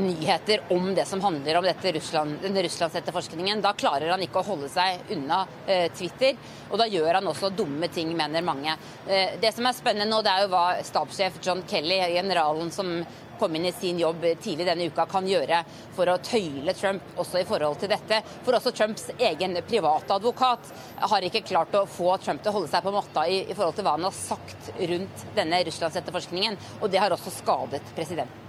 nyheter 0.00 0.62
om 0.74 0.94
det 0.94 1.04
som 1.04 1.20
handler 1.20 1.58
om 1.58 1.64
dette 1.64 1.92
Russland, 1.92 2.38
denne 2.42 2.62
russlandsetterforskningen. 2.62 3.62
Da 3.64 3.74
klarer 3.78 4.14
han 4.14 4.22
ikke 4.24 4.42
å 4.42 4.46
holde 4.46 4.68
seg 4.72 5.12
unna 5.14 5.44
eh, 5.66 5.90
Twitter, 5.94 6.38
og 6.70 6.80
da 6.80 6.88
gjør 6.90 7.20
han 7.20 7.28
også 7.30 7.52
dumme 7.54 7.88
ting, 7.92 8.14
mener 8.16 8.44
mange. 8.44 8.76
Eh, 9.08 9.36
det 9.40 9.54
som 9.54 9.66
er 9.66 9.76
spennende 9.76 10.10
nå, 10.10 10.22
det 10.24 10.32
er 10.32 10.46
jo 10.46 10.54
hva 10.54 10.64
stabssjef 10.84 11.38
John 11.44 11.62
Kelly, 11.68 12.00
generalen 12.14 12.72
som 12.74 12.96
kom 13.38 13.56
inn 13.56 13.66
i 13.66 13.72
sin 13.72 13.98
jobb 13.98 14.22
tidlig 14.42 14.66
denne 14.66 14.86
uka, 14.86 15.06
kan 15.10 15.26
gjøre 15.26 15.64
for 15.96 16.10
å 16.10 16.18
tøyle 16.22 16.74
Trump 16.78 17.18
også 17.18 17.40
i 17.40 17.48
forhold 17.48 17.80
til 17.82 17.90
dette. 17.90 18.20
For 18.46 18.56
også 18.56 18.72
Trumps 18.76 19.08
egen 19.18 19.58
private 19.68 20.18
advokat 20.18 20.70
har 21.10 21.26
ikke 21.26 21.44
klart 21.48 21.74
å 21.74 21.86
få 21.90 22.14
Trump 22.22 22.44
til 22.44 22.52
å 22.52 22.58
holde 22.60 22.70
seg 22.72 22.86
på 22.86 22.94
matta 22.94 23.26
i, 23.26 23.42
i 23.48 23.56
forhold 23.56 23.78
til 23.78 23.88
hva 23.88 23.98
han 23.98 24.08
har 24.08 24.16
sagt 24.16 24.72
rundt 24.94 25.28
denne 25.36 25.64
russlandsetterforskningen, 25.66 26.58
og 26.80 26.90
det 26.94 27.02
har 27.02 27.14
også 27.14 27.34
skadet 27.42 27.82
presidenten. 27.96 28.43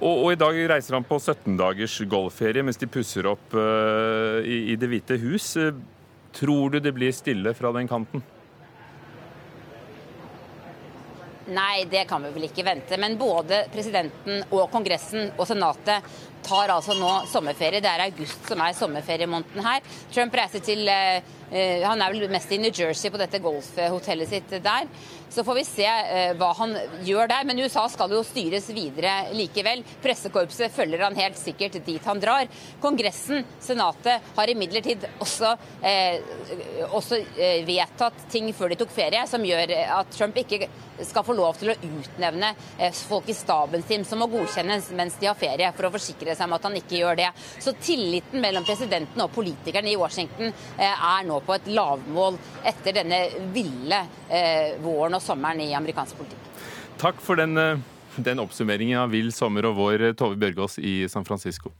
Og, 0.00 0.14
og, 0.24 0.28
I 0.32 0.40
dag 0.40 0.58
reiser 0.72 0.96
han 0.96 1.04
på 1.04 1.18
17 1.20 1.58
dagers 1.60 1.98
golfferie 2.08 2.64
mens 2.64 2.80
de 2.80 2.88
pusser 2.88 3.28
opp 3.28 3.52
uh, 3.52 4.40
i, 4.40 4.72
i 4.72 4.76
Det 4.80 4.88
hvite 4.88 5.18
hus. 5.20 5.52
Tror 6.36 6.72
du 6.72 6.80
det 6.80 6.94
blir 6.96 7.12
stille 7.12 7.52
fra 7.58 7.72
den 7.76 7.88
kanten? 7.90 8.22
Nei, 11.50 11.84
det 11.90 12.04
kan 12.06 12.22
vi 12.22 12.30
vel 12.34 12.46
ikke 12.46 12.64
vente. 12.66 12.96
Men 13.00 13.16
både 13.18 13.64
presidenten 13.72 14.44
og 14.54 14.68
Kongressen 14.72 15.32
og 15.34 15.48
Senatet 15.50 16.06
tar 16.44 16.72
altså 16.72 16.96
nå 16.98 17.10
sommerferie. 17.30 17.82
Det 17.82 17.90
er 17.90 18.06
august 18.08 18.48
som 18.48 18.62
er 18.64 18.76
sommerferiemåneden 18.76 19.64
her. 19.66 19.84
Trump 20.12 20.34
reiser 20.36 20.64
til 20.64 20.88
uh, 20.88 21.20
Han 21.50 22.02
er 22.02 22.12
vel 22.14 22.30
mest 22.30 22.52
i 22.54 22.60
New 22.62 22.70
Jersey 22.70 23.10
på 23.10 23.18
dette 23.20 23.40
golfhotellet 23.42 24.30
sitt 24.30 24.54
der. 24.62 24.88
Så 25.30 25.44
får 25.46 25.58
vi 25.60 25.64
se 25.66 25.86
uh, 25.86 26.32
hva 26.38 26.50
han 26.58 26.74
gjør 27.06 27.30
der. 27.30 27.46
Men 27.48 27.62
USA 27.64 27.86
skal 27.90 28.14
jo 28.14 28.22
styres 28.26 28.70
videre 28.74 29.32
likevel. 29.36 29.84
Pressekorpset 30.02 30.74
følger 30.74 31.06
han 31.06 31.18
helt 31.18 31.38
sikkert 31.40 31.80
dit 31.86 32.06
han 32.06 32.22
drar. 32.22 32.50
Kongressen, 32.82 33.44
Senatet, 33.62 34.30
har 34.36 34.54
imidlertid 34.54 35.06
også, 35.18 35.54
uh, 35.84 36.86
også 36.90 37.22
vedtatt 37.66 38.28
ting 38.30 38.50
før 38.56 38.72
de 38.72 38.78
tok 38.80 38.94
ferie, 38.94 39.22
som 39.30 39.44
gjør 39.44 39.74
at 40.00 40.14
Trump 40.14 40.38
ikke 40.40 40.68
skal 41.06 41.24
få 41.24 41.34
lov 41.36 41.56
til 41.56 41.72
å 41.72 41.76
utnevne 41.80 42.52
folk 43.08 43.28
i 43.30 43.36
staben 43.36 43.84
sin 43.86 44.04
som 44.04 44.20
må 44.20 44.28
godkjennes 44.30 44.90
mens 44.96 45.16
de 45.20 45.28
har 45.30 45.38
ferie, 45.38 45.70
for 45.76 45.88
å 45.88 45.92
forsikre 45.94 46.29
seg 46.38 46.48
om 46.48 46.56
at 46.56 46.68
han 46.68 46.78
ikke 46.80 47.00
gjør 47.00 47.20
det. 47.20 47.28
Så 47.62 47.74
tilliten 47.80 48.42
mellom 48.42 48.66
presidenten 48.66 49.24
og 49.24 49.32
politikerne 49.34 49.92
i 49.92 49.98
Washington 50.00 50.52
er 50.76 51.26
nå 51.28 51.40
på 51.46 51.56
et 51.56 51.68
lavmål 51.70 52.38
etter 52.70 52.96
denne 53.00 53.20
ville 53.54 54.00
våren 54.84 55.18
og 55.18 55.24
sommeren 55.24 55.62
i 55.64 55.72
amerikansk 55.76 56.18
politikk. 56.20 56.50
Takk 57.00 57.20
for 57.24 57.40
den, 57.40 57.56
den 58.16 58.42
oppsummeringen 58.42 59.00
av 59.00 59.14
vill 59.14 59.32
sommer 59.34 59.68
og 59.70 59.78
vår, 59.78 60.10
Tove 60.18 60.38
Bjørgaas 60.40 60.78
i 60.78 61.02
San 61.08 61.24
Francisco. 61.28 61.72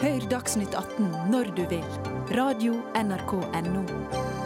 Hør 0.00 0.22
Dagsnytt 0.32 0.72
18 0.72 1.10
når 1.28 1.52
du 1.56 1.66
vil. 1.68 1.84
Radio 2.32 2.78
NRK 2.96 3.34
Radio.nrk.no. 3.36 4.39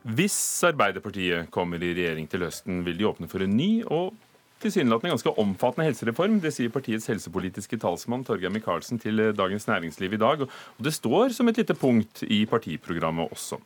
Hvis 0.00 0.34
Arbeiderpartiet 0.64 1.50
kommer 1.52 1.82
i 1.84 1.92
regjering 1.92 2.28
til 2.30 2.46
høsten, 2.46 2.80
vil 2.86 2.96
de 2.96 3.08
åpne 3.10 3.28
for 3.28 3.44
en 3.44 3.56
ny 3.56 3.82
og 3.84 4.14
tilsynelatende 4.60 5.12
ganske 5.12 5.32
omfattende 5.40 5.88
helsereform. 5.88 6.38
Det 6.40 6.52
sier 6.56 6.72
partiets 6.72 7.08
helsepolitiske 7.10 7.78
talsmann 7.80 8.24
Torgeir 8.24 8.52
Micaelsen 8.52 9.00
til 9.00 9.20
Dagens 9.36 9.68
Næringsliv 9.68 10.16
i 10.16 10.20
dag. 10.20 10.44
Og 10.46 10.84
det 10.84 10.94
står 10.96 11.36
som 11.36 11.48
et 11.48 11.60
lite 11.60 11.76
punkt 11.76 12.24
i 12.24 12.46
partiprogrammet 12.48 13.32
også. 13.32 13.60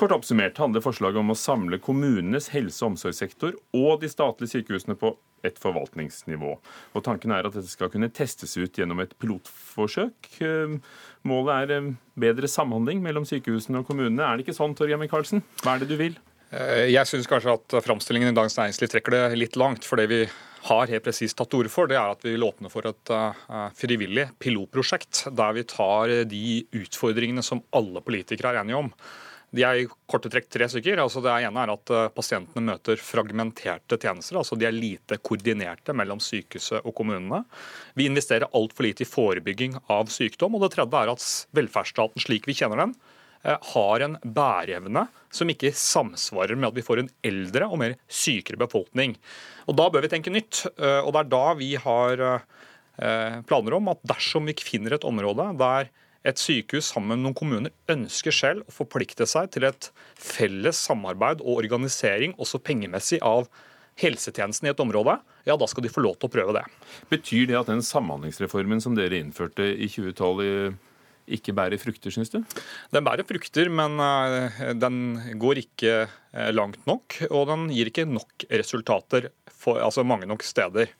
Kort 0.00 0.14
oppsummert 0.16 0.56
handler 0.56 0.80
forslaget 0.80 1.20
om 1.20 1.34
å 1.34 1.36
samle 1.36 1.76
kommunenes 1.84 2.46
helse- 2.54 2.80
og 2.80 2.94
omsorgssektor 2.94 3.58
og 3.76 3.98
de 4.00 4.08
statlige 4.08 4.54
sykehusene 4.54 4.96
på 4.96 5.10
et 5.44 5.60
forvaltningsnivå. 5.60 6.54
Og 6.96 7.04
Tanken 7.04 7.34
er 7.36 7.44
at 7.44 7.52
dette 7.52 7.68
skal 7.68 7.90
kunne 7.92 8.08
testes 8.08 8.56
ut 8.56 8.80
gjennom 8.80 9.02
et 9.04 9.12
pilotforsøk. 9.20 10.30
Eh, 10.40 10.78
målet 11.28 11.52
er 11.52 11.74
eh, 11.76 11.92
bedre 12.24 12.48
samhandling 12.48 13.04
mellom 13.04 13.28
sykehusene 13.28 13.82
og 13.82 13.92
kommunene. 13.92 14.24
Er 14.24 14.40
det 14.40 14.46
ikke 14.46 14.56
sånn, 14.56 14.72
Torgeir 14.78 15.00
Micaelsen? 15.02 15.44
Hva 15.60 15.76
er 15.76 15.84
det 15.84 15.92
du 15.92 15.96
vil? 16.00 16.16
Eh, 16.48 16.88
jeg 16.94 17.12
syns 17.12 17.28
kanskje 17.28 17.60
at 17.60 17.80
framstillingen 17.84 18.32
i 18.32 18.40
Dagens 18.40 18.56
Næringsliv 18.56 18.96
trekker 18.96 19.18
det 19.18 19.24
litt 19.36 19.60
langt. 19.60 19.84
For 19.84 20.00
det 20.00 20.08
vi 20.08 20.24
har 20.64 20.92
helt 20.96 21.04
presist 21.04 21.36
tatt 21.36 21.60
orde 21.60 21.68
for, 21.72 21.92
det 21.92 22.00
er 22.00 22.16
at 22.16 22.24
vi 22.24 22.38
vil 22.38 22.48
åpne 22.48 22.72
for 22.72 22.88
et 22.88 23.18
frivillig 23.76 24.30
pilotprosjekt 24.40 25.26
der 25.36 25.56
vi 25.56 25.68
tar 25.68 26.22
de 26.28 26.60
utfordringene 26.72 27.44
som 27.44 27.60
alle 27.76 28.00
politikere 28.00 28.56
er 28.56 28.64
enige 28.64 28.86
om. 28.86 28.94
De 29.50 29.64
er 29.66 29.80
i 29.80 29.86
korte 30.10 30.30
trekk 30.30 30.46
tre 30.52 30.68
stykker. 30.70 31.00
Altså 31.02 31.22
det 31.24 31.32
ene 31.34 31.62
er 31.64 31.72
at 31.72 31.92
eh, 31.94 32.08
pasientene 32.14 32.62
møter 32.68 33.00
fragmenterte 33.02 33.98
tjenester. 33.98 34.38
altså 34.38 34.58
De 34.58 34.68
er 34.68 34.76
lite 34.76 35.18
koordinerte 35.18 35.94
mellom 35.96 36.22
sykehuset 36.22 36.86
og 36.86 36.94
kommunene. 36.96 37.42
Vi 37.98 38.06
investerer 38.06 38.50
altfor 38.54 38.86
lite 38.86 39.02
i 39.02 39.10
forebygging 39.10 39.74
av 39.90 40.12
sykdom. 40.14 40.54
Og 40.54 40.64
det 40.64 40.72
tredje 40.76 41.02
er 41.02 41.14
at 41.14 41.26
velferdsstaten 41.58 42.22
slik 42.22 42.46
vi 42.46 42.54
kjenner 42.60 42.84
den, 42.84 42.94
eh, 43.42 43.58
har 43.74 44.06
en 44.06 44.18
bæreevne 44.22 45.08
som 45.34 45.50
ikke 45.50 45.74
samsvarer 45.74 46.54
med 46.54 46.70
at 46.70 46.78
vi 46.78 46.86
får 46.86 47.02
en 47.02 47.10
eldre 47.24 47.66
og 47.66 47.78
mer 47.82 47.96
sykere 48.06 48.60
befolkning. 48.60 49.16
Og 49.66 49.76
Da 49.76 49.90
bør 49.90 50.06
vi 50.06 50.14
tenke 50.14 50.30
nytt. 50.30 50.66
Eh, 50.78 51.00
og 51.02 51.12
Det 51.12 51.24
er 51.24 51.34
da 51.34 51.54
vi 51.54 51.74
har 51.74 52.42
planer 53.00 53.72
om 53.72 53.86
at 53.88 54.02
dersom 54.04 54.44
vi 54.44 54.52
finner 54.60 54.92
et 54.92 55.06
område 55.08 55.56
der 55.56 55.88
et 56.26 56.40
sykehus 56.40 56.90
sammen 56.92 57.14
med 57.14 57.24
noen 57.24 57.36
kommuner 57.36 57.72
ønsker 57.92 58.34
selv 58.34 58.68
å 58.68 58.74
forplikte 58.74 59.26
seg 59.28 59.50
til 59.54 59.66
et 59.68 59.90
felles 60.20 60.82
samarbeid 60.88 61.40
og 61.40 61.62
organisering, 61.62 62.36
også 62.36 62.60
pengemessig, 62.64 63.22
av 63.24 63.48
helsetjenesten 64.00 64.68
i 64.68 64.72
et 64.72 64.80
område, 64.80 65.16
ja, 65.48 65.56
da 65.56 65.66
skal 65.68 65.84
de 65.84 65.92
få 65.92 66.04
lov 66.04 66.16
til 66.20 66.30
å 66.30 66.32
prøve 66.32 66.54
det. 66.56 66.62
Betyr 67.12 67.50
det 67.50 67.58
at 67.58 67.72
den 67.72 67.82
samhandlingsreformen 67.84 68.80
som 68.84 68.96
dere 68.96 69.20
innførte 69.20 69.66
i 69.74 69.88
2012 69.90 70.78
ikke 71.30 71.54
bærer 71.54 71.78
frukter, 71.80 72.12
syns 72.14 72.32
du? 72.32 72.40
Den 72.94 73.06
bærer 73.06 73.26
frukter, 73.28 73.70
men 73.72 74.00
eh, 74.02 74.62
den 74.78 74.96
går 75.40 75.62
ikke 75.62 75.92
eh, 76.02 76.50
langt 76.54 76.80
nok. 76.90 77.20
Og 77.30 77.46
den 77.50 77.68
gir 77.74 77.90
ikke 77.90 78.08
nok 78.08 78.46
resultater 78.50 79.30
for, 79.46 79.80
altså 79.84 80.04
mange 80.06 80.28
nok 80.30 80.44
steder. 80.46 80.90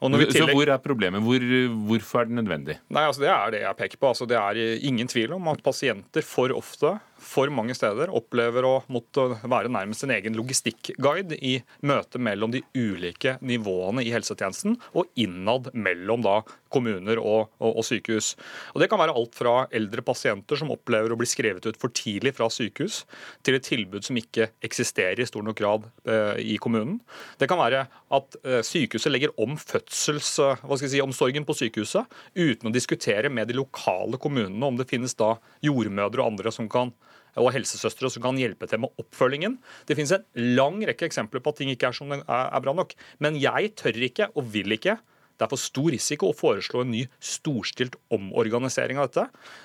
Tillegg... 0.00 0.34
Så 0.34 0.48
hvor 0.50 0.70
er 0.74 0.80
problemet? 0.82 1.22
Hvor, 1.24 1.46
hvorfor 1.88 2.22
er 2.24 2.30
det 2.30 2.38
nødvendig? 2.40 2.78
Nei, 2.92 3.04
altså 3.06 3.24
Det 3.24 3.30
er 3.30 3.54
det 3.54 3.60
jeg 3.64 3.78
peker 3.80 4.00
på. 4.00 4.12
Altså 4.14 4.28
det 4.28 4.38
er 4.40 4.86
ingen 4.90 5.10
tvil 5.10 5.36
om 5.36 5.48
at 5.52 5.62
pasienter 5.64 6.26
for 6.26 6.54
ofte 6.56 6.96
for 7.24 7.50
mange 7.52 7.74
steder 7.76 8.12
opplever 8.14 8.66
å 8.68 8.74
måtte 8.92 9.26
være 9.42 9.72
nærmest 9.72 10.04
en 10.04 10.12
egen 10.14 10.36
logistikkguide 10.38 11.38
i 11.40 11.56
møte 11.86 12.20
mellom 12.22 12.52
de 12.54 12.62
ulike 12.76 13.38
nivåene 13.44 14.04
i 14.04 14.12
helsetjenesten 14.14 14.76
og 14.92 15.10
innad 15.20 15.70
mellom 15.74 16.24
da 16.24 16.40
kommuner 16.74 17.20
og, 17.22 17.52
og, 17.60 17.70
og, 17.70 17.84
sykehus. 17.86 18.32
Og 18.74 18.82
Det 18.82 18.88
kan 18.90 19.00
være 19.00 19.14
alt 19.14 19.36
fra 19.36 19.54
eldre 19.74 20.04
pasienter 20.06 20.58
som 20.58 20.72
opplever 20.74 21.14
å 21.14 21.18
bli 21.18 21.28
skrevet 21.28 21.66
ut 21.68 21.78
for 21.80 21.94
tidlig 21.94 22.34
fra 22.36 22.48
sykehus, 22.50 23.02
til 23.46 23.58
et 23.58 23.66
tilbud 23.66 24.06
som 24.06 24.18
ikke 24.18 24.50
eksisterer 24.64 25.22
i 25.22 25.28
stor 25.28 25.46
nok 25.46 25.58
grad 25.58 25.86
eh, 26.10 26.40
i 26.54 26.58
kommunen. 26.62 26.98
Det 27.38 27.48
kan 27.50 27.60
være 27.60 27.84
at 28.14 28.38
eh, 28.42 28.60
sykehuset 28.66 29.12
legger 29.12 29.34
om 29.40 29.56
fødselsomsorgen 29.60 30.84
jeg 30.84 31.44
si, 31.44 31.46
på 31.48 31.58
sykehuset 31.58 32.18
uten 32.34 32.70
å 32.70 32.74
diskutere 32.74 33.30
med 33.32 33.50
de 33.50 33.58
lokale 33.58 34.18
kommunene 34.20 34.66
om 34.66 34.78
det 34.78 34.88
finnes 34.90 35.14
da 35.18 35.34
jordmødre 35.64 36.22
og 36.22 36.34
andre 36.34 36.52
som 36.54 36.68
kan 36.70 36.92
og 37.40 37.50
helsesøstre 37.54 38.10
som 38.12 38.22
kan 38.22 38.38
hjelpe 38.38 38.68
til 38.70 38.82
med 38.84 38.94
oppfølgingen. 39.00 39.56
Det 39.88 39.96
finnes 39.98 40.14
en 40.14 40.54
lang 40.56 40.78
rekke 40.86 41.08
eksempler 41.08 41.42
på 41.42 41.54
at 41.54 41.60
ting 41.62 41.72
ikke 41.72 41.90
er 41.90 41.96
som 41.96 42.12
er 42.14 42.62
bra 42.62 42.76
nok. 42.76 42.94
Men 43.22 43.40
jeg 43.42 43.74
tør 43.80 43.98
ikke 44.06 44.30
og 44.34 44.52
vil 44.54 44.76
ikke 44.76 44.98
det 45.34 45.48
er 45.48 45.50
for 45.50 45.58
stor 45.58 45.90
risiko 45.90 46.28
å 46.30 46.36
foreslå 46.36 46.84
en 46.84 46.92
ny 46.94 47.00
storstilt 47.18 47.96
omorganisering 48.14 49.00
av 49.02 49.08
dette. 49.08 49.24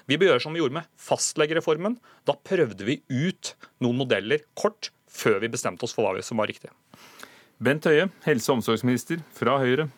Vi 0.10 0.18
bør 0.18 0.32
gjøre 0.32 0.42
som 0.42 0.56
vi 0.56 0.64
gjorde 0.64 0.80
med 0.80 0.90
fastlegereformen. 0.98 2.00
Da 2.26 2.34
prøvde 2.34 2.88
vi 2.88 2.96
ut 3.06 3.54
noen 3.84 4.00
modeller 4.02 4.42
kort 4.58 4.90
før 5.10 5.38
vi 5.44 5.52
bestemte 5.54 5.86
oss 5.86 5.94
for 5.94 6.10
hva 6.10 6.26
som 6.26 6.42
var 6.42 6.50
riktig. 6.50 6.72
Bent 7.62 7.86
Høie, 7.86 8.08
helse- 8.26 8.50
og 8.50 8.60
omsorgsminister 8.60 9.22
fra 9.36 9.60
Høyre. 9.62 9.90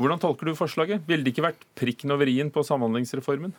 Hvordan 0.00 0.20
tolker 0.20 0.48
du 0.48 0.56
forslaget? 0.58 1.04
Ville 1.08 1.24
det 1.24 1.32
ikke 1.32 1.48
vært 1.48 1.64
prikken 1.78 2.12
over 2.12 2.28
i-en 2.28 2.52
på 2.52 2.64
Samhandlingsreformen? 2.66 3.54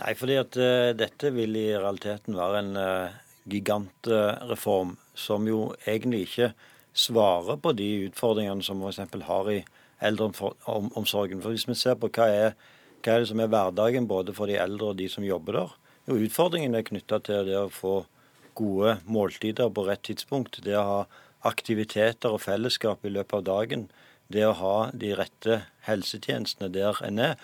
Nei, 0.00 0.14
fordi 0.16 0.38
at 0.40 0.56
uh, 0.56 0.90
dette 0.96 1.32
vil 1.34 1.56
i 1.60 1.68
realiteten 1.76 2.36
være 2.38 2.62
en 2.62 2.76
uh, 2.80 3.16
gigantreform 3.52 4.96
som 5.18 5.48
jo 5.48 5.72
egentlig 5.84 6.24
ikke 6.26 6.52
svarer 6.96 7.58
på 7.60 7.74
de 7.76 7.88
utfordringene 8.06 8.64
som 8.64 8.80
f.eks. 8.80 9.02
har 9.28 9.50
i 9.52 9.60
eldreomsorgen. 10.02 11.42
For 11.42 11.52
Hvis 11.52 11.68
vi 11.68 11.76
ser 11.78 11.98
på 12.00 12.10
hva 12.12 12.28
er, 12.28 12.56
hva 13.02 13.14
er 13.14 13.22
det 13.22 13.30
som 13.32 13.42
er 13.42 13.52
hverdagen 13.52 14.08
både 14.08 14.34
for 14.36 14.50
de 14.50 14.58
eldre 14.60 14.92
og 14.92 15.00
de 15.00 15.08
som 15.12 15.26
jobber 15.26 15.58
der, 15.58 15.76
jo 16.08 16.18
utfordringen 16.18 16.74
er 16.74 16.86
knytta 16.86 17.20
til 17.22 17.46
det 17.46 17.58
å 17.58 17.70
få 17.70 18.02
gode 18.58 18.96
måltider 19.06 19.70
på 19.72 19.84
rett 19.86 20.02
tidspunkt. 20.08 20.60
Det 20.64 20.74
å 20.76 20.86
ha 20.88 21.02
aktiviteter 21.48 22.34
og 22.34 22.42
fellesskap 22.42 23.04
i 23.06 23.12
løpet 23.12 23.38
av 23.38 23.44
dagen. 23.46 23.86
Det 24.32 24.44
å 24.46 24.56
ha 24.58 24.76
de 24.94 25.12
rette 25.18 25.62
helsetjenestene 25.86 26.70
der 26.72 26.98
en 27.06 27.20
er. 27.22 27.36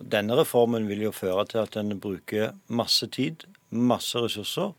Denne 0.00 0.36
reformen 0.38 0.88
vil 0.88 1.04
jo 1.04 1.12
føre 1.12 1.44
til 1.50 1.60
at 1.60 1.76
en 1.76 1.98
bruker 2.00 2.54
masse 2.72 3.06
tid, 3.12 3.44
masse 3.70 4.16
ressurser, 4.18 4.72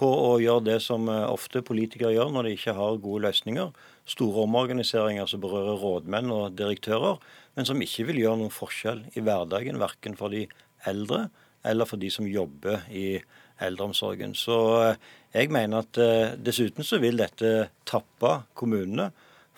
på 0.00 0.08
å 0.08 0.36
gjøre 0.40 0.64
det 0.70 0.78
som 0.84 1.08
eh, 1.12 1.26
ofte 1.28 1.60
politikere 1.66 2.14
gjør 2.14 2.30
når 2.32 2.46
de 2.46 2.54
ikke 2.56 2.76
har 2.78 3.00
gode 3.02 3.26
løsninger. 3.26 3.72
Store 4.08 4.46
omorganiseringer 4.46 5.28
som 5.28 5.42
berører 5.42 5.76
rådmenn 5.82 6.32
og 6.32 6.56
direktører, 6.56 7.18
men 7.58 7.68
som 7.68 7.82
ikke 7.84 8.06
vil 8.08 8.22
gjøre 8.22 8.40
noen 8.40 8.54
forskjell 8.54 9.04
i 9.12 9.24
hverdagen, 9.26 9.80
verken 9.82 10.16
for 10.16 10.32
de 10.32 10.46
eldre 10.88 11.26
eller 11.68 11.84
for 11.84 12.00
de 12.00 12.08
som 12.08 12.24
jobber 12.24 12.86
i 12.96 13.18
eldreomsorgen. 13.60 14.32
Så 14.38 14.56
eh, 14.86 15.10
jeg 15.34 15.52
mener 15.52 15.84
at 15.84 16.00
eh, 16.00 16.38
dessuten 16.40 16.86
så 16.86 17.02
vil 17.02 17.20
dette 17.20 17.68
tappe 17.88 18.38
kommunene 18.56 19.10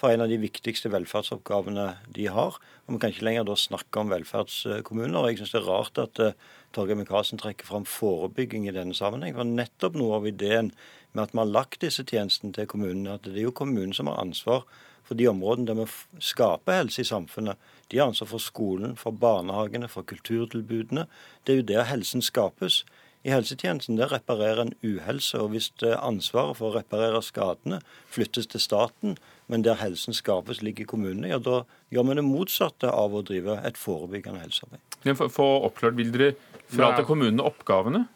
for 0.02 0.10
en 0.10 0.24
av 0.24 0.32
de 0.32 0.40
viktigste 0.42 0.90
velferdsoppgavene 0.90 1.84
de 2.10 2.24
har. 2.34 2.56
Og 2.58 2.94
Vi 2.96 2.98
kan 2.98 3.12
ikke 3.12 3.26
lenger 3.28 3.44
da 3.46 3.54
snakke 3.54 4.00
om 4.00 4.10
velferdskommuner. 4.10 5.20
og 5.20 5.28
Jeg 5.30 5.38
syns 5.38 5.52
det 5.54 5.60
er 5.60 5.68
rart 5.70 5.98
at 6.02 6.18
uh, 6.18 6.32
Torgeir 6.74 6.98
Micaelsen 6.98 7.38
trekker 7.38 7.68
fram 7.68 7.86
forebygging 7.86 8.66
i 8.66 8.74
denne 8.74 8.96
sammenheng. 8.98 9.36
For 9.36 9.46
nettopp 9.46 9.94
noe 9.94 10.16
av 10.18 10.26
ideen 10.26 10.72
med 11.12 11.22
at 11.22 11.36
vi 11.36 11.38
har 11.38 11.52
lagt 11.54 11.84
disse 11.86 12.02
tjenestene 12.02 12.50
til 12.52 12.66
kommunene, 12.66 13.14
at 13.14 13.22
det 13.28 13.38
er 13.38 13.46
jo 13.46 13.54
kommunen 13.54 13.94
som 13.94 14.10
har 14.10 14.18
ansvar 14.18 14.64
for 15.06 15.14
de 15.14 15.28
områdene 15.30 15.70
der 15.70 15.78
vi 15.78 15.86
skaper 16.18 16.80
helse 16.80 17.04
i 17.04 17.06
samfunnet. 17.06 17.54
De 17.92 17.98
har 18.00 18.10
ansvar 18.10 18.32
for 18.34 18.42
skolen, 18.42 18.96
for 18.96 19.14
barnehagene, 19.14 19.86
for 19.86 20.02
kulturtilbudene. 20.02 21.06
Det 21.46 21.54
er 21.54 21.62
jo 21.62 21.68
der 21.70 21.86
helsen 21.92 22.26
skapes. 22.26 22.82
I 23.22 23.30
helsetjenesten 23.30 23.98
der 24.00 24.10
reparerer 24.10 24.64
en 24.64 24.72
uhelse, 24.82 25.38
og 25.38 25.52
hvis 25.52 25.70
ansvaret 25.94 26.58
for 26.58 26.72
å 26.72 26.80
reparere 26.80 27.20
skadene 27.22 27.78
flyttes 28.10 28.50
til 28.50 28.62
staten, 28.62 29.18
men 29.46 29.62
der 29.62 29.78
helsen 29.78 30.16
skapes 30.16 30.62
ligger 30.62 30.86
i 30.86 30.90
kommunene, 30.90 31.30
ja 31.30 31.38
da 31.38 31.62
gjør 31.94 32.08
vi 32.08 32.18
det 32.18 32.26
motsatte 32.26 32.90
av 32.90 33.14
å 33.14 33.22
drive 33.26 33.60
et 33.62 33.78
forebyggende 33.78 34.42
helsearbeid. 34.42 34.82
For, 35.14 35.30
for 35.30 35.68
oppklart, 35.68 35.98
Vil 35.98 36.10
dere 36.14 36.34
frata 36.72 37.06
kommunene 37.06 37.46
oppgavene? 37.46 38.06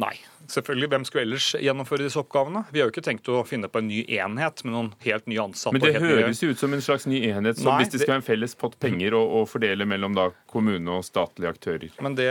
Nei. 0.00 0.14
Selvfølgelig, 0.52 0.88
Hvem 0.92 1.04
skulle 1.08 1.22
ellers 1.26 1.46
gjennomføre 1.60 2.04
disse 2.04 2.20
oppgavene? 2.20 2.64
Vi 2.72 2.80
har 2.80 2.88
jo 2.88 2.92
ikke 2.92 3.04
tenkt 3.04 3.28
å 3.32 3.42
finne 3.48 3.70
på 3.72 3.80
en 3.80 3.88
ny 3.88 4.02
enhet 4.18 4.64
med 4.66 4.74
noen 4.74 4.90
helt 5.04 5.28
nye 5.30 5.44
ansatte. 5.46 5.76
Men 5.76 5.84
det 5.84 6.02
høres 6.02 6.42
jo 6.42 6.50
ut 6.52 6.60
som 6.60 6.74
en 6.76 6.82
slags 6.84 7.06
ny 7.08 7.22
enhet, 7.30 7.60
som 7.60 7.70
Nei, 7.70 7.78
hvis 7.82 7.92
det 7.94 8.02
skal 8.02 8.16
være 8.16 8.22
en 8.22 8.26
felles 8.26 8.56
pott 8.58 8.76
penger 8.82 9.16
å, 9.16 9.44
fordele 9.48 9.86
mellom 9.88 10.16
da 10.18 10.28
kommune 10.50 10.98
og 10.98 11.06
statlige 11.06 11.54
aktører. 11.54 11.94
Men 12.04 12.18
det, 12.18 12.28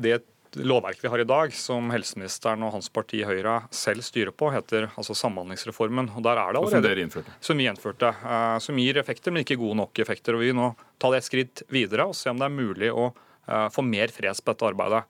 det 0.00 0.20
lovverket 0.56 1.04
vi 1.04 1.10
har 1.12 1.22
i 1.22 1.26
dag, 1.28 1.54
som 1.56 1.90
helseministeren 1.92 2.62
og 2.66 2.72
hans 2.76 2.90
parti 2.92 3.22
Høyre 3.26 3.60
selv 3.74 4.04
styrer 4.06 4.34
på, 4.34 4.50
heter 4.54 4.88
altså 4.92 5.16
Samhandlingsreformen. 5.18 6.10
Og 6.14 6.24
der 6.26 6.38
er 6.38 6.54
det 6.54 6.60
allerede, 6.60 6.72
som 6.76 6.86
dere 6.86 7.04
innførte? 7.04 7.36
Som 7.44 7.60
vi 7.60 7.68
innførte. 7.70 8.10
Eh, 8.10 8.56
som 8.64 8.80
gir 8.80 9.00
effekter, 9.00 9.34
men 9.34 9.44
ikke 9.44 9.58
gode 9.60 9.78
nok 9.82 10.02
effekter. 10.04 10.36
Og 10.36 10.44
Vi 10.44 10.52
vil 10.52 10.58
nå 10.58 10.70
ta 11.02 11.10
det 11.12 11.22
et 11.22 11.28
skritt 11.28 11.64
videre 11.72 12.08
og 12.10 12.18
se 12.18 12.30
om 12.32 12.40
det 12.40 12.48
er 12.48 12.54
mulig 12.54 12.92
å 12.92 13.10
eh, 13.10 13.68
få 13.74 13.84
mer 13.86 14.14
freds 14.14 14.42
på 14.44 14.54
dette 14.54 14.70
arbeidet. 14.70 15.04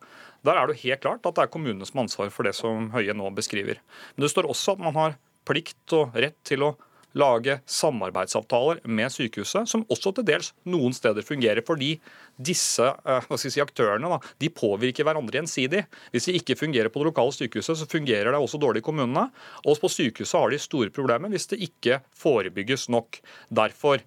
Der 0.45 0.59
er 0.61 0.67
det 0.67 0.77
jo 0.77 0.89
helt 0.91 1.05
klart 1.05 1.29
at 1.29 1.37
det 1.37 1.45
er 1.47 1.53
kommunene 1.53 1.87
som 1.89 2.01
har 2.01 2.09
ansvar 2.09 2.33
for 2.33 2.49
det 2.49 2.55
som 2.57 2.91
Høie 2.93 3.17
nå 3.17 3.31
beskriver. 3.37 3.81
Men 4.15 4.27
det 4.27 4.33
står 4.35 4.51
også 4.51 4.77
at 4.77 4.85
man 4.85 4.99
har 4.99 5.17
plikt 5.49 5.97
og 5.97 6.17
rett 6.17 6.37
til 6.47 6.65
å 6.65 6.75
lage 7.19 7.59
samarbeidsavtaler 7.71 8.81
med 8.85 9.13
sykehuset, 9.13 9.69
som 9.71 9.85
også 9.93 10.13
til 10.17 10.27
dels 10.29 10.51
noen 10.69 10.95
steder 10.97 11.27
fungerer. 11.27 11.63
Fordi 11.67 11.95
disse 12.37 12.87
eh, 12.87 13.29
si, 13.41 13.63
aktørene 13.63 14.11
da, 14.11 14.19
de 14.43 14.51
påvirker 14.53 15.07
hverandre 15.07 15.41
gjensidig. 15.41 15.85
Hvis 16.15 16.29
de 16.29 16.37
ikke 16.41 16.59
fungerer 16.59 16.93
på 16.93 17.03
det 17.03 17.13
lokale 17.13 17.37
sykehuset, 17.37 17.81
så 17.81 17.91
fungerer 17.91 18.33
det 18.33 18.41
også 18.41 18.61
dårlig 18.63 18.83
i 18.83 18.89
kommunene. 18.89 19.29
Og 19.65 19.79
på 19.83 19.93
sykehuset 19.93 20.41
har 20.41 20.55
de 20.55 20.63
store 20.63 20.95
problemer 20.95 21.33
hvis 21.33 21.49
det 21.53 21.63
ikke 21.69 22.01
forebygges 22.19 22.89
nok. 22.93 23.21
Derfor, 23.55 24.03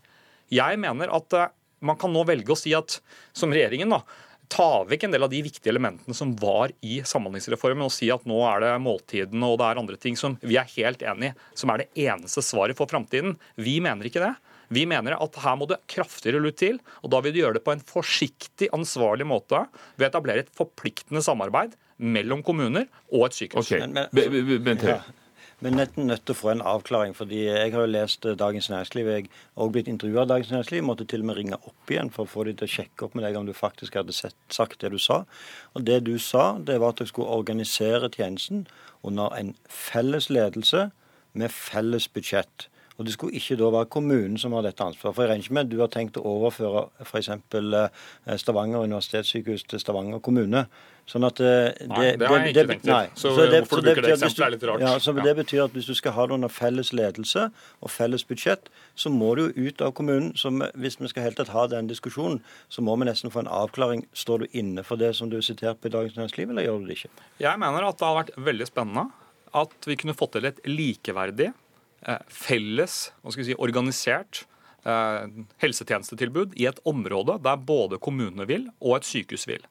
jeg 0.54 0.84
mener 0.84 1.14
at 1.16 1.40
eh, 1.40 1.52
man 1.88 1.98
kan 2.00 2.14
nå 2.14 2.24
velge 2.28 2.54
å 2.54 2.58
si 2.58 2.74
at, 2.76 3.00
som 3.38 3.54
regjeringen, 3.54 3.92
da, 3.94 4.02
ta 4.52 4.84
vekk 4.88 5.08
en 5.08 5.16
del 5.16 5.26
av 5.26 5.32
de 5.32 5.42
viktige 5.46 5.72
elementene 5.74 6.16
som 6.16 6.34
var 6.40 6.72
i 6.86 7.00
Samhandlingsreformen, 7.06 7.86
og 7.88 7.94
si 7.94 8.10
at 8.14 8.26
nå 8.30 8.40
er 8.50 8.64
det 8.64 8.74
måltidene 8.84 9.50
og 9.52 9.60
det 9.62 9.70
er 9.70 9.82
andre 9.82 10.00
ting 10.02 10.18
som 10.20 10.38
vi 10.44 10.60
er 10.60 10.70
helt 10.78 11.04
enig 11.04 11.32
i, 11.32 11.38
som 11.58 11.74
er 11.74 11.84
det 11.84 12.06
eneste 12.08 12.44
svaret 12.46 12.78
for 12.80 12.90
framtiden. 12.90 13.36
Vi 13.60 13.78
mener 13.84 14.08
ikke 14.08 14.24
det. 14.24 14.34
Vi 14.74 14.84
mener 14.90 15.16
at 15.16 15.38
her 15.44 15.56
må 15.60 15.68
det 15.70 15.80
kraftigere 15.92 16.42
lut 16.44 16.58
til, 16.60 16.80
og 17.04 17.12
da 17.14 17.22
vil 17.24 17.36
du 17.36 17.42
gjøre 17.42 17.60
det 17.60 17.66
på 17.68 17.74
en 17.76 17.84
forsiktig, 17.88 18.72
ansvarlig 18.76 19.28
måte 19.28 19.64
ved 19.96 20.08
å 20.08 20.10
etablere 20.10 20.44
et 20.44 20.52
forpliktende 20.56 21.24
samarbeid 21.24 21.78
mellom 21.98 22.44
kommuner 22.46 22.88
og 23.10 23.30
et 23.30 23.38
sykehus. 23.40 23.72
Okay. 23.72 23.88
Men, 23.88 24.12
men, 24.66 24.84
ja. 24.84 25.00
Men 25.66 25.74
nesten 25.74 26.06
nødt 26.06 26.22
til 26.22 26.36
å 26.36 26.38
få 26.38 26.52
en 26.52 26.62
avklaring. 26.62 27.16
fordi 27.18 27.40
Jeg 27.48 27.72
har 27.74 27.82
jo 27.82 27.90
lest 27.90 28.26
eh, 28.26 28.36
Dagens 28.38 28.70
Næringsliv. 28.70 29.08
Jeg 29.10 29.30
har 29.58 29.70
blitt 29.74 29.88
intervjua 29.90 30.22
av 30.22 30.28
Dagens 30.28 30.52
Næringsliv. 30.52 30.84
Måtte 30.86 31.06
til 31.06 31.24
og 31.24 31.26
med 31.26 31.38
ringe 31.40 31.58
opp 31.58 31.90
igjen 31.90 32.12
for 32.14 32.28
å 32.28 32.30
få 32.30 32.44
dem 32.46 32.60
til 32.60 32.68
å 32.68 32.74
sjekke 32.76 33.06
opp 33.08 33.16
med 33.18 33.26
deg 33.26 33.40
om 33.40 33.48
du 33.48 33.56
faktisk 33.58 33.98
hadde 33.98 34.14
sett, 34.14 34.38
sagt 34.54 34.82
det 34.82 34.92
du 34.94 35.00
sa. 35.02 35.24
Og 35.74 35.84
Det 35.90 36.04
du 36.06 36.20
sa, 36.22 36.60
det 36.62 36.78
var 36.78 36.94
at 36.94 37.02
dere 37.02 37.10
skulle 37.10 37.34
organisere 37.34 38.10
tjenesten 38.14 38.68
under 39.02 39.34
en 39.34 39.56
felles 39.66 40.30
ledelse 40.30 40.92
med 41.34 41.52
felles 41.52 42.08
budsjett. 42.08 42.70
Og 42.98 43.06
Det 43.06 43.14
skulle 43.14 43.38
ikke 43.38 43.56
da 43.60 43.70
være 43.70 43.90
kommunen 43.94 44.38
som 44.42 44.54
har 44.58 44.66
dette 44.66 44.84
ansvaret. 44.84 45.16
For 45.16 45.24
jeg 45.24 45.30
regner 45.32 45.46
ikke 45.46 45.54
med 45.54 45.68
at 45.68 45.72
du 45.72 45.80
har 45.84 45.90
tenkt 45.94 46.18
å 46.18 46.24
overføre 46.26 46.88
f.eks. 47.06 47.30
Eh, 47.30 48.38
Stavanger 48.42 48.88
universitetssykehus 48.88 49.68
til 49.70 49.82
Stavanger 49.82 50.22
kommune. 50.26 50.64
Sånn 51.08 51.24
at 51.24 51.38
eh, 51.40 51.70
det, 51.78 51.88
nei, 51.92 52.08
det 52.18 52.28
har 52.28 52.42
jeg 52.42 52.56
ikke 52.56 52.64
tenkt 52.72 52.88
til. 52.88 53.12
Så, 53.14 53.36
så 53.38 53.46
det, 53.46 53.62
hvorfor 53.62 53.84
du 53.84 53.90
bruker 53.92 54.08
det 54.08 54.16
eksempelet 54.16 54.48
er 54.48 54.56
litt 54.56 54.66
rart. 54.72 54.86
Ja, 54.88 54.96
så 55.04 55.14
det 55.14 55.36
betyr 55.38 55.62
at 55.68 55.78
Hvis 55.78 55.92
du 55.92 55.94
skal 56.00 56.16
ha 56.18 56.26
det 56.28 56.36
under 56.40 56.52
felles 56.52 56.90
ledelse 56.96 57.46
og 57.54 57.94
felles 57.94 58.26
budsjett, 58.28 58.72
så 58.98 59.14
må 59.14 59.36
du 59.38 59.46
jo 59.46 59.68
ut 59.70 59.86
av 59.86 59.94
kommunen. 60.00 60.34
Så 60.36 60.52
hvis 60.74 60.98
vi 61.00 61.12
skal 61.14 61.30
helt 61.30 61.38
tatt 61.38 61.54
ha 61.54 61.68
den 61.70 61.92
diskusjonen, 61.92 62.42
så 62.74 62.82
må 62.82 62.98
vi 62.98 63.08
nesten 63.12 63.32
få 63.32 63.46
en 63.46 63.54
avklaring. 63.62 64.08
Står 64.18 64.44
du 64.44 64.58
inne 64.58 64.84
for 64.88 64.98
det 64.98 65.14
som 65.20 65.30
du 65.30 65.38
er 65.38 65.46
sitert 65.46 65.80
på 65.84 65.92
i 65.92 65.94
Dagens 65.94 66.18
Næringsliv, 66.18 66.50
eller 66.50 66.66
gjør 66.66 66.82
du 66.82 66.90
det 66.90 66.98
ikke? 66.98 67.14
Jeg 67.46 67.62
mener 67.62 67.88
at 67.92 68.02
det 68.02 68.10
har 68.10 68.20
vært 68.24 68.36
veldig 68.50 68.70
spennende 68.74 69.08
at 69.56 69.88
vi 69.88 69.96
kunne 70.00 70.18
fått 70.18 70.36
til 70.36 70.50
et 70.50 70.60
likeverdig, 70.68 71.52
eh, 71.54 71.67
felles, 72.32 72.98
hva 73.22 73.34
skal 73.34 73.44
vi 73.44 73.50
si, 73.50 73.58
organisert 73.58 74.46
Eh, 74.88 75.24
helsetjenestetilbud 75.60 76.54
i 76.56 76.64
et 76.70 76.78
område 76.88 77.34
der 77.44 77.58
både 77.60 77.98
kommunene 78.00 78.46
vil 78.48 78.70
og 78.78 78.94
et 78.96 79.08
sykehus 79.08 79.44
vil. 79.50 79.64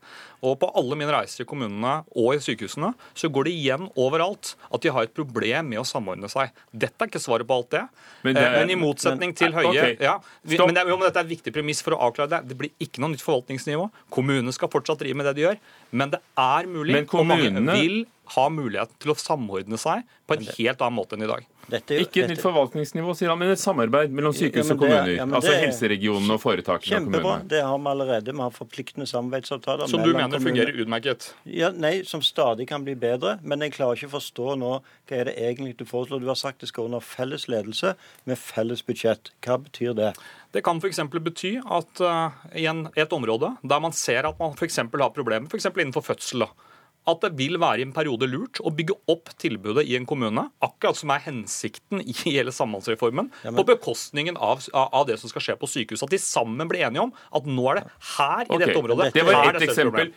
Og 0.44 0.58
På 0.60 0.68
alle 0.76 0.98
mine 0.98 1.14
reiser 1.14 1.44
i 1.44 1.46
kommunene 1.48 2.02
og 2.10 2.34
i 2.34 2.42
sykehusene 2.44 2.90
så 3.16 3.30
går 3.32 3.48
det 3.48 3.54
igjen 3.56 3.86
overalt 3.94 4.52
at 4.68 4.82
de 4.84 4.92
har 4.92 5.06
et 5.06 5.14
problem 5.16 5.70
med 5.72 5.80
å 5.80 5.86
samordne 5.88 6.28
seg. 6.28 6.52
Dette 6.68 7.00
er 7.00 7.08
ikke 7.08 7.22
svaret 7.22 7.48
på 7.48 7.56
alt 7.56 7.70
det. 7.72 7.84
Men, 8.26 8.36
det 8.36 8.42
er, 8.42 8.50
eh, 8.50 8.58
men 8.58 8.74
i 8.74 8.76
motsetning 8.82 9.32
men, 9.32 9.38
til 9.40 9.56
Høie 9.56 9.70
okay. 9.70 9.96
ja, 10.04 10.18
men, 10.42 10.74
det, 10.76 10.84
men, 10.84 11.06
dette 11.06 11.22
er 11.22 11.24
et 11.24 11.32
viktig 11.32 11.54
premiss 11.54 11.80
for 11.86 11.96
å 11.96 12.02
avklare 12.10 12.34
det. 12.34 12.42
Det 12.50 12.60
blir 12.60 12.74
ikke 12.76 13.00
noe 13.00 13.14
nytt 13.14 13.24
forvaltningsnivå. 13.24 13.88
Kommunene 14.12 14.52
skal 14.52 14.68
fortsatt 14.74 15.00
drive 15.00 15.16
med 15.16 15.30
det 15.30 15.38
de 15.38 15.46
gjør. 15.46 15.62
Men 15.96 16.12
det 16.12 16.20
er 16.44 16.68
mulig, 16.68 17.06
kommunene... 17.08 17.56
og 17.56 17.70
mange 17.70 17.80
vil 17.80 17.98
ha 18.34 18.46
mulighet 18.52 18.96
til 19.02 19.12
å 19.12 19.18
samordne 19.20 19.78
seg 19.80 20.06
på 20.26 20.36
en 20.36 20.48
helt 20.56 20.82
annen 20.82 20.98
måte 20.98 21.16
enn 21.16 21.26
i 21.26 21.30
dag. 21.30 21.44
Dette, 21.66 21.96
ikke 21.98 22.22
et 22.22 22.30
nytt 22.30 22.42
forvaltningsnivå, 22.44 23.10
sier 23.18 23.32
han, 23.32 23.40
men 23.40 23.50
et 23.50 23.58
samarbeid 23.58 24.12
mellom 24.14 24.34
sykehus 24.36 24.68
ja, 24.68 24.74
og 24.76 24.82
kommuner. 24.84 25.10
Ja, 25.16 25.24
altså 25.26 25.54
helseregionene 25.58 26.36
og 26.36 26.42
foretakene 26.42 27.00
Kjempebra. 27.00 27.40
Det 27.50 27.62
har 27.66 27.80
vi 27.82 27.90
allerede. 27.90 28.34
Vi 28.36 28.44
har 28.44 28.54
forpliktende 28.54 29.08
samarbeidsavtaler. 29.10 29.90
Som 29.90 30.04
du 30.06 30.12
mener 30.14 30.42
fungerer 30.42 30.78
utmerket? 30.84 31.32
Ja, 31.50 31.72
Nei, 31.74 32.04
som 32.06 32.22
stadig 32.22 32.68
kan 32.70 32.86
bli 32.86 32.94
bedre. 32.98 33.36
Men 33.42 33.66
jeg 33.66 33.74
klarer 33.74 33.98
ikke 33.98 34.12
å 34.12 34.14
forstå 34.14 34.54
nå 34.62 34.72
hva 34.78 35.18
er 35.18 35.30
det 35.30 35.34
egentlig 35.42 35.74
du 35.80 35.82
foreslår. 35.88 36.22
Du 36.22 36.30
har 36.30 36.38
sagt 36.38 36.62
det 36.62 36.70
skal 36.70 36.86
under 36.86 37.02
felles 37.02 37.48
ledelse 37.50 37.96
med 38.30 38.38
felles 38.38 38.86
budsjett. 38.86 39.32
Hva 39.42 39.58
betyr 39.66 39.98
det? 39.98 40.12
Det 40.54 40.62
kan 40.64 40.78
f.eks. 40.78 41.02
bety 41.18 41.56
at 41.60 42.04
uh, 42.04 42.30
i 42.54 42.68
en, 42.70 42.86
et 42.94 43.12
område 43.12 43.50
der 43.66 43.82
man 43.82 43.94
ser 43.96 44.30
at 44.30 44.38
man 44.38 44.54
f.eks. 44.54 44.78
har 44.86 45.12
problemer, 45.18 45.50
f.eks. 45.50 45.66
innenfor 45.74 46.06
fødsel, 46.06 46.46
da, 46.46 46.65
at 47.06 47.22
det 47.22 47.32
vil 47.38 47.58
være 47.62 47.82
i 47.82 47.86
en 47.86 47.94
periode 47.94 48.28
lurt 48.30 48.60
å 48.60 48.72
bygge 48.74 48.96
opp 49.12 49.30
tilbudet 49.40 49.86
i 49.86 49.96
en 49.98 50.06
kommune, 50.08 50.48
akkurat 50.64 50.98
som 50.98 51.12
er 51.14 51.22
hensikten 51.26 52.02
i 52.02 52.14
hele 52.24 52.54
Samhandlingsreformen, 52.54 53.30
ja, 53.42 53.52
men... 53.52 53.60
på 53.60 53.66
bekostningen 53.70 54.38
av, 54.38 54.64
av, 54.74 55.04
det 55.08 55.20
som 55.22 55.30
skal 55.30 55.44
skje 55.44 55.58
på 55.60 55.70
sykehus. 55.70 56.02
At 56.06 56.14
de 56.14 56.20
sammen 56.22 56.70
blir 56.70 56.86
enige 56.88 57.06
om 57.06 57.14
at 57.14 57.46
nå 57.46 57.70
er 57.72 57.80
det 57.80 57.86
her 58.16 58.42
i 58.42 58.50
okay, 58.50 58.66
dette 58.66 58.82
området 58.82 59.12
Det 59.14 59.26
var 59.26 59.54
ett 59.54 59.68
eksempel. 59.68 60.12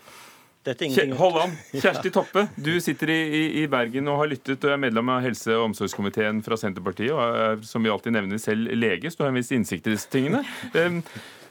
Hold 1.18 1.38
an. 1.40 1.54
Kjersti 1.72 2.12
Toppe, 2.18 2.44
du 2.60 2.74
sitter 2.84 3.14
i, 3.14 3.42
i, 3.62 3.68
Bergen 3.72 4.10
og 4.12 4.20
har 4.20 4.30
lyttet 4.34 4.66
og 4.68 4.74
er 4.76 4.82
medlem 4.82 5.08
av 5.14 5.24
helse- 5.24 5.56
og 5.56 5.70
omsorgskomiteen 5.70 6.44
fra 6.46 6.58
Senterpartiet 6.60 7.14
og 7.16 7.22
er, 7.24 7.64
som 7.66 7.86
vi 7.86 7.92
alltid 7.94 8.18
nevner, 8.18 8.42
selv 8.44 8.74
lege, 8.76 9.10
så 9.10 9.22
du 9.22 9.24
har 9.24 9.32
en 9.32 9.40
viss 9.40 9.54
innsikt 9.56 9.88
i 9.88 9.96
disse 9.96 10.12
tingene. 10.12 10.44
Um, 10.80 11.00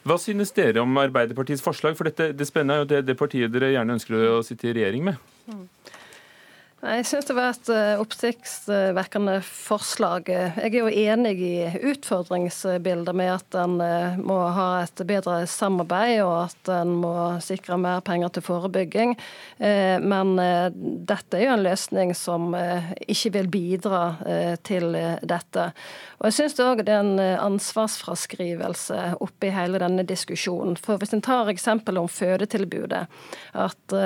hva 0.08 0.18
synes 0.20 0.54
dere 0.56 0.82
om 0.82 1.00
Arbeiderpartiets 1.00 1.64
forslag? 1.64 1.96
For 1.98 2.08
dette, 2.08 2.32
det 2.36 2.48
spennende 2.48 2.78
er 2.78 2.84
jo 2.84 2.88
det, 2.90 3.02
det 3.10 3.18
partiet 3.20 3.52
dere 3.52 3.74
gjerne 3.74 3.98
ønsker 3.98 4.30
å 4.32 4.38
sitte 4.46 4.70
i 4.70 4.76
regjering 4.78 5.04
med. 5.10 5.20
Mm. 5.48 5.67
Jeg 6.78 7.08
syns 7.08 7.26
det 7.26 7.34
var 7.34 7.48
et 7.50 7.68
eh, 7.74 7.98
oppsiktsvekkende 7.98 9.40
forslag. 9.42 10.28
Jeg 10.30 10.68
er 10.68 10.76
jo 10.76 10.86
enig 10.86 11.32
i 11.42 11.54
utfordringsbildet 11.90 13.16
med 13.18 13.32
at 13.32 13.56
en 13.58 13.80
eh, 13.82 14.20
må 14.22 14.36
ha 14.54 14.84
et 14.84 15.02
bedre 15.08 15.40
samarbeid, 15.50 16.20
og 16.22 16.36
at 16.44 16.70
en 16.76 16.92
må 17.00 17.14
sikre 17.42 17.80
mer 17.82 17.98
penger 18.06 18.30
til 18.36 18.46
forebygging. 18.46 19.16
Eh, 19.58 19.98
men 19.98 20.36
dette 20.38 21.40
er 21.40 21.48
jo 21.48 21.56
en 21.56 21.64
løsning 21.66 22.14
som 22.14 22.54
ikke 22.54 23.34
vil 23.34 23.50
bidra 23.50 24.04
til 24.62 24.94
dette. 25.26 25.64
Og 26.20 26.28
jeg 26.28 26.36
syns 26.36 26.62
òg 26.62 26.84
det 26.86 26.94
er 26.94 27.02
en 27.02 27.18
ansvarsfraskrivelse 27.48 29.16
oppi 29.24 29.50
hele 29.54 29.82
denne 29.82 30.06
diskusjonen. 30.06 30.78
For 30.78 31.02
hvis 31.02 31.16
en 31.16 31.26
tar 31.26 31.50
eksempelet 31.50 32.06
om 32.06 32.10
fødetilbudet, 32.12 33.04
at, 33.66 33.98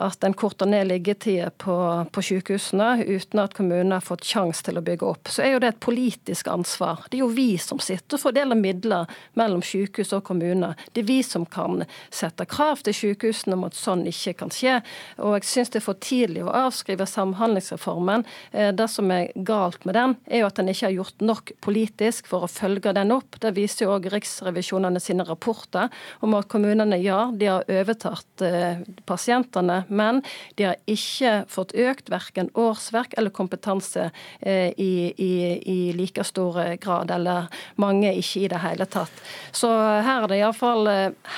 at 0.00 0.24
en 0.24 0.34
korter 0.36 0.68
ned 0.70 0.88
liggetida 0.90 1.50
på 1.62 1.76
på 2.12 2.22
sykehusene 2.22 3.04
uten 3.04 3.40
at 3.42 3.54
kommunene 3.56 3.98
har 3.98 4.04
fått 4.04 4.26
sjanse 4.26 4.64
til 4.66 4.78
å 4.78 4.84
bygge 4.84 5.06
opp. 5.08 5.30
Så 5.32 5.44
er 5.44 5.54
jo 5.54 5.60
det 5.62 5.72
et 5.72 5.82
politisk 5.82 6.48
ansvar. 6.50 7.04
Det 7.10 7.18
er 7.18 7.24
jo 7.24 7.32
vi 7.34 7.56
som 7.60 7.80
sitter 7.82 8.18
og 8.18 8.22
fordeler 8.22 8.58
midler 8.58 9.10
mellom 9.38 9.62
sykehus 9.64 10.14
og 10.16 10.24
kommuner. 10.28 10.76
Det 10.92 11.04
er 11.04 11.08
vi 11.10 11.18
som 11.26 11.46
kan 11.46 11.84
sette 12.14 12.46
krav 12.50 12.82
til 12.86 12.96
sykehusene 12.96 13.56
om 13.56 13.66
at 13.68 13.78
sånn 13.78 14.06
ikke 14.08 14.36
kan 14.42 14.52
skje. 14.54 14.78
Og 15.22 15.36
jeg 15.38 15.48
syns 15.50 15.72
det 15.74 15.80
er 15.80 15.86
for 15.86 16.00
tidlig 16.02 16.44
å 16.46 16.54
avskrive 16.66 17.06
Samhandlingsreformen. 17.10 18.26
Eh, 18.52 18.72
det 18.76 18.88
som 18.92 19.10
er 19.12 19.32
galt 19.36 19.84
med 19.88 19.98
den, 19.98 20.16
er 20.26 20.42
jo 20.42 20.50
at 20.50 20.60
den 20.60 20.72
ikke 20.72 20.88
har 20.88 20.96
gjort 20.96 21.26
nok 21.32 21.54
politisk 21.64 22.30
for 22.30 22.46
å 22.46 22.50
følge 22.50 22.94
den 22.96 23.14
opp. 23.14 23.38
Det 23.42 23.54
viser 23.56 23.86
jo 23.86 23.94
òg 23.96 24.10
Riksrevisjonene 24.12 25.00
sine 25.02 25.26
rapporter 25.26 25.92
om 26.24 26.36
at 26.38 26.48
kommunene 26.52 26.98
ja, 27.02 27.26
de 27.32 27.50
har 27.50 27.66
overtatt 27.70 28.44
eh, 28.44 28.82
pasientene, 29.08 29.82
men 29.88 30.22
de 30.58 30.68
har 30.70 30.76
ikke 30.90 31.44
fått 31.52 31.74
økt 31.76 32.10
verken 32.12 32.50
årsverk 32.54 33.16
eller 33.16 33.34
kompetanse 33.34 34.10
eh, 34.40 34.72
i, 34.76 35.12
i, 35.16 35.32
i 35.62 35.78
like 35.96 36.24
stor 36.26 36.58
grad, 36.82 37.10
eller 37.10 37.50
mange 37.80 38.12
ikke 38.16 38.44
i 38.44 38.52
det 38.52 38.62
hele 38.64 38.86
tatt. 38.90 39.24
Så 39.52 39.70
her 39.70 40.24
er 40.26 40.30
det 40.30 40.40
iallfall 40.40 40.88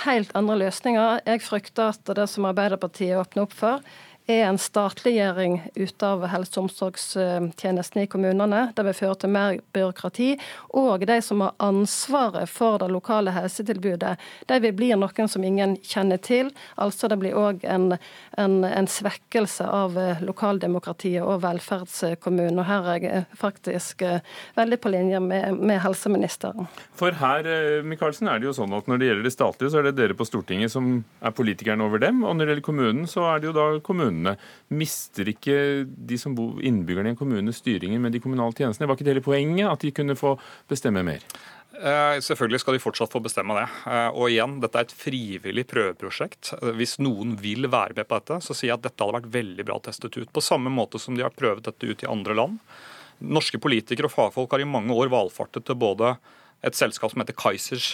helt 0.05 0.35
andre 0.39 0.59
løsninger. 0.65 1.25
Jeg 1.27 1.45
frykter 1.47 1.95
at 1.95 2.15
det 2.19 2.29
som 2.31 2.49
Arbeiderpartiet 2.49 3.19
åpner 3.19 3.47
opp 3.47 3.57
for, 3.57 3.83
er 4.29 4.45
en 4.45 4.59
statliggjøring 4.61 5.61
ut 5.75 6.03
av 6.05 6.27
helse- 6.29 6.59
og 6.59 6.67
omsorgstjenestene 6.67 8.05
i 8.05 8.11
kommunene. 8.11 8.69
Det 8.77 8.85
vil 8.85 8.97
føre 8.97 9.17
til 9.23 9.33
mer 9.33 9.61
byråkrati. 9.73 10.29
Og 10.77 11.07
de 11.09 11.17
som 11.25 11.41
har 11.45 11.55
ansvaret 11.65 12.51
for 12.53 12.79
det 12.83 12.91
lokale 12.93 13.33
helsetilbudet, 13.33 14.17
de 14.47 14.59
vil 14.61 14.75
bli 14.77 14.91
noen 14.93 15.31
som 15.33 15.45
ingen 15.45 15.77
kjenner 15.81 16.21
til. 16.21 16.53
Altså 16.77 17.09
det 17.09 17.19
blir 17.23 17.39
òg 17.39 17.65
en, 17.65 17.95
en, 18.37 18.59
en, 18.65 18.89
svekkelse 18.89 19.65
av 19.65 19.97
eh, 20.01 20.21
lokaldemokratiet 20.25 21.25
og 21.25 21.43
velferdskommunen. 21.45 22.61
Og 22.61 22.69
her 22.69 22.91
er 22.95 23.09
jeg 23.09 23.25
faktisk 23.39 24.05
eh, 24.05 24.21
veldig 24.59 24.81
på 24.81 24.93
linje 24.93 25.23
med, 25.25 25.57
med 25.57 25.81
helseministeren. 25.85 26.69
For 26.99 27.17
her 27.17 27.49
eh, 27.49 27.81
Michaelsen, 27.85 28.29
er 28.29 28.41
det 28.41 28.51
jo 28.51 28.57
sånn 28.61 28.77
at 28.77 28.89
når 28.89 29.01
det 29.01 29.11
gjelder 29.11 29.29
det 29.31 29.35
statlige, 29.37 29.73
så 29.73 29.81
er 29.81 29.89
det 29.89 29.97
dere 30.03 30.19
på 30.19 30.29
Stortinget 30.29 30.73
som 30.75 30.99
er 31.25 31.37
politikerne 31.37 31.89
over 31.89 32.05
dem. 32.05 32.21
Og 32.25 32.37
når 32.37 32.45
det 32.45 32.57
gjelder 32.57 32.69
kommunen, 32.69 33.09
så 33.09 33.25
er 33.33 33.41
det 33.41 33.53
jo 33.53 33.57
da 33.57 33.69
kommunen 33.85 34.18
kommunene. 34.19 34.37
Mister 34.69 35.29
ikke 35.29 35.87
de 35.87 36.19
som 36.19 36.35
bor, 36.35 36.59
innbyggerne 36.63 37.13
i 37.13 37.15
en 37.15 37.19
kommune 37.19 37.53
styringen 37.53 38.03
med 38.03 38.13
de 38.13 38.21
kommunale 38.21 38.53
tjenestene? 38.53 38.89
Var 38.89 38.97
ikke 38.97 39.07
det 39.07 39.15
hele 39.17 39.25
poenget, 39.25 39.71
at 39.71 39.81
de 39.81 39.93
kunne 39.93 40.17
få 40.17 40.39
bestemme 40.69 41.03
mer? 41.03 41.23
Eh, 41.79 42.19
selvfølgelig 42.25 42.61
skal 42.61 42.75
de 42.75 42.83
fortsatt 42.83 43.13
få 43.13 43.21
bestemme 43.23 43.55
det. 43.55 43.69
Eh, 43.87 44.11
og 44.11 44.31
igjen, 44.33 44.59
dette 44.61 44.79
er 44.79 44.87
et 44.87 44.97
frivillig 44.99 45.67
prøveprosjekt. 45.71 46.55
Eh, 46.59 46.75
hvis 46.75 46.99
noen 46.99 47.37
vil 47.39 47.69
være 47.71 47.95
med 47.95 48.09
på 48.09 48.19
dette, 48.19 48.41
så 48.43 48.55
sier 48.55 48.73
jeg 48.73 48.81
at 48.81 48.89
dette 48.89 49.05
hadde 49.05 49.21
vært 49.21 49.35
veldig 49.37 49.69
bra 49.69 49.79
testet 49.85 50.17
ut. 50.19 50.33
På 50.33 50.45
samme 50.45 50.73
måte 50.73 50.99
som 50.99 51.17
de 51.17 51.23
har 51.23 51.35
prøvd 51.35 51.69
dette 51.69 51.87
ut 51.87 52.03
i 52.03 52.11
andre 52.11 52.35
land. 52.35 52.59
Norske 53.19 53.59
politikere 53.59 54.07
og 54.07 54.15
fagfolk 54.15 54.53
har 54.55 54.63
i 54.63 54.69
mange 54.69 54.95
år 54.95 55.11
valfartet 55.11 55.67
til 55.67 55.79
både 55.79 56.17
et 56.67 56.75
selskap 56.75 57.13
som 57.13 57.23
heter 57.23 57.37
Kaisers, 57.39 57.93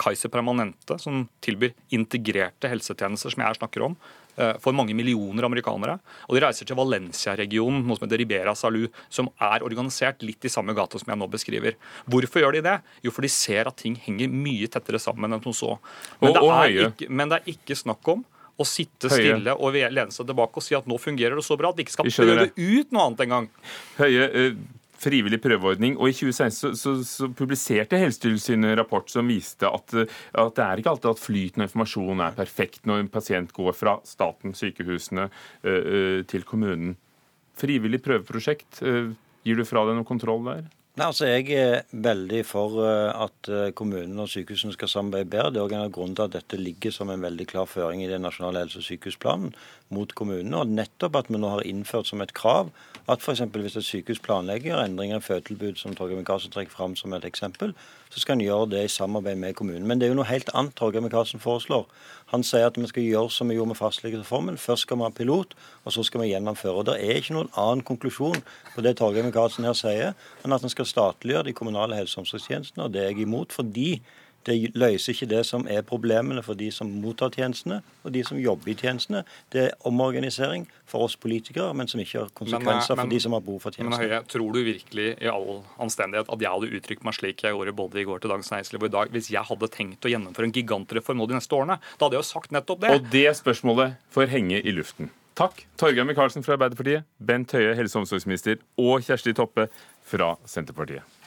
Kaiser 0.00 0.32
Permanente, 0.32 0.98
som 0.98 1.26
tilbyr 1.44 1.74
integrerte 1.94 2.70
helsetjenester, 2.72 3.34
som 3.34 3.44
jeg 3.44 3.60
snakker 3.60 3.86
om, 3.86 3.96
Eh, 4.36 4.54
for 4.64 4.72
mange 4.72 4.94
millioner 4.96 5.44
amerikanere. 5.44 5.98
Og 6.24 6.36
de 6.36 6.40
reiser 6.40 6.68
til 6.68 6.76
Valencia-regionen, 6.78 7.82
noe 7.84 7.98
som 7.98 8.06
heter 8.06 8.22
Ribera 8.22 8.54
Salu, 8.56 8.86
som 9.12 9.28
er 9.36 9.64
organisert 9.66 10.24
litt 10.24 10.46
i 10.48 10.52
samme 10.52 10.72
gata 10.76 11.00
som 11.00 11.12
jeg 11.12 11.20
nå 11.20 11.28
beskriver. 11.28 11.76
Hvorfor 12.08 12.40
gjør 12.40 12.56
de 12.56 12.62
det? 12.64 12.78
Jo, 13.04 13.12
for 13.12 13.26
de 13.26 13.32
ser 13.32 13.68
at 13.68 13.76
ting 13.82 13.98
henger 14.00 14.32
mye 14.32 14.70
tettere 14.72 15.00
sammen 15.02 15.36
enn 15.36 15.44
som 15.44 15.56
så. 15.58 15.74
Men, 16.22 16.32
det, 16.38 16.44
er 16.48 16.78
ikke, 16.88 17.10
men 17.12 17.32
det 17.32 17.42
er 17.42 17.52
ikke 17.52 17.76
snakk 17.76 18.12
om 18.14 18.24
å 18.56 18.68
sitte 18.68 19.10
stille 19.12 19.52
og 19.52 19.76
lene 19.76 20.12
seg 20.14 20.28
tilbake 20.28 20.60
og 20.60 20.64
si 20.64 20.76
at 20.76 20.88
nå 20.88 20.96
fungerer 21.00 21.36
det 21.36 21.44
så 21.44 21.56
bra 21.60 21.72
at 21.72 21.76
vi 21.76 21.84
ikke 21.84 21.96
skal 21.98 22.08
prøve 22.08 22.48
ut 22.56 22.92
noe 22.94 23.04
annet 23.04 23.24
engang. 23.26 23.50
Høye, 24.00 24.28
eh, 24.28 24.56
frivillig 25.02 25.40
prøveordning. 25.42 25.96
Og 25.98 26.10
I 26.10 26.16
2016 26.16 26.58
så, 26.58 26.72
så, 26.78 26.94
så 27.06 27.30
publiserte 27.36 28.00
Helsetilsynet 28.00 28.72
en 28.72 28.78
rapport 28.80 29.10
som 29.10 29.30
viste 29.30 29.68
at, 29.68 29.94
at, 29.94 30.52
det 30.56 30.66
er 30.66 30.82
ikke 30.82 30.94
alltid 30.94 31.10
at 31.12 31.22
flyten 31.22 31.62
av 31.64 31.70
informasjon 31.70 32.26
er 32.26 32.36
perfekt 32.38 32.86
når 32.88 33.04
en 33.04 33.12
pasient 33.12 33.54
går 33.56 33.74
fra 33.76 33.98
staten, 34.08 34.56
sykehusene, 34.58 35.28
øh, 35.64 36.22
til 36.28 36.46
kommunen. 36.48 36.94
Frivillig 37.58 38.00
prøveprosjekt, 38.02 38.80
gir 39.44 39.58
du 39.58 39.66
fra 39.68 39.82
deg 39.86 39.98
noe 39.98 40.08
kontroll 40.08 40.46
der? 40.46 40.62
Nei, 40.92 41.06
altså 41.06 41.28
Jeg 41.28 41.46
er 41.56 41.84
veldig 42.04 42.42
for 42.44 42.80
at 42.84 43.48
kommunene 43.76 44.24
og 44.24 44.28
sykehusene 44.28 44.74
skal 44.76 44.90
samarbeide 44.92 45.30
bedre. 45.32 45.52
Det 45.52 45.60
er 45.60 45.64
også 45.64 45.76
en 45.78 45.84
av 45.86 45.94
grunnen 45.94 46.16
til 46.18 46.26
at 46.26 46.34
dette 46.34 46.58
ligger 46.60 46.92
som 46.92 47.12
en 47.12 47.24
veldig 47.24 47.46
klar 47.48 47.68
føring 47.68 48.02
i 48.04 48.10
den 48.10 48.24
nasjonale 48.24 48.64
helse- 48.64 48.82
og 48.82 48.84
sykehusplanen 48.88 49.54
mot 49.92 50.14
kommunene. 50.18 50.62
Og 50.62 50.72
nettopp 50.72 51.20
at 51.20 51.30
vi 51.30 51.40
nå 51.40 51.50
har 51.52 51.66
innført 51.68 52.08
som 52.10 52.24
et 52.24 52.34
krav 52.36 52.72
at 53.10 53.22
f.eks. 53.22 53.40
hvis 53.40 53.76
et 53.76 53.84
sykehus 53.84 54.20
planlegger 54.22 54.78
endringer 54.78 55.18
i 55.18 55.24
fødetilbud, 55.24 55.74
som 55.76 55.94
Torgeir 55.94 56.18
Micaelsen 56.20 56.52
trekker 56.54 56.72
fram 56.72 56.94
som 56.96 57.12
et 57.12 57.24
eksempel, 57.26 57.74
så 58.10 58.20
skal 58.20 58.36
en 58.36 58.44
gjøre 58.44 58.68
det 58.70 58.84
i 58.84 58.92
samarbeid 58.92 59.36
med 59.36 59.54
kommunen. 59.58 59.86
Men 59.86 59.98
det 59.98 60.06
er 60.06 60.12
jo 60.12 60.18
noe 60.20 60.28
helt 60.28 60.50
annet 60.54 60.76
Torgeir 60.78 61.02
Micaelsen 61.02 61.42
foreslår. 61.42 61.88
Han 62.30 62.46
sier 62.46 62.68
at 62.70 62.78
vi 62.78 62.86
skal 62.86 63.02
gjøre 63.02 63.30
som 63.34 63.50
vi 63.50 63.56
gjorde 63.58 63.72
med 63.72 63.80
fastlegereformen. 63.80 64.58
Først 64.58 64.86
skal 64.86 65.00
vi 65.00 65.08
ha 65.08 65.10
pilot, 65.10 65.56
og 65.84 65.92
så 65.92 66.06
skal 66.06 66.22
vi 66.22 66.30
gjennomføre. 66.30 66.76
Og 66.78 66.86
Det 66.86 66.98
er 67.00 67.18
ikke 67.18 67.34
noen 67.34 67.50
annen 67.58 67.82
konklusjon 67.82 68.42
på 68.74 68.86
det 68.86 68.96
Torgeir 69.00 69.26
Micaelsen 69.26 69.66
her 69.66 69.76
sier, 69.78 70.14
enn 70.44 70.54
at 70.54 70.62
en 70.62 70.72
skal 70.72 70.86
statliggjøre 70.86 71.50
de 71.50 71.58
kommunale 71.58 71.98
helse- 71.98 72.20
og 72.20 72.26
omsorgstjenestene. 72.26 72.84
Og 72.86 72.92
det 72.94 73.02
er 73.02 73.10
jeg 73.10 73.26
imot, 73.26 73.52
fordi 73.52 74.00
det 74.46 74.56
løser 74.78 75.14
ikke 75.14 75.28
det 75.30 75.42
som 75.46 75.66
er 75.70 75.84
problemene 75.86 76.42
for 76.44 76.58
de 76.58 76.68
som 76.74 76.90
mottar 77.02 77.32
tjenestene, 77.34 77.80
og 78.02 78.14
de 78.14 78.24
som 78.26 78.40
jobber 78.40 78.72
i 78.72 78.76
tjenestene. 78.78 79.22
Det 79.54 79.62
er 79.68 79.88
omorganisering 79.88 80.66
for 80.88 81.06
oss 81.06 81.16
politikere, 81.20 81.70
men 81.78 81.90
som 81.90 82.02
ikke 82.02 82.24
har 82.24 82.32
konsekvenser 82.34 82.96
men, 82.96 83.02
men, 83.02 83.06
for 83.06 83.14
de 83.14 83.22
som 83.22 83.36
har 83.36 83.44
behov 83.46 83.62
for 83.62 83.76
tjenestene. 83.76 84.02
Men 84.02 84.10
Høie, 84.10 84.20
tror 84.34 84.52
du 84.52 84.60
virkelig 84.66 85.08
i 85.14 85.30
all 85.30 85.62
anstendighet 85.82 86.32
at 86.34 86.44
jeg 86.44 86.56
hadde 86.56 86.80
uttrykt 86.80 87.06
meg 87.06 87.18
slik 87.18 87.46
jeg 87.46 87.56
gjorde 87.56 87.76
både 87.78 88.02
i 88.02 88.06
går 88.08 88.22
til 88.22 88.34
Dagens 88.34 88.52
Næringsliv 88.54 88.82
og 88.82 88.90
i 88.90 88.94
dag, 88.98 89.16
hvis 89.16 89.32
jeg 89.32 89.50
hadde 89.52 89.72
tenkt 89.78 90.06
å 90.06 90.12
gjennomføre 90.12 90.50
en 90.50 90.56
gigantreform 90.58 91.22
nå 91.22 91.30
de 91.30 91.38
neste 91.38 91.58
årene? 91.58 91.78
Da 91.96 92.06
hadde 92.06 92.18
jeg 92.18 92.24
jo 92.26 92.30
sagt 92.32 92.54
nettopp 92.54 92.84
det. 92.84 92.94
Og 92.96 93.10
det 93.14 93.26
spørsmålet 93.38 93.98
får 94.14 94.30
henge 94.34 94.60
i 94.60 94.74
luften. 94.74 95.12
Takk, 95.38 95.62
Torgeir 95.80 96.04
Micaelsen 96.04 96.44
fra 96.44 96.58
Arbeiderpartiet, 96.58 97.06
Bent 97.16 97.54
Høie, 97.56 97.72
helse- 97.78 97.96
og 97.96 98.04
omsorgsminister, 98.04 98.60
og 98.76 99.00
Kjersti 99.06 99.32
Toppe 99.38 99.70
fra 100.04 100.34
Senterpartiet. 100.44 101.21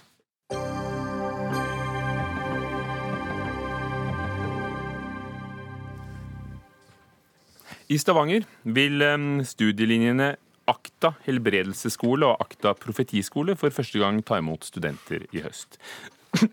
I 7.88 7.99
Stavanger 8.01 8.45
vil 8.63 9.03
studielinjene 9.45 10.31
Akta 10.65 11.11
helbredelsesskole 11.27 12.25
og 12.25 12.41
Akta 12.41 12.71
profetiskole 12.73 13.53
for 13.59 13.73
første 13.73 14.01
gang 14.01 14.23
ta 14.25 14.39
imot 14.41 14.65
studenter 14.65 15.27
i 15.29 15.43
høst. 15.45 15.77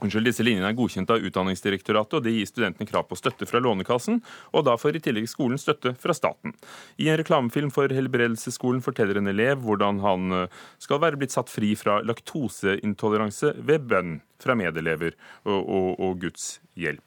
Unnskyld, 0.00 0.30
disse 0.30 0.46
linjene 0.46 0.70
er 0.70 0.78
godkjent 0.78 1.12
av 1.12 1.20
Utdanningsdirektoratet, 1.28 2.16
og 2.16 2.24
det 2.24 2.32
gir 2.32 2.48
studentene 2.48 2.88
krav 2.88 3.04
på 3.10 3.18
støtte 3.20 3.44
fra 3.44 3.60
Lånekassen, 3.60 4.22
og 4.56 4.64
da 4.64 4.78
får 4.80 4.96
i 4.96 5.04
tillegg 5.04 5.28
skolen 5.28 5.60
støtte 5.60 5.92
fra 6.00 6.16
staten. 6.16 6.56
I 6.96 7.12
en 7.12 7.20
reklamefilm 7.20 7.68
for 7.76 7.92
Helbredelsesskolen 7.92 8.80
forteller 8.80 9.20
en 9.20 9.28
elev 9.28 9.60
hvordan 9.66 10.00
han 10.00 10.36
eh, 10.38 10.60
skal 10.80 11.04
være 11.04 11.20
blitt 11.20 11.36
satt 11.36 11.52
fri 11.52 11.74
fra 11.76 12.00
laktoseintoleranse 12.08 13.58
ved 13.60 13.84
bønn 13.92 14.20
fra 14.40 14.56
medelever 14.56 15.12
og, 15.44 15.60
og, 15.60 15.90
og 16.00 16.20
Guds 16.24 16.54
hjelp. 16.80 17.04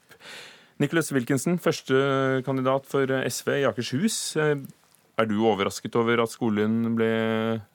Nicholas 0.82 1.12
Wilkinson, 1.14 1.58
førstekandidat 1.62 2.88
for 2.90 3.10
SV 3.30 3.52
i 3.60 3.66
Akershus. 3.68 4.36
Er 5.14 5.28
du 5.30 5.36
overrasket 5.46 5.94
over 5.94 6.24
at 6.24 6.32
skolen 6.32 6.96
ble 6.98 7.06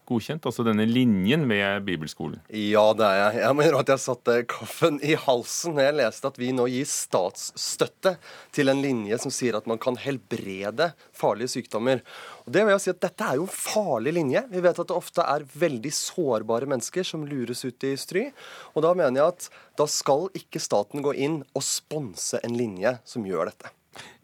godkjent, 0.10 0.44
altså 0.50 0.66
denne 0.68 0.84
linjen 0.90 1.46
ved 1.48 1.86
bibelskolen? 1.88 2.42
Ja, 2.52 2.84
det 2.98 3.06
er 3.08 3.20
jeg. 3.22 3.38
Jeg 3.46 3.58
mener 3.62 3.78
at 3.80 3.92
jeg 3.94 4.04
satte 4.04 4.36
kaffen 4.50 4.98
i 5.06 5.16
halsen 5.16 5.78
når 5.78 5.86
jeg 5.86 5.98
leste 6.02 6.32
at 6.34 6.40
vi 6.42 6.50
nå 6.56 6.66
gir 6.74 6.90
statsstøtte 6.90 8.18
til 8.56 8.74
en 8.74 8.84
linje 8.84 9.22
som 9.24 9.32
sier 9.32 9.56
at 9.56 9.70
man 9.72 9.80
kan 9.80 9.96
helbrede 10.04 10.92
farlige 11.16 11.54
sykdommer. 11.56 12.04
Det 12.50 12.64
vil 12.66 12.74
jeg 12.74 12.82
si 12.82 12.92
at 12.94 13.02
Dette 13.04 13.26
er 13.30 13.38
jo 13.38 13.46
en 13.46 13.54
farlig 13.54 14.14
linje. 14.16 14.42
Vi 14.50 14.62
vet 14.64 14.80
at 14.82 14.90
det 14.90 14.96
ofte 14.96 15.22
er 15.22 15.46
veldig 15.62 15.92
sårbare 15.94 16.70
mennesker 16.70 17.06
som 17.06 17.26
lures 17.30 17.62
ut 17.68 17.86
i 17.86 17.94
stry. 18.00 18.30
Og 18.74 18.86
da 18.86 18.96
mener 18.98 19.22
jeg 19.22 19.36
at 19.36 19.50
da 19.78 19.86
skal 19.90 20.30
ikke 20.38 20.62
staten 20.64 21.06
gå 21.06 21.14
inn 21.14 21.44
og 21.54 21.66
sponse 21.66 22.42
en 22.46 22.58
linje 22.58 22.96
som 23.06 23.28
gjør 23.28 23.52
dette. 23.52 23.74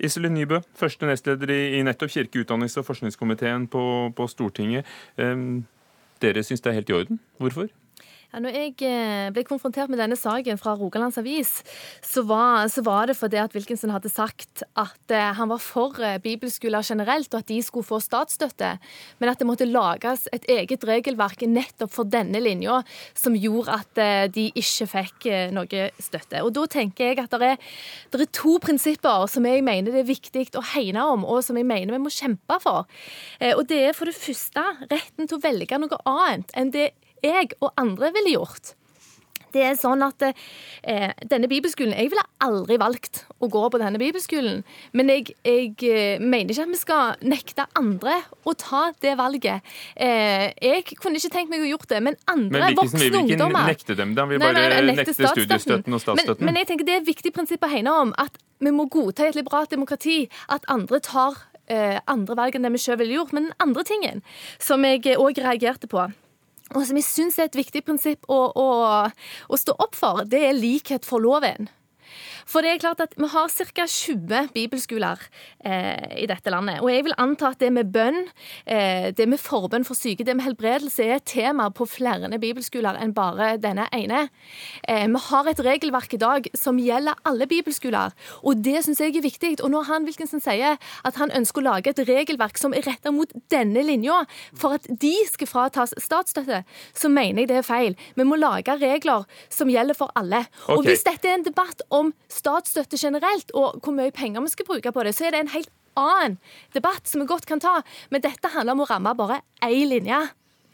Iselin 0.02 0.36
Nybø, 0.38 0.62
første 0.78 1.08
nestleder 1.10 1.52
i 1.54 1.82
nettopp 1.86 2.14
kirke-, 2.14 2.46
utdannings- 2.46 2.78
og 2.80 2.88
forskningskomiteen 2.88 3.70
på, 3.72 3.86
på 4.16 4.30
Stortinget. 4.32 4.88
Dere 6.24 6.46
syns 6.48 6.64
det 6.64 6.72
er 6.72 6.80
helt 6.80 6.94
i 6.94 6.98
orden. 6.98 7.20
Hvorfor? 7.42 7.70
Når 8.36 8.56
jeg 8.56 8.72
eh, 8.84 9.30
ble 9.32 9.46
konfrontert 9.48 9.92
med 9.92 10.00
denne 10.02 10.18
saken 10.20 10.60
fra 10.60 10.74
Rogalands 10.76 11.18
Avis, 11.22 11.62
så 12.04 12.26
var, 12.28 12.68
så 12.72 12.84
var, 12.84 13.08
det 13.08 13.16
fordi 13.16 13.40
at 13.40 13.54
Wilkinson 13.56 13.94
hadde 13.94 14.12
sagt 14.12 14.66
at 14.76 15.14
eh, 15.14 15.32
han 15.38 15.52
var 15.52 15.62
for 15.64 15.96
eh, 16.04 16.18
bibelskoler 16.24 16.84
generelt, 16.84 17.32
og 17.32 17.44
at 17.44 17.52
de 17.52 17.62
skulle 17.64 17.88
få 17.88 18.02
statsstøtte, 18.04 18.74
men 19.22 19.32
at 19.32 19.40
det 19.40 19.48
måtte 19.48 19.68
lages 19.70 20.26
et 20.36 20.48
eget 20.52 20.84
regelverk 20.88 21.46
nettopp 21.48 21.94
for 21.96 22.12
denne 22.12 22.42
linja, 22.44 22.82
som 23.16 23.38
gjorde 23.40 23.80
at 23.80 24.32
de 24.36 24.50
ikke 24.58 24.88
fikk 24.90 25.28
noe 25.56 25.86
støtte. 26.02 26.42
Og 26.44 26.52
Da 26.56 26.66
tenker 26.72 27.12
jeg 27.12 27.22
at 27.22 27.32
det 27.32 27.54
er, 27.54 27.72
det 28.12 28.26
er 28.26 28.32
to 28.36 28.58
prinsipper 28.64 29.26
som 29.32 29.48
jeg 29.48 29.64
mener 29.66 29.94
det 29.94 30.04
er 30.04 30.10
viktig 30.10 30.48
å 30.60 30.64
hegne 30.74 31.06
om, 31.14 31.24
og 31.24 31.44
som 31.46 31.58
jeg 31.60 31.68
mener 31.68 31.96
vi 31.96 32.04
må 32.04 32.12
kjempe 32.14 32.60
for. 32.64 32.90
Og 33.54 33.64
Det 33.70 33.82
er 33.88 33.98
for 33.98 34.10
det 34.10 34.18
første 34.18 34.66
retten 34.92 35.28
til 35.28 35.38
å 35.38 35.44
velge 35.44 35.80
noe 35.82 36.04
annet 36.10 36.56
enn 36.58 36.74
det 36.76 36.92
jeg 37.26 37.56
og 37.62 37.74
andre 37.82 38.14
ville 38.16 38.38
gjort. 38.38 38.76
Det 39.56 39.64
er 39.64 39.78
sånn 39.80 40.04
at 40.04 40.24
eh, 40.28 41.12
denne 41.24 41.48
bibelskolen 41.52 41.96
Jeg 41.96 42.12
ville 42.12 42.24
aldri 42.44 42.78
valgt 42.82 43.24
å 43.40 43.48
gå 43.52 43.62
på 43.72 43.80
denne 43.80 44.00
bibelskolen. 44.02 44.64
Men 44.98 45.12
jeg, 45.12 45.36
jeg 45.48 45.72
eh, 45.88 46.24
mener 46.24 46.52
ikke 46.52 46.66
at 46.66 46.74
vi 46.74 46.80
skal 46.82 47.24
nekte 47.24 47.68
andre 47.80 48.18
å 48.44 48.56
ta 48.60 48.90
det 49.04 49.16
valget. 49.20 49.64
Eh, 49.96 50.50
jeg 50.60 51.00
kunne 51.00 51.22
ikke 51.22 51.34
tenkt 51.38 51.54
meg 51.54 51.64
å 51.64 51.72
gjort 51.72 51.88
det, 51.94 52.04
men 52.04 52.20
andre 52.32 52.66
men 52.68 52.80
voksne 52.82 53.08
ungdommer 53.08 53.24
Vi 53.24 53.32
vil 53.32 53.48
ikke 53.56 53.72
nekte 53.72 54.00
dem 54.02 54.16
det, 54.18 54.28
vi 54.34 54.42
bare 54.44 54.58
nei, 54.58 54.68
nei, 54.74 54.84
nekte, 54.92 55.16
nekte 55.16 55.34
studiestøtten 55.34 55.98
og 55.98 56.04
statsstøtten. 56.04 56.44
Men, 56.44 56.52
men, 56.52 56.62
jeg 56.62 56.72
tenker 56.74 56.90
det 56.90 56.98
er 56.98 57.04
et 57.04 57.10
viktig 57.14 57.34
prinsipp 57.36 57.66
å 57.66 57.72
hegne 57.72 57.96
om 58.04 58.16
at 58.22 58.40
vi 58.64 58.72
må 58.76 58.90
godta 58.92 59.26
i 59.26 59.32
et 59.32 59.40
liberalt 59.40 59.72
demokrati 59.72 60.26
at 60.52 60.68
andre 60.72 61.00
tar 61.04 61.40
eh, 61.72 61.98
andre 62.12 62.38
valg 62.40 62.58
enn 62.58 62.68
det 62.68 62.76
vi 62.76 62.84
sjøl 62.84 63.00
ville 63.00 63.20
gjort. 63.22 63.34
Men 63.36 63.50
den 63.50 63.58
andre 63.64 63.88
tingen 63.88 64.24
som 64.60 64.84
jeg 64.88 65.16
òg 65.16 65.40
reagerte 65.44 65.92
på 65.92 66.10
og 66.74 66.82
som 66.88 66.98
jeg 66.98 67.06
syns 67.06 67.40
er 67.40 67.50
et 67.50 67.58
viktig 67.60 67.84
prinsipp 67.86 68.26
å, 68.32 68.40
å, 68.58 68.68
å 69.50 69.60
stå 69.60 69.76
opp 69.86 69.98
for, 69.98 70.24
det 70.26 70.42
er 70.48 70.58
likhet 70.58 71.06
for 71.06 71.22
loven. 71.22 71.70
For 72.46 72.62
det 72.62 72.76
er 72.76 72.82
klart 72.82 73.02
at 73.02 73.16
vi 73.18 73.28
har 73.32 73.50
ca. 73.50 73.86
20 73.90 74.50
bibelskoler 74.54 75.22
eh, 75.66 76.22
i 76.22 76.28
dette 76.30 76.52
landet. 76.54 76.82
Og 76.84 76.92
jeg 76.92 77.06
vil 77.08 77.16
anta 77.22 77.50
at 77.52 77.62
det 77.62 77.72
med 77.74 77.90
bønn, 77.94 78.28
eh, 78.70 79.10
det 79.18 79.26
med 79.30 79.42
forbønn 79.42 79.86
for 79.88 79.98
syke, 79.98 80.26
det 80.26 80.36
med 80.38 80.46
helbredelse 80.46 81.04
er 81.04 81.18
et 81.18 81.26
tema 81.26 81.68
på 81.74 81.88
flere 81.90 82.30
bibelskoler 82.42 83.00
enn 83.02 83.16
bare 83.18 83.56
denne 83.62 83.88
ene. 83.96 84.28
Eh, 84.88 85.08
vi 85.10 85.22
har 85.30 85.50
et 85.50 85.64
regelverk 85.66 86.14
i 86.14 86.22
dag 86.22 86.50
som 86.58 86.80
gjelder 86.82 87.18
alle 87.26 87.48
bibelskoler, 87.50 88.14
og 88.44 88.62
det 88.64 88.84
syns 88.86 89.02
jeg 89.02 89.16
er 89.16 89.26
viktig. 89.26 89.56
Og 89.64 89.72
når 89.74 89.90
han 89.90 90.06
Wilkinson 90.06 90.44
sier 90.44 90.78
at 90.78 91.20
han 91.22 91.34
ønsker 91.34 91.64
å 91.64 91.70
lage 91.70 91.94
et 91.94 92.04
regelverk 92.08 92.62
som 92.62 92.76
er 92.78 92.86
retta 92.86 93.14
mot 93.16 93.32
denne 93.54 93.82
linja, 93.86 94.22
for 94.54 94.78
at 94.78 94.86
de 94.90 95.16
skal 95.32 95.50
fratas 95.50 95.96
statsstøtte, 96.02 96.62
så 96.94 97.10
mener 97.10 97.44
jeg 97.44 97.52
det 97.52 97.60
er 97.62 97.68
feil. 97.68 97.98
Vi 98.16 98.28
må 98.28 98.38
lage 98.38 98.78
regler 98.82 99.26
som 99.50 99.72
gjelder 99.72 99.98
for 99.98 100.14
alle. 100.16 100.46
Okay. 100.66 100.78
Og 100.78 100.86
hvis 100.86 101.06
dette 101.08 101.30
er 101.30 101.40
en 101.40 101.48
debatt 101.48 101.82
om 101.90 102.14
statsstøtte 102.36 103.00
generelt 103.00 103.54
og 103.56 103.80
hvor 103.82 103.96
mye 103.96 104.14
penger 104.16 104.44
vi 104.46 104.54
skal 104.54 104.68
bruke 104.68 104.94
på 104.94 105.06
det, 105.08 105.16
så 105.16 105.28
er 105.28 105.36
det 105.36 105.46
en 105.46 105.54
helt 105.56 105.72
annen 105.96 106.40
debatt 106.76 107.08
som 107.08 107.24
vi 107.24 107.30
godt 107.30 107.48
kan 107.50 107.64
ta. 107.64 107.80
Men 108.12 108.24
dette 108.26 108.52
handler 108.52 108.76
om 108.76 108.84
å 108.84 108.90
ramme 108.90 109.16
bare 109.18 109.42
én 109.64 109.88
linje. 109.92 110.20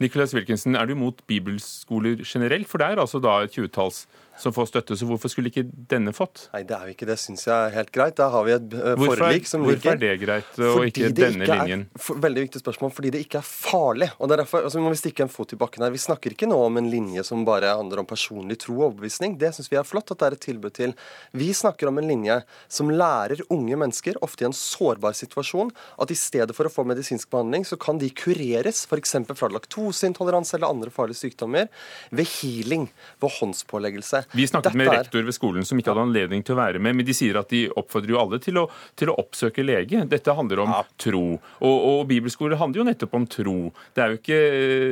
Nicholas 0.02 0.34
Wilkinson, 0.34 0.74
er 0.74 0.88
du 0.90 0.96
mot 0.98 1.20
bibelskoler 1.30 2.24
generelt? 2.26 2.66
For 2.70 2.82
det 2.82 2.90
er 2.90 3.02
altså 3.02 3.20
da 3.22 3.38
et 3.44 3.54
tjuetalls 3.54 4.04
som 4.38 4.54
får 4.54 4.70
støtte. 4.70 4.96
Så 4.96 5.06
hvorfor 5.08 5.32
skulle 5.32 5.52
ikke 5.52 5.64
denne 5.90 6.14
fått? 6.16 6.46
Nei, 6.54 6.62
det 6.68 6.76
er 6.76 6.88
jo 6.88 6.96
ikke 6.96 7.08
det, 7.08 7.18
syns 7.20 7.44
jeg 7.46 7.52
er 7.52 7.74
helt 7.76 7.92
greit. 7.94 8.16
Da 8.18 8.28
har 8.32 8.46
vi 8.46 8.54
et 8.56 8.76
uh, 8.76 8.94
forlik 9.00 9.48
som 9.48 9.64
hvorfor 9.64 9.80
Hvorfor 9.82 9.96
er 9.96 10.00
det 10.00 10.12
greit, 10.22 10.50
og 10.58 10.76
fordi 10.78 10.90
ikke 10.90 11.10
denne 11.16 11.46
ikke 11.46 11.58
linjen? 11.60 11.84
Er, 11.88 12.02
for, 12.06 12.20
veldig 12.22 12.44
viktig 12.46 12.62
spørsmål. 12.62 12.94
Fordi 12.96 13.12
det 13.14 13.22
ikke 13.26 13.40
er 13.40 13.46
farlig. 13.46 14.08
Og 14.18 14.30
er 14.30 14.42
derfor 14.42 14.66
altså, 14.68 14.82
må 14.82 14.92
vi 14.92 15.00
stikke 15.00 15.26
en 15.26 15.32
fot 15.32 15.54
i 15.54 15.58
bakken 15.60 15.84
her. 15.86 15.92
Vi 15.94 16.02
snakker 16.02 16.36
ikke 16.36 16.48
nå 16.50 16.58
om 16.66 16.80
en 16.80 16.90
linje 16.92 17.24
som 17.26 17.44
bare 17.48 17.74
handler 17.76 18.02
om 18.02 18.08
personlig 18.08 18.58
tro 18.64 18.76
og 18.78 18.86
overbevisning. 18.90 19.36
Det 19.40 19.52
syns 19.56 19.70
vi 19.72 19.80
er 19.80 19.86
flott 19.88 20.12
at 20.14 20.22
det 20.22 20.28
er 20.28 20.38
et 20.38 20.44
tilbud 20.48 20.76
til. 20.78 20.96
Vi 21.36 21.50
snakker 21.56 21.90
om 21.90 22.00
en 22.00 22.08
linje 22.08 22.38
som 22.72 22.90
lærer 22.92 23.44
unge 23.52 23.78
mennesker, 23.78 24.18
ofte 24.24 24.46
i 24.46 24.48
en 24.48 24.56
sårbar 24.56 25.16
situasjon, 25.18 25.72
at 26.02 26.12
i 26.12 26.18
stedet 26.18 26.56
for 26.56 26.68
å 26.68 26.72
få 26.72 26.84
medisinsk 26.88 27.30
behandling, 27.32 27.66
så 27.68 27.78
kan 27.80 28.00
de 28.00 28.10
kureres, 28.16 28.84
f.eks. 28.88 29.16
fra 29.38 29.50
laktoseintoleranse 29.52 30.56
eller 30.58 30.72
andre 30.72 30.92
farlige 30.94 31.22
sykdommer, 31.22 31.68
ved 32.10 32.30
healing, 32.38 32.88
ved 33.22 33.36
håndspåleggelse. 33.38 34.21
Vi 34.32 34.46
snakket 34.46 34.76
med 34.78 34.90
rektor 34.92 35.24
ved 35.26 35.36
skolen 35.36 35.66
som 35.66 35.80
ikke 35.80 35.92
hadde 35.92 36.06
anledning 36.06 36.44
til 36.46 36.56
å 36.56 36.60
være 36.60 36.82
med, 36.82 36.96
men 36.98 37.06
de 37.06 37.14
sier 37.16 37.38
at 37.40 37.50
de 37.52 37.64
oppfordrer 37.70 38.14
jo 38.14 38.20
alle 38.20 38.40
til 38.42 38.60
å, 38.60 38.66
til 38.98 39.12
å 39.12 39.16
oppsøke 39.22 39.64
lege. 39.64 40.04
Dette 40.10 40.34
handler 40.36 40.62
om 40.64 40.72
ja. 40.74 40.82
tro. 41.00 41.24
Og, 41.62 41.76
og 41.92 42.04
bibelskoler 42.10 42.60
handler 42.60 42.82
jo 42.82 42.88
nettopp 42.90 43.16
om 43.18 43.26
tro. 43.30 43.56
Det 43.94 44.04
er, 44.04 44.14
jo 44.14 44.20
ikke, 44.20 44.40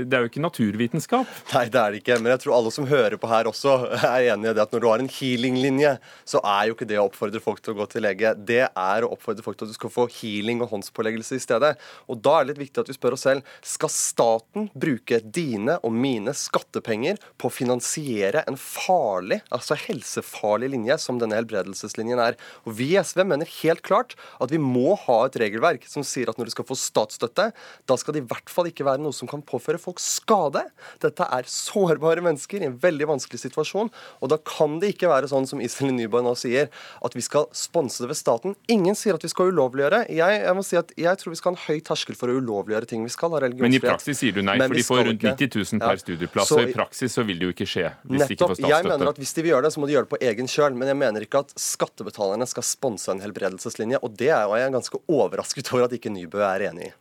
det 0.07 0.19
er 0.19 0.25
jo 0.25 0.31
ikke 0.33 0.45
naturvitenskap. 0.45 1.37
Nei, 1.55 1.67
det 1.73 1.83
er 1.83 1.95
det 1.95 2.03
ikke. 2.03 2.19
Men 2.21 2.35
jeg 2.35 2.45
tror 2.45 2.57
alle 2.59 2.75
som 2.75 2.89
hører 2.91 3.19
på 3.21 3.31
her 3.31 3.51
også 3.51 3.77
er 4.01 4.31
enig 4.35 4.51
i 4.51 4.57
det 4.57 4.65
at 4.65 4.75
når 4.75 4.85
du 4.85 4.89
har 4.91 5.05
en 5.05 5.13
healing-linje, 5.21 5.95
så 6.29 6.43
er 6.57 6.71
jo 6.71 6.77
ikke 6.77 6.89
det 6.91 7.01
å 7.01 7.07
oppfordre 7.09 7.43
folk 7.45 7.63
til 7.65 7.75
å 7.75 7.81
gå 7.81 7.89
til 7.93 8.07
lege. 8.07 8.35
Det 8.37 8.65
er 8.67 9.07
å 9.07 9.13
oppfordre 9.15 9.45
folk 9.47 9.61
til 9.61 9.69
at 9.69 9.75
du 9.75 9.79
skal 9.79 9.95
få 9.95 10.09
healing 10.21 10.65
og 10.65 10.73
håndspåleggelse 10.75 11.39
i 11.39 11.45
stedet. 11.45 11.75
Og 12.11 12.21
da 12.25 12.39
er 12.39 12.47
det 12.47 12.55
litt 12.55 12.65
viktig 12.67 12.85
at 12.85 12.91
vi 12.91 12.97
spør 12.97 13.17
oss 13.17 13.27
selv 13.29 13.57
skal 13.67 13.93
staten 13.93 14.71
bruke 14.73 15.21
dine 15.25 15.77
og 15.87 15.95
mine 15.95 16.35
skattepenger 16.37 17.21
på 17.41 17.49
å 17.49 17.55
finansiere 17.55 18.45
en 18.49 18.59
farlig 18.61 19.20
altså 19.53 19.77
helsefarlig 19.79 20.71
linje, 20.75 20.97
som 21.03 21.19
denne 21.21 21.39
helbredelseslinjen 21.39 22.21
er. 22.23 22.39
Og 22.65 22.77
Vi 22.81 22.93
i 22.95 22.99
SV 23.03 23.23
mener 23.29 23.49
helt 23.61 23.83
klart 23.87 24.17
at 24.41 24.51
vi 24.53 24.59
må 24.63 24.97
ha 25.07 25.19
et 25.27 25.39
regelverk 25.41 25.87
som 25.89 26.05
sier 26.07 26.31
at 26.31 26.39
når 26.41 26.51
du 26.51 26.55
skal 26.55 26.69
få 26.69 26.77
statsstøtte, 26.79 27.51
da 27.87 27.99
skal 28.01 28.17
det 28.17 28.25
i 28.25 28.29
hvert 28.31 28.51
fall 28.51 28.71
ikke 28.71 28.87
være 28.87 29.03
noe 29.03 29.17
som 29.17 29.29
kan 29.31 29.43
påføre 29.43 29.81
folk 29.81 30.01
skade. 30.03 30.65
Dette 31.03 31.27
er 31.27 31.51
sårbare 31.51 32.25
mennesker 32.25 32.63
i 32.63 32.69
en 32.69 32.79
veldig 32.81 33.11
vanskelig 33.13 33.43
situasjon, 33.45 33.91
og 34.21 34.33
da 34.33 34.39
kan 34.41 34.79
det 34.83 34.95
ikke 34.95 35.11
være 35.11 35.31
sånn 35.31 35.49
som 35.49 35.63
Iselin 35.63 35.99
Nyborg 35.99 36.27
nå 36.27 36.35
sier, 36.39 36.71
at 37.05 37.17
vi 37.17 37.25
skal 37.25 37.49
sponse 37.57 38.03
det 38.03 38.11
ved 38.11 38.19
staten. 38.19 38.57
Ingen 38.73 38.97
sier 38.99 39.17
at 39.19 39.25
vi 39.25 39.33
skal 39.33 39.51
ulovliggjøre. 39.53 40.05
Jeg, 40.15 40.41
jeg 40.45 40.57
må 40.57 40.65
si 40.67 40.79
at 40.81 40.93
jeg 40.99 41.21
tror 41.21 41.35
vi 41.35 41.41
skal 41.41 41.55
ha 41.55 41.59
en 41.59 41.65
høy 41.67 41.85
terskel 41.87 42.19
for 42.19 42.33
å 42.33 42.39
ulovliggjøre 42.41 42.91
ting 42.91 43.05
vi 43.07 43.13
skal 43.13 43.35
ha 43.35 43.43
religionsfrihet. 43.45 43.71
Men 43.71 43.79
i 43.79 43.83
praksis 43.85 44.23
sier 44.23 44.37
du 44.37 44.43
nei, 44.47 44.57
for 44.63 44.79
de 44.79 44.87
får 44.87 45.03
rundt 45.11 45.27
90 45.27 45.55
000 45.57 45.85
per 45.85 45.97
ja. 45.99 46.05
studieplass. 46.05 46.53
Så 46.53 46.61
i 46.65 46.75
praksis 46.75 47.17
så 47.17 47.25
vil 47.27 47.41
det 47.41 47.51
jo 47.51 47.55
ikke 47.55 47.69
skje 47.69 47.87
hvis 47.91 48.25
nettopp, 48.25 48.29
de 48.31 48.37
ikke 48.37 48.49
får 48.49 48.57
statsstøtte. 48.57 48.73
Jeg 48.75 48.89
mener 48.91 49.10
at 49.13 49.21
hvis 49.21 49.35
de 49.37 49.45
vil 49.45 49.55
gjøre 49.55 49.69
det, 49.69 49.75
så 49.75 49.83
må 49.83 49.89
de 49.89 49.97
gjøre 49.97 50.09
det 50.09 50.15
på 50.15 50.23
egen 50.31 50.51
kjøl. 50.51 50.79
Men 50.79 50.93
jeg 50.93 51.01
mener 51.03 51.27
ikke 51.27 51.45
at 51.45 51.55
skattebetalerne 51.59 52.49
skal 52.51 52.67
sponse 52.67 53.13
en 53.13 53.23
helbredelseslinje. 53.25 54.03
Og 54.05 54.17
det 54.19 54.33
er 54.35 54.59
jeg 54.61 54.75
ganske 54.77 55.05
overrasket 55.11 55.73
over 55.75 55.89
at 55.89 55.97
ikke 55.97 56.13
Nybø 56.15 56.43
er 56.47 56.71
enig 56.71 56.91
i. 56.91 56.97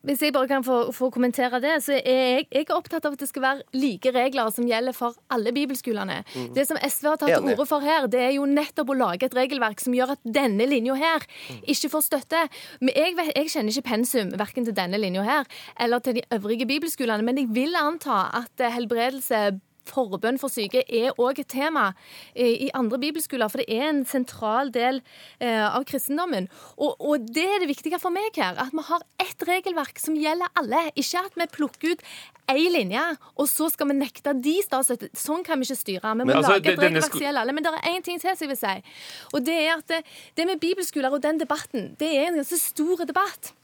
Hvis 0.00 0.22
jeg 0.24 0.32
bare 0.32 0.48
kan 0.48 0.64
få, 0.64 0.78
få 0.96 1.10
kommentere 1.12 1.60
det, 1.60 1.74
så 1.84 1.98
er 1.98 2.20
jeg, 2.20 2.46
jeg 2.48 2.64
er 2.64 2.72
opptatt 2.72 3.04
av 3.04 3.16
at 3.16 3.20
det 3.20 3.28
skal 3.28 3.44
være 3.44 3.64
like 3.76 4.12
regler 4.14 4.48
som 4.54 4.68
gjelder 4.68 4.96
for 4.96 5.16
alle 5.32 5.52
bibelskolene. 5.52 6.22
Mm. 6.32 6.46
Det 6.56 6.64
som 6.68 6.80
SV 6.80 7.08
har 7.10 7.20
tatt 7.20 7.34
til 7.34 7.50
orde 7.52 7.66
for 7.68 7.84
her, 7.84 8.08
det 8.08 8.22
er 8.30 8.32
jo 8.38 8.48
nettopp 8.48 8.94
å 8.94 8.96
lage 8.96 9.28
et 9.28 9.36
regelverk 9.36 9.82
som 9.84 9.96
gjør 9.96 10.14
at 10.16 10.22
denne 10.24 10.64
linja 10.70 10.96
her 10.96 11.26
mm. 11.28 11.62
ikke 11.74 11.92
får 11.92 12.06
støtte. 12.08 12.44
Men 12.80 12.96
jeg, 12.96 13.18
jeg 13.28 13.52
kjenner 13.52 13.76
ikke 13.76 13.88
pensum 13.90 14.32
verken 14.40 14.68
til 14.68 14.78
denne 14.78 15.00
linja 15.00 15.26
her 15.26 15.50
eller 15.80 16.00
til 16.04 16.16
de 16.16 16.24
øvrige 16.32 16.68
bibelskolene, 16.70 17.26
men 17.26 17.42
jeg 17.42 17.52
vil 17.52 17.76
anta 17.76 18.22
at 18.40 18.70
helbredelse 18.72 19.50
forbønn 19.90 20.38
for 20.40 20.52
syke 20.52 20.82
er 20.86 21.16
òg 21.20 21.42
et 21.42 21.50
tema 21.50 21.90
i 22.34 22.70
andre 22.76 22.98
bibelskoler, 23.02 23.50
for 23.50 23.62
det 23.62 23.68
er 23.74 23.88
en 23.90 24.02
sentral 24.08 24.70
del 24.74 25.00
eh, 25.40 25.64
av 25.64 25.84
kristendommen. 25.88 26.48
Og, 26.76 26.96
og, 26.98 27.28
det 27.30 27.46
er 27.46 27.62
det 27.62 27.70
viktige 27.70 28.00
for 28.02 28.14
meg 28.14 28.36
her, 28.38 28.58
at 28.60 28.74
vi 28.74 28.84
har 28.86 29.04
ett 29.22 29.46
regelverk 29.46 30.00
som 30.02 30.18
gjelder 30.18 30.50
alle. 30.60 30.86
Ikke 31.00 31.24
at 31.26 31.38
vi 31.38 31.48
plukker 31.54 31.94
ut 31.94 32.04
én 32.50 32.72
linje, 32.74 33.02
og 33.36 33.48
så 33.50 33.68
skal 33.70 33.90
vi 33.92 33.98
nekte 34.00 34.34
de 34.42 34.56
statsstøtte. 34.64 35.12
Sånn 35.18 35.44
kan 35.46 35.60
vi 35.60 35.68
ikke 35.68 35.80
styre. 35.80 36.14
Vi 36.18 36.26
må 36.26 36.36
altså, 36.38 36.56
lage 36.56 36.74
et 36.74 36.82
regelverk 36.82 37.14
som 37.14 37.26
gjelder 37.26 37.44
alle. 37.44 37.56
Men 37.56 37.66
det 37.66 37.74
er 37.76 37.94
én 37.94 38.04
ting 38.06 38.20
til 38.20 38.34
som 38.34 38.46
jeg 38.46 38.52
vil 38.54 38.60
si, 38.60 38.98
og 39.34 39.46
det 39.46 39.56
er 39.62 39.72
at 39.76 39.88
det, 39.90 40.02
det 40.38 40.48
med 40.48 40.62
bibelskoler 40.62 41.14
og 41.14 41.22
den 41.24 41.40
debatten, 41.40 41.94
det 42.00 42.10
er 42.16 42.30
en 42.30 42.40
ganske 42.42 42.60
stor 42.60 43.06
debatt. 43.08 43.54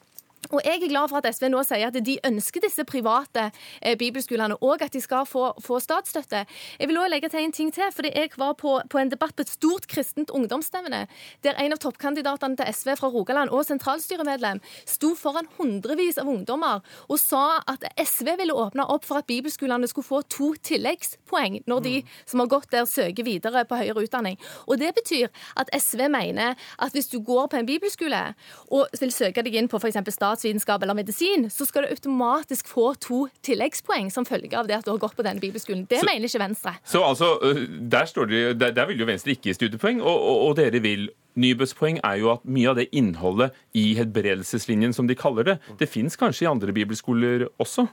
Og 0.50 0.60
Jeg 0.64 0.82
er 0.82 0.88
glad 0.88 1.08
for 1.08 1.18
at 1.18 1.34
SV 1.34 1.48
nå 1.50 1.62
sier 1.66 1.88
at 1.88 1.96
de 2.06 2.16
ønsker 2.26 2.62
disse 2.62 2.84
private 2.86 3.50
eh, 3.82 3.96
bibelskolene, 3.98 4.56
og 4.62 4.82
at 4.82 4.92
de 4.92 5.00
skal 5.00 5.26
få, 5.26 5.52
få, 5.62 5.78
statsstøtte. 5.82 6.44
Jeg 6.80 6.88
vil 6.88 6.98
også 6.98 7.10
legge 7.10 7.28
til 7.28 7.40
en 7.44 7.52
ting 7.52 7.72
til. 7.74 7.90
fordi 7.92 8.10
Jeg 8.14 8.30
var 8.36 8.52
på, 8.52 8.80
på 8.90 8.98
en 8.98 9.10
debatt 9.10 9.36
på 9.36 9.42
et 9.42 9.50
stort 9.50 9.86
kristent 9.86 10.30
ungdomsstevne, 10.30 11.06
der 11.42 11.58
en 11.58 11.72
av 11.72 11.78
toppkandidatene 11.82 12.56
til 12.56 12.72
SV 12.72 12.96
fra 13.00 13.08
Rogaland 13.08 13.50
og 13.50 13.64
sentralstyremedlem 13.66 14.60
sto 14.86 15.14
foran 15.14 15.48
hundrevis 15.58 16.18
av 16.18 16.28
ungdommer 16.28 16.82
og 17.08 17.18
sa 17.20 17.60
at 17.66 17.84
SV 17.98 18.36
ville 18.40 18.54
åpne 18.54 18.86
opp 18.92 19.04
for 19.04 19.20
at 19.20 19.26
bibelskolene 19.26 19.88
skulle 19.88 20.06
få 20.06 20.22
to 20.30 20.52
tilleggspoeng 20.62 21.60
når 21.66 21.84
de 21.86 21.94
som 22.24 22.42
har 22.42 22.50
gått 22.50 22.70
der, 22.72 22.86
søker 22.86 23.26
videre 23.26 23.64
på 23.66 23.78
høyere 23.78 24.04
utdanning. 24.06 24.38
Og 24.66 24.78
Det 24.78 24.92
betyr 24.94 25.28
at 25.56 25.70
SV 25.74 26.08
mener 26.08 26.54
at 26.78 26.92
hvis 26.92 27.08
du 27.08 27.18
går 27.20 27.46
på 27.50 27.56
en 27.56 27.66
bibelskole 27.66 28.22
og 28.70 28.86
vil 29.00 29.12
søke 29.12 29.42
deg 29.42 29.56
inn 29.58 29.68
på 29.68 29.80
f.eks. 29.80 29.98
stat 30.14 30.35
statsvitenskap 30.36 30.82
eller 30.82 30.94
medisin, 30.94 31.50
så 31.50 31.66
skal 31.66 31.84
du 31.86 31.94
automatisk 31.94 32.68
få 32.68 32.92
to 33.00 33.26
tilleggspoeng 33.46 34.10
som 34.12 34.26
følge 34.28 34.56
av 34.58 34.68
det 34.68 34.78
at 34.78 34.86
du 34.86 34.92
har 34.92 35.02
gått 35.02 35.16
på 35.16 35.24
denne 35.26 35.42
bibelskolen. 35.42 35.86
Det 35.88 36.02
så, 36.02 36.08
mener 36.08 36.28
ikke 36.28 36.42
Venstre. 36.42 36.76
Så 36.84 37.02
altså, 37.04 37.32
der, 37.66 38.10
de, 38.26 38.42
der, 38.54 38.74
der, 38.76 38.86
vil 38.90 39.00
jo 39.00 39.08
Venstre 39.08 39.34
ikke 39.34 39.50
gi 39.50 39.56
studiepoeng, 39.56 40.02
og, 40.02 40.16
og, 40.16 40.42
og 40.48 40.58
dere 40.60 40.82
vil 40.84 41.08
Nybøs 41.36 41.74
poeng 41.76 41.98
er 42.00 42.20
jo 42.22 42.30
at 42.32 42.44
mye 42.48 42.70
av 42.70 42.78
det 42.80 42.86
innholdet 42.96 43.52
i 43.76 43.90
helbredelseslinjen, 43.98 44.94
som 44.96 45.08
de 45.08 45.16
kaller 45.18 45.44
det, 45.44 45.56
det 45.80 45.88
fins 45.90 46.16
kanskje 46.16 46.46
i 46.46 46.48
andre 46.50 46.72
bibelskoler 46.76 47.46
også? 47.60 47.86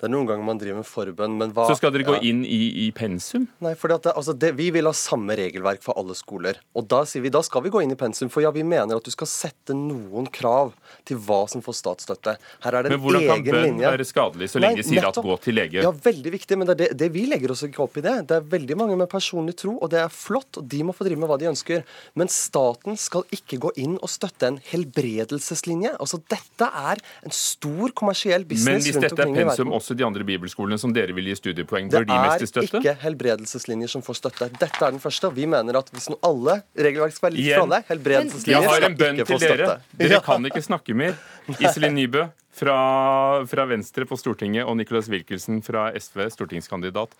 Det 0.00 0.08
er 0.08 0.12
noen 0.12 0.28
ganger 0.30 0.46
man 0.46 0.60
driver 0.60 0.80
med 0.80 0.88
forbønn, 0.88 1.36
men 1.40 1.52
hva 1.56 1.66
Så 1.68 1.76
skal 1.80 1.92
dere 1.92 2.06
gå 2.08 2.16
Ja. 2.16 2.22
inn 2.24 2.44
i, 2.44 2.86
i 2.86 2.90
pensum? 2.96 3.48
Nei, 3.60 3.74
det, 3.74 4.12
altså 4.14 4.32
det, 4.32 4.54
Vi 4.56 4.70
vil 4.72 4.88
ha 4.88 4.92
samme 4.96 5.36
regelverk 5.36 5.82
for 5.84 5.98
alle 6.00 6.14
skoler. 6.16 6.56
Og 6.74 6.88
da 6.88 7.02
sier 7.04 7.22
vi, 7.22 7.28
da 7.28 7.42
skal 7.44 7.62
vi 7.66 7.72
gå 7.74 7.82
inn 7.84 7.92
i 7.92 7.98
pensum. 8.00 8.30
For 8.32 8.40
ja, 8.40 8.50
vi 8.50 8.62
mener 8.64 8.96
at 8.96 9.04
du 9.04 9.12
skal 9.12 9.28
sette 9.28 9.76
noen 9.76 10.26
krav 10.32 10.72
til 11.04 11.20
hva 11.20 11.42
som 11.50 11.60
får 11.64 11.76
statsstøtte. 11.82 12.36
Her 12.64 12.78
er 12.78 12.86
det 12.86 12.92
en 12.92 12.96
Men 12.96 13.04
hvordan 13.04 13.28
kan 13.28 13.44
bønn 13.44 13.82
være 13.84 14.08
skadelig 14.08 14.50
så 14.54 14.62
lenge 14.62 14.80
de 14.80 14.88
sier 14.88 15.04
at 15.08 15.20
gå 15.20 15.36
til 15.44 15.58
lege? 15.60 15.82
Ja, 15.84 15.92
veldig 15.92 16.32
viktig, 16.32 16.56
men 16.58 16.70
det, 16.70 16.78
er 16.78 16.82
det, 16.86 16.98
det 17.04 17.10
vi 17.12 17.26
legger 17.28 17.52
oss 17.52 17.64
ikke 17.66 17.84
opp 17.84 18.00
i 18.00 18.04
det. 18.06 18.16
Det 18.30 18.40
er 18.40 18.48
veldig 18.56 18.76
mange 18.80 18.96
med 18.96 19.10
personlig 19.12 19.56
tro, 19.60 19.76
og 19.76 19.92
det 19.92 20.00
er 20.00 20.08
flott, 20.12 20.62
og 20.62 20.64
de 20.72 20.82
må 20.86 20.96
få 20.96 21.04
drive 21.04 21.20
med 21.20 21.28
hva 21.28 21.38
de 21.40 21.50
ønsker. 21.52 21.84
Men 22.16 22.32
staten 22.32 22.85
skal 22.94 23.24
ikke 23.34 23.58
gå 23.58 23.72
inn 23.82 23.96
og 23.98 24.06
støtte 24.12 24.46
en 24.46 24.60
helbredelseslinje. 24.70 25.96
Altså, 25.98 26.20
Dette 26.30 26.68
er 26.70 27.00
en 27.26 27.34
stor 27.34 27.90
kommersiell 27.98 28.44
business 28.46 28.86
Men 28.86 28.86
hvis 28.86 29.00
dette 29.02 29.26
er 29.26 29.32
pensum 29.34 29.72
også 29.74 29.96
de 29.98 30.06
andre 30.06 30.22
bibelskolene 30.28 30.78
som 30.78 30.94
dere 30.94 31.16
vil 31.16 31.26
gi 31.32 31.34
studiepoeng, 31.40 31.90
Det 31.90 32.04
bør 32.04 32.06
de 32.06 32.20
mest 32.22 32.46
er 32.46 32.52
støtte? 32.52 32.78
ikke 32.78 32.94
helbredelseslinjer 33.02 33.90
som 33.90 34.02
får 34.06 34.20
støtte. 34.20 34.50
Dette 34.60 34.78
er 34.86 34.90
den 34.94 35.00
første. 35.02 35.26
og 35.26 35.34
Vi 35.34 35.46
mener 35.50 35.76
at 35.82 35.90
hvis 35.90 36.08
noe 36.12 36.22
alle 36.22 36.62
regelverk 36.78 37.12
skal 37.16 37.26
være 37.30 37.36
likt 37.36 37.50
skal 37.50 37.58
for 37.58 37.66
alle, 37.66 37.82
helbredelseslinjer 37.90 38.62
Jeg 38.62 38.70
har 38.70 38.88
en 38.90 38.96
bønn 39.02 39.22
til 39.24 39.38
dere. 39.42 39.80
Dere 39.98 40.22
kan 40.22 40.46
ikke 40.46 40.62
snakke 40.62 40.94
mer. 40.94 41.18
Iselin 41.58 41.94
Nybø 41.98 42.28
fra, 42.56 43.44
fra 43.46 43.66
Venstre 43.66 44.06
på 44.06 44.16
Stortinget 44.16 44.64
og 44.64 44.76
Nicholas 44.78 45.08
Wilkelsen 45.12 45.62
fra 45.62 45.90
SV, 45.98 46.28
stortingskandidat. 46.30 47.10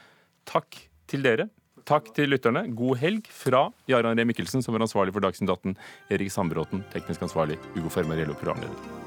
Takk 0.47 0.79
til 1.11 1.23
dere. 1.27 1.49
Takk 1.87 2.09
til 2.17 2.33
lytterne. 2.35 2.65
God 2.75 2.99
helg 2.99 3.29
fra 3.31 3.69
Jarand 3.87 4.19
Ree 4.19 4.27
Mikkelsen, 4.27 4.65
som 4.65 4.75
var 4.75 4.83
ansvarlig 4.83 5.15
for 5.15 5.23
Dagsnytt 5.23 5.53
18, 5.55 5.77
Erik 6.11 6.35
Sandbråten, 6.35 6.83
teknisk 6.91 7.23
ansvarlig, 7.29 7.61
Ugo 7.79 7.93
Fermariello, 7.95 8.35
programleder. 8.41 9.06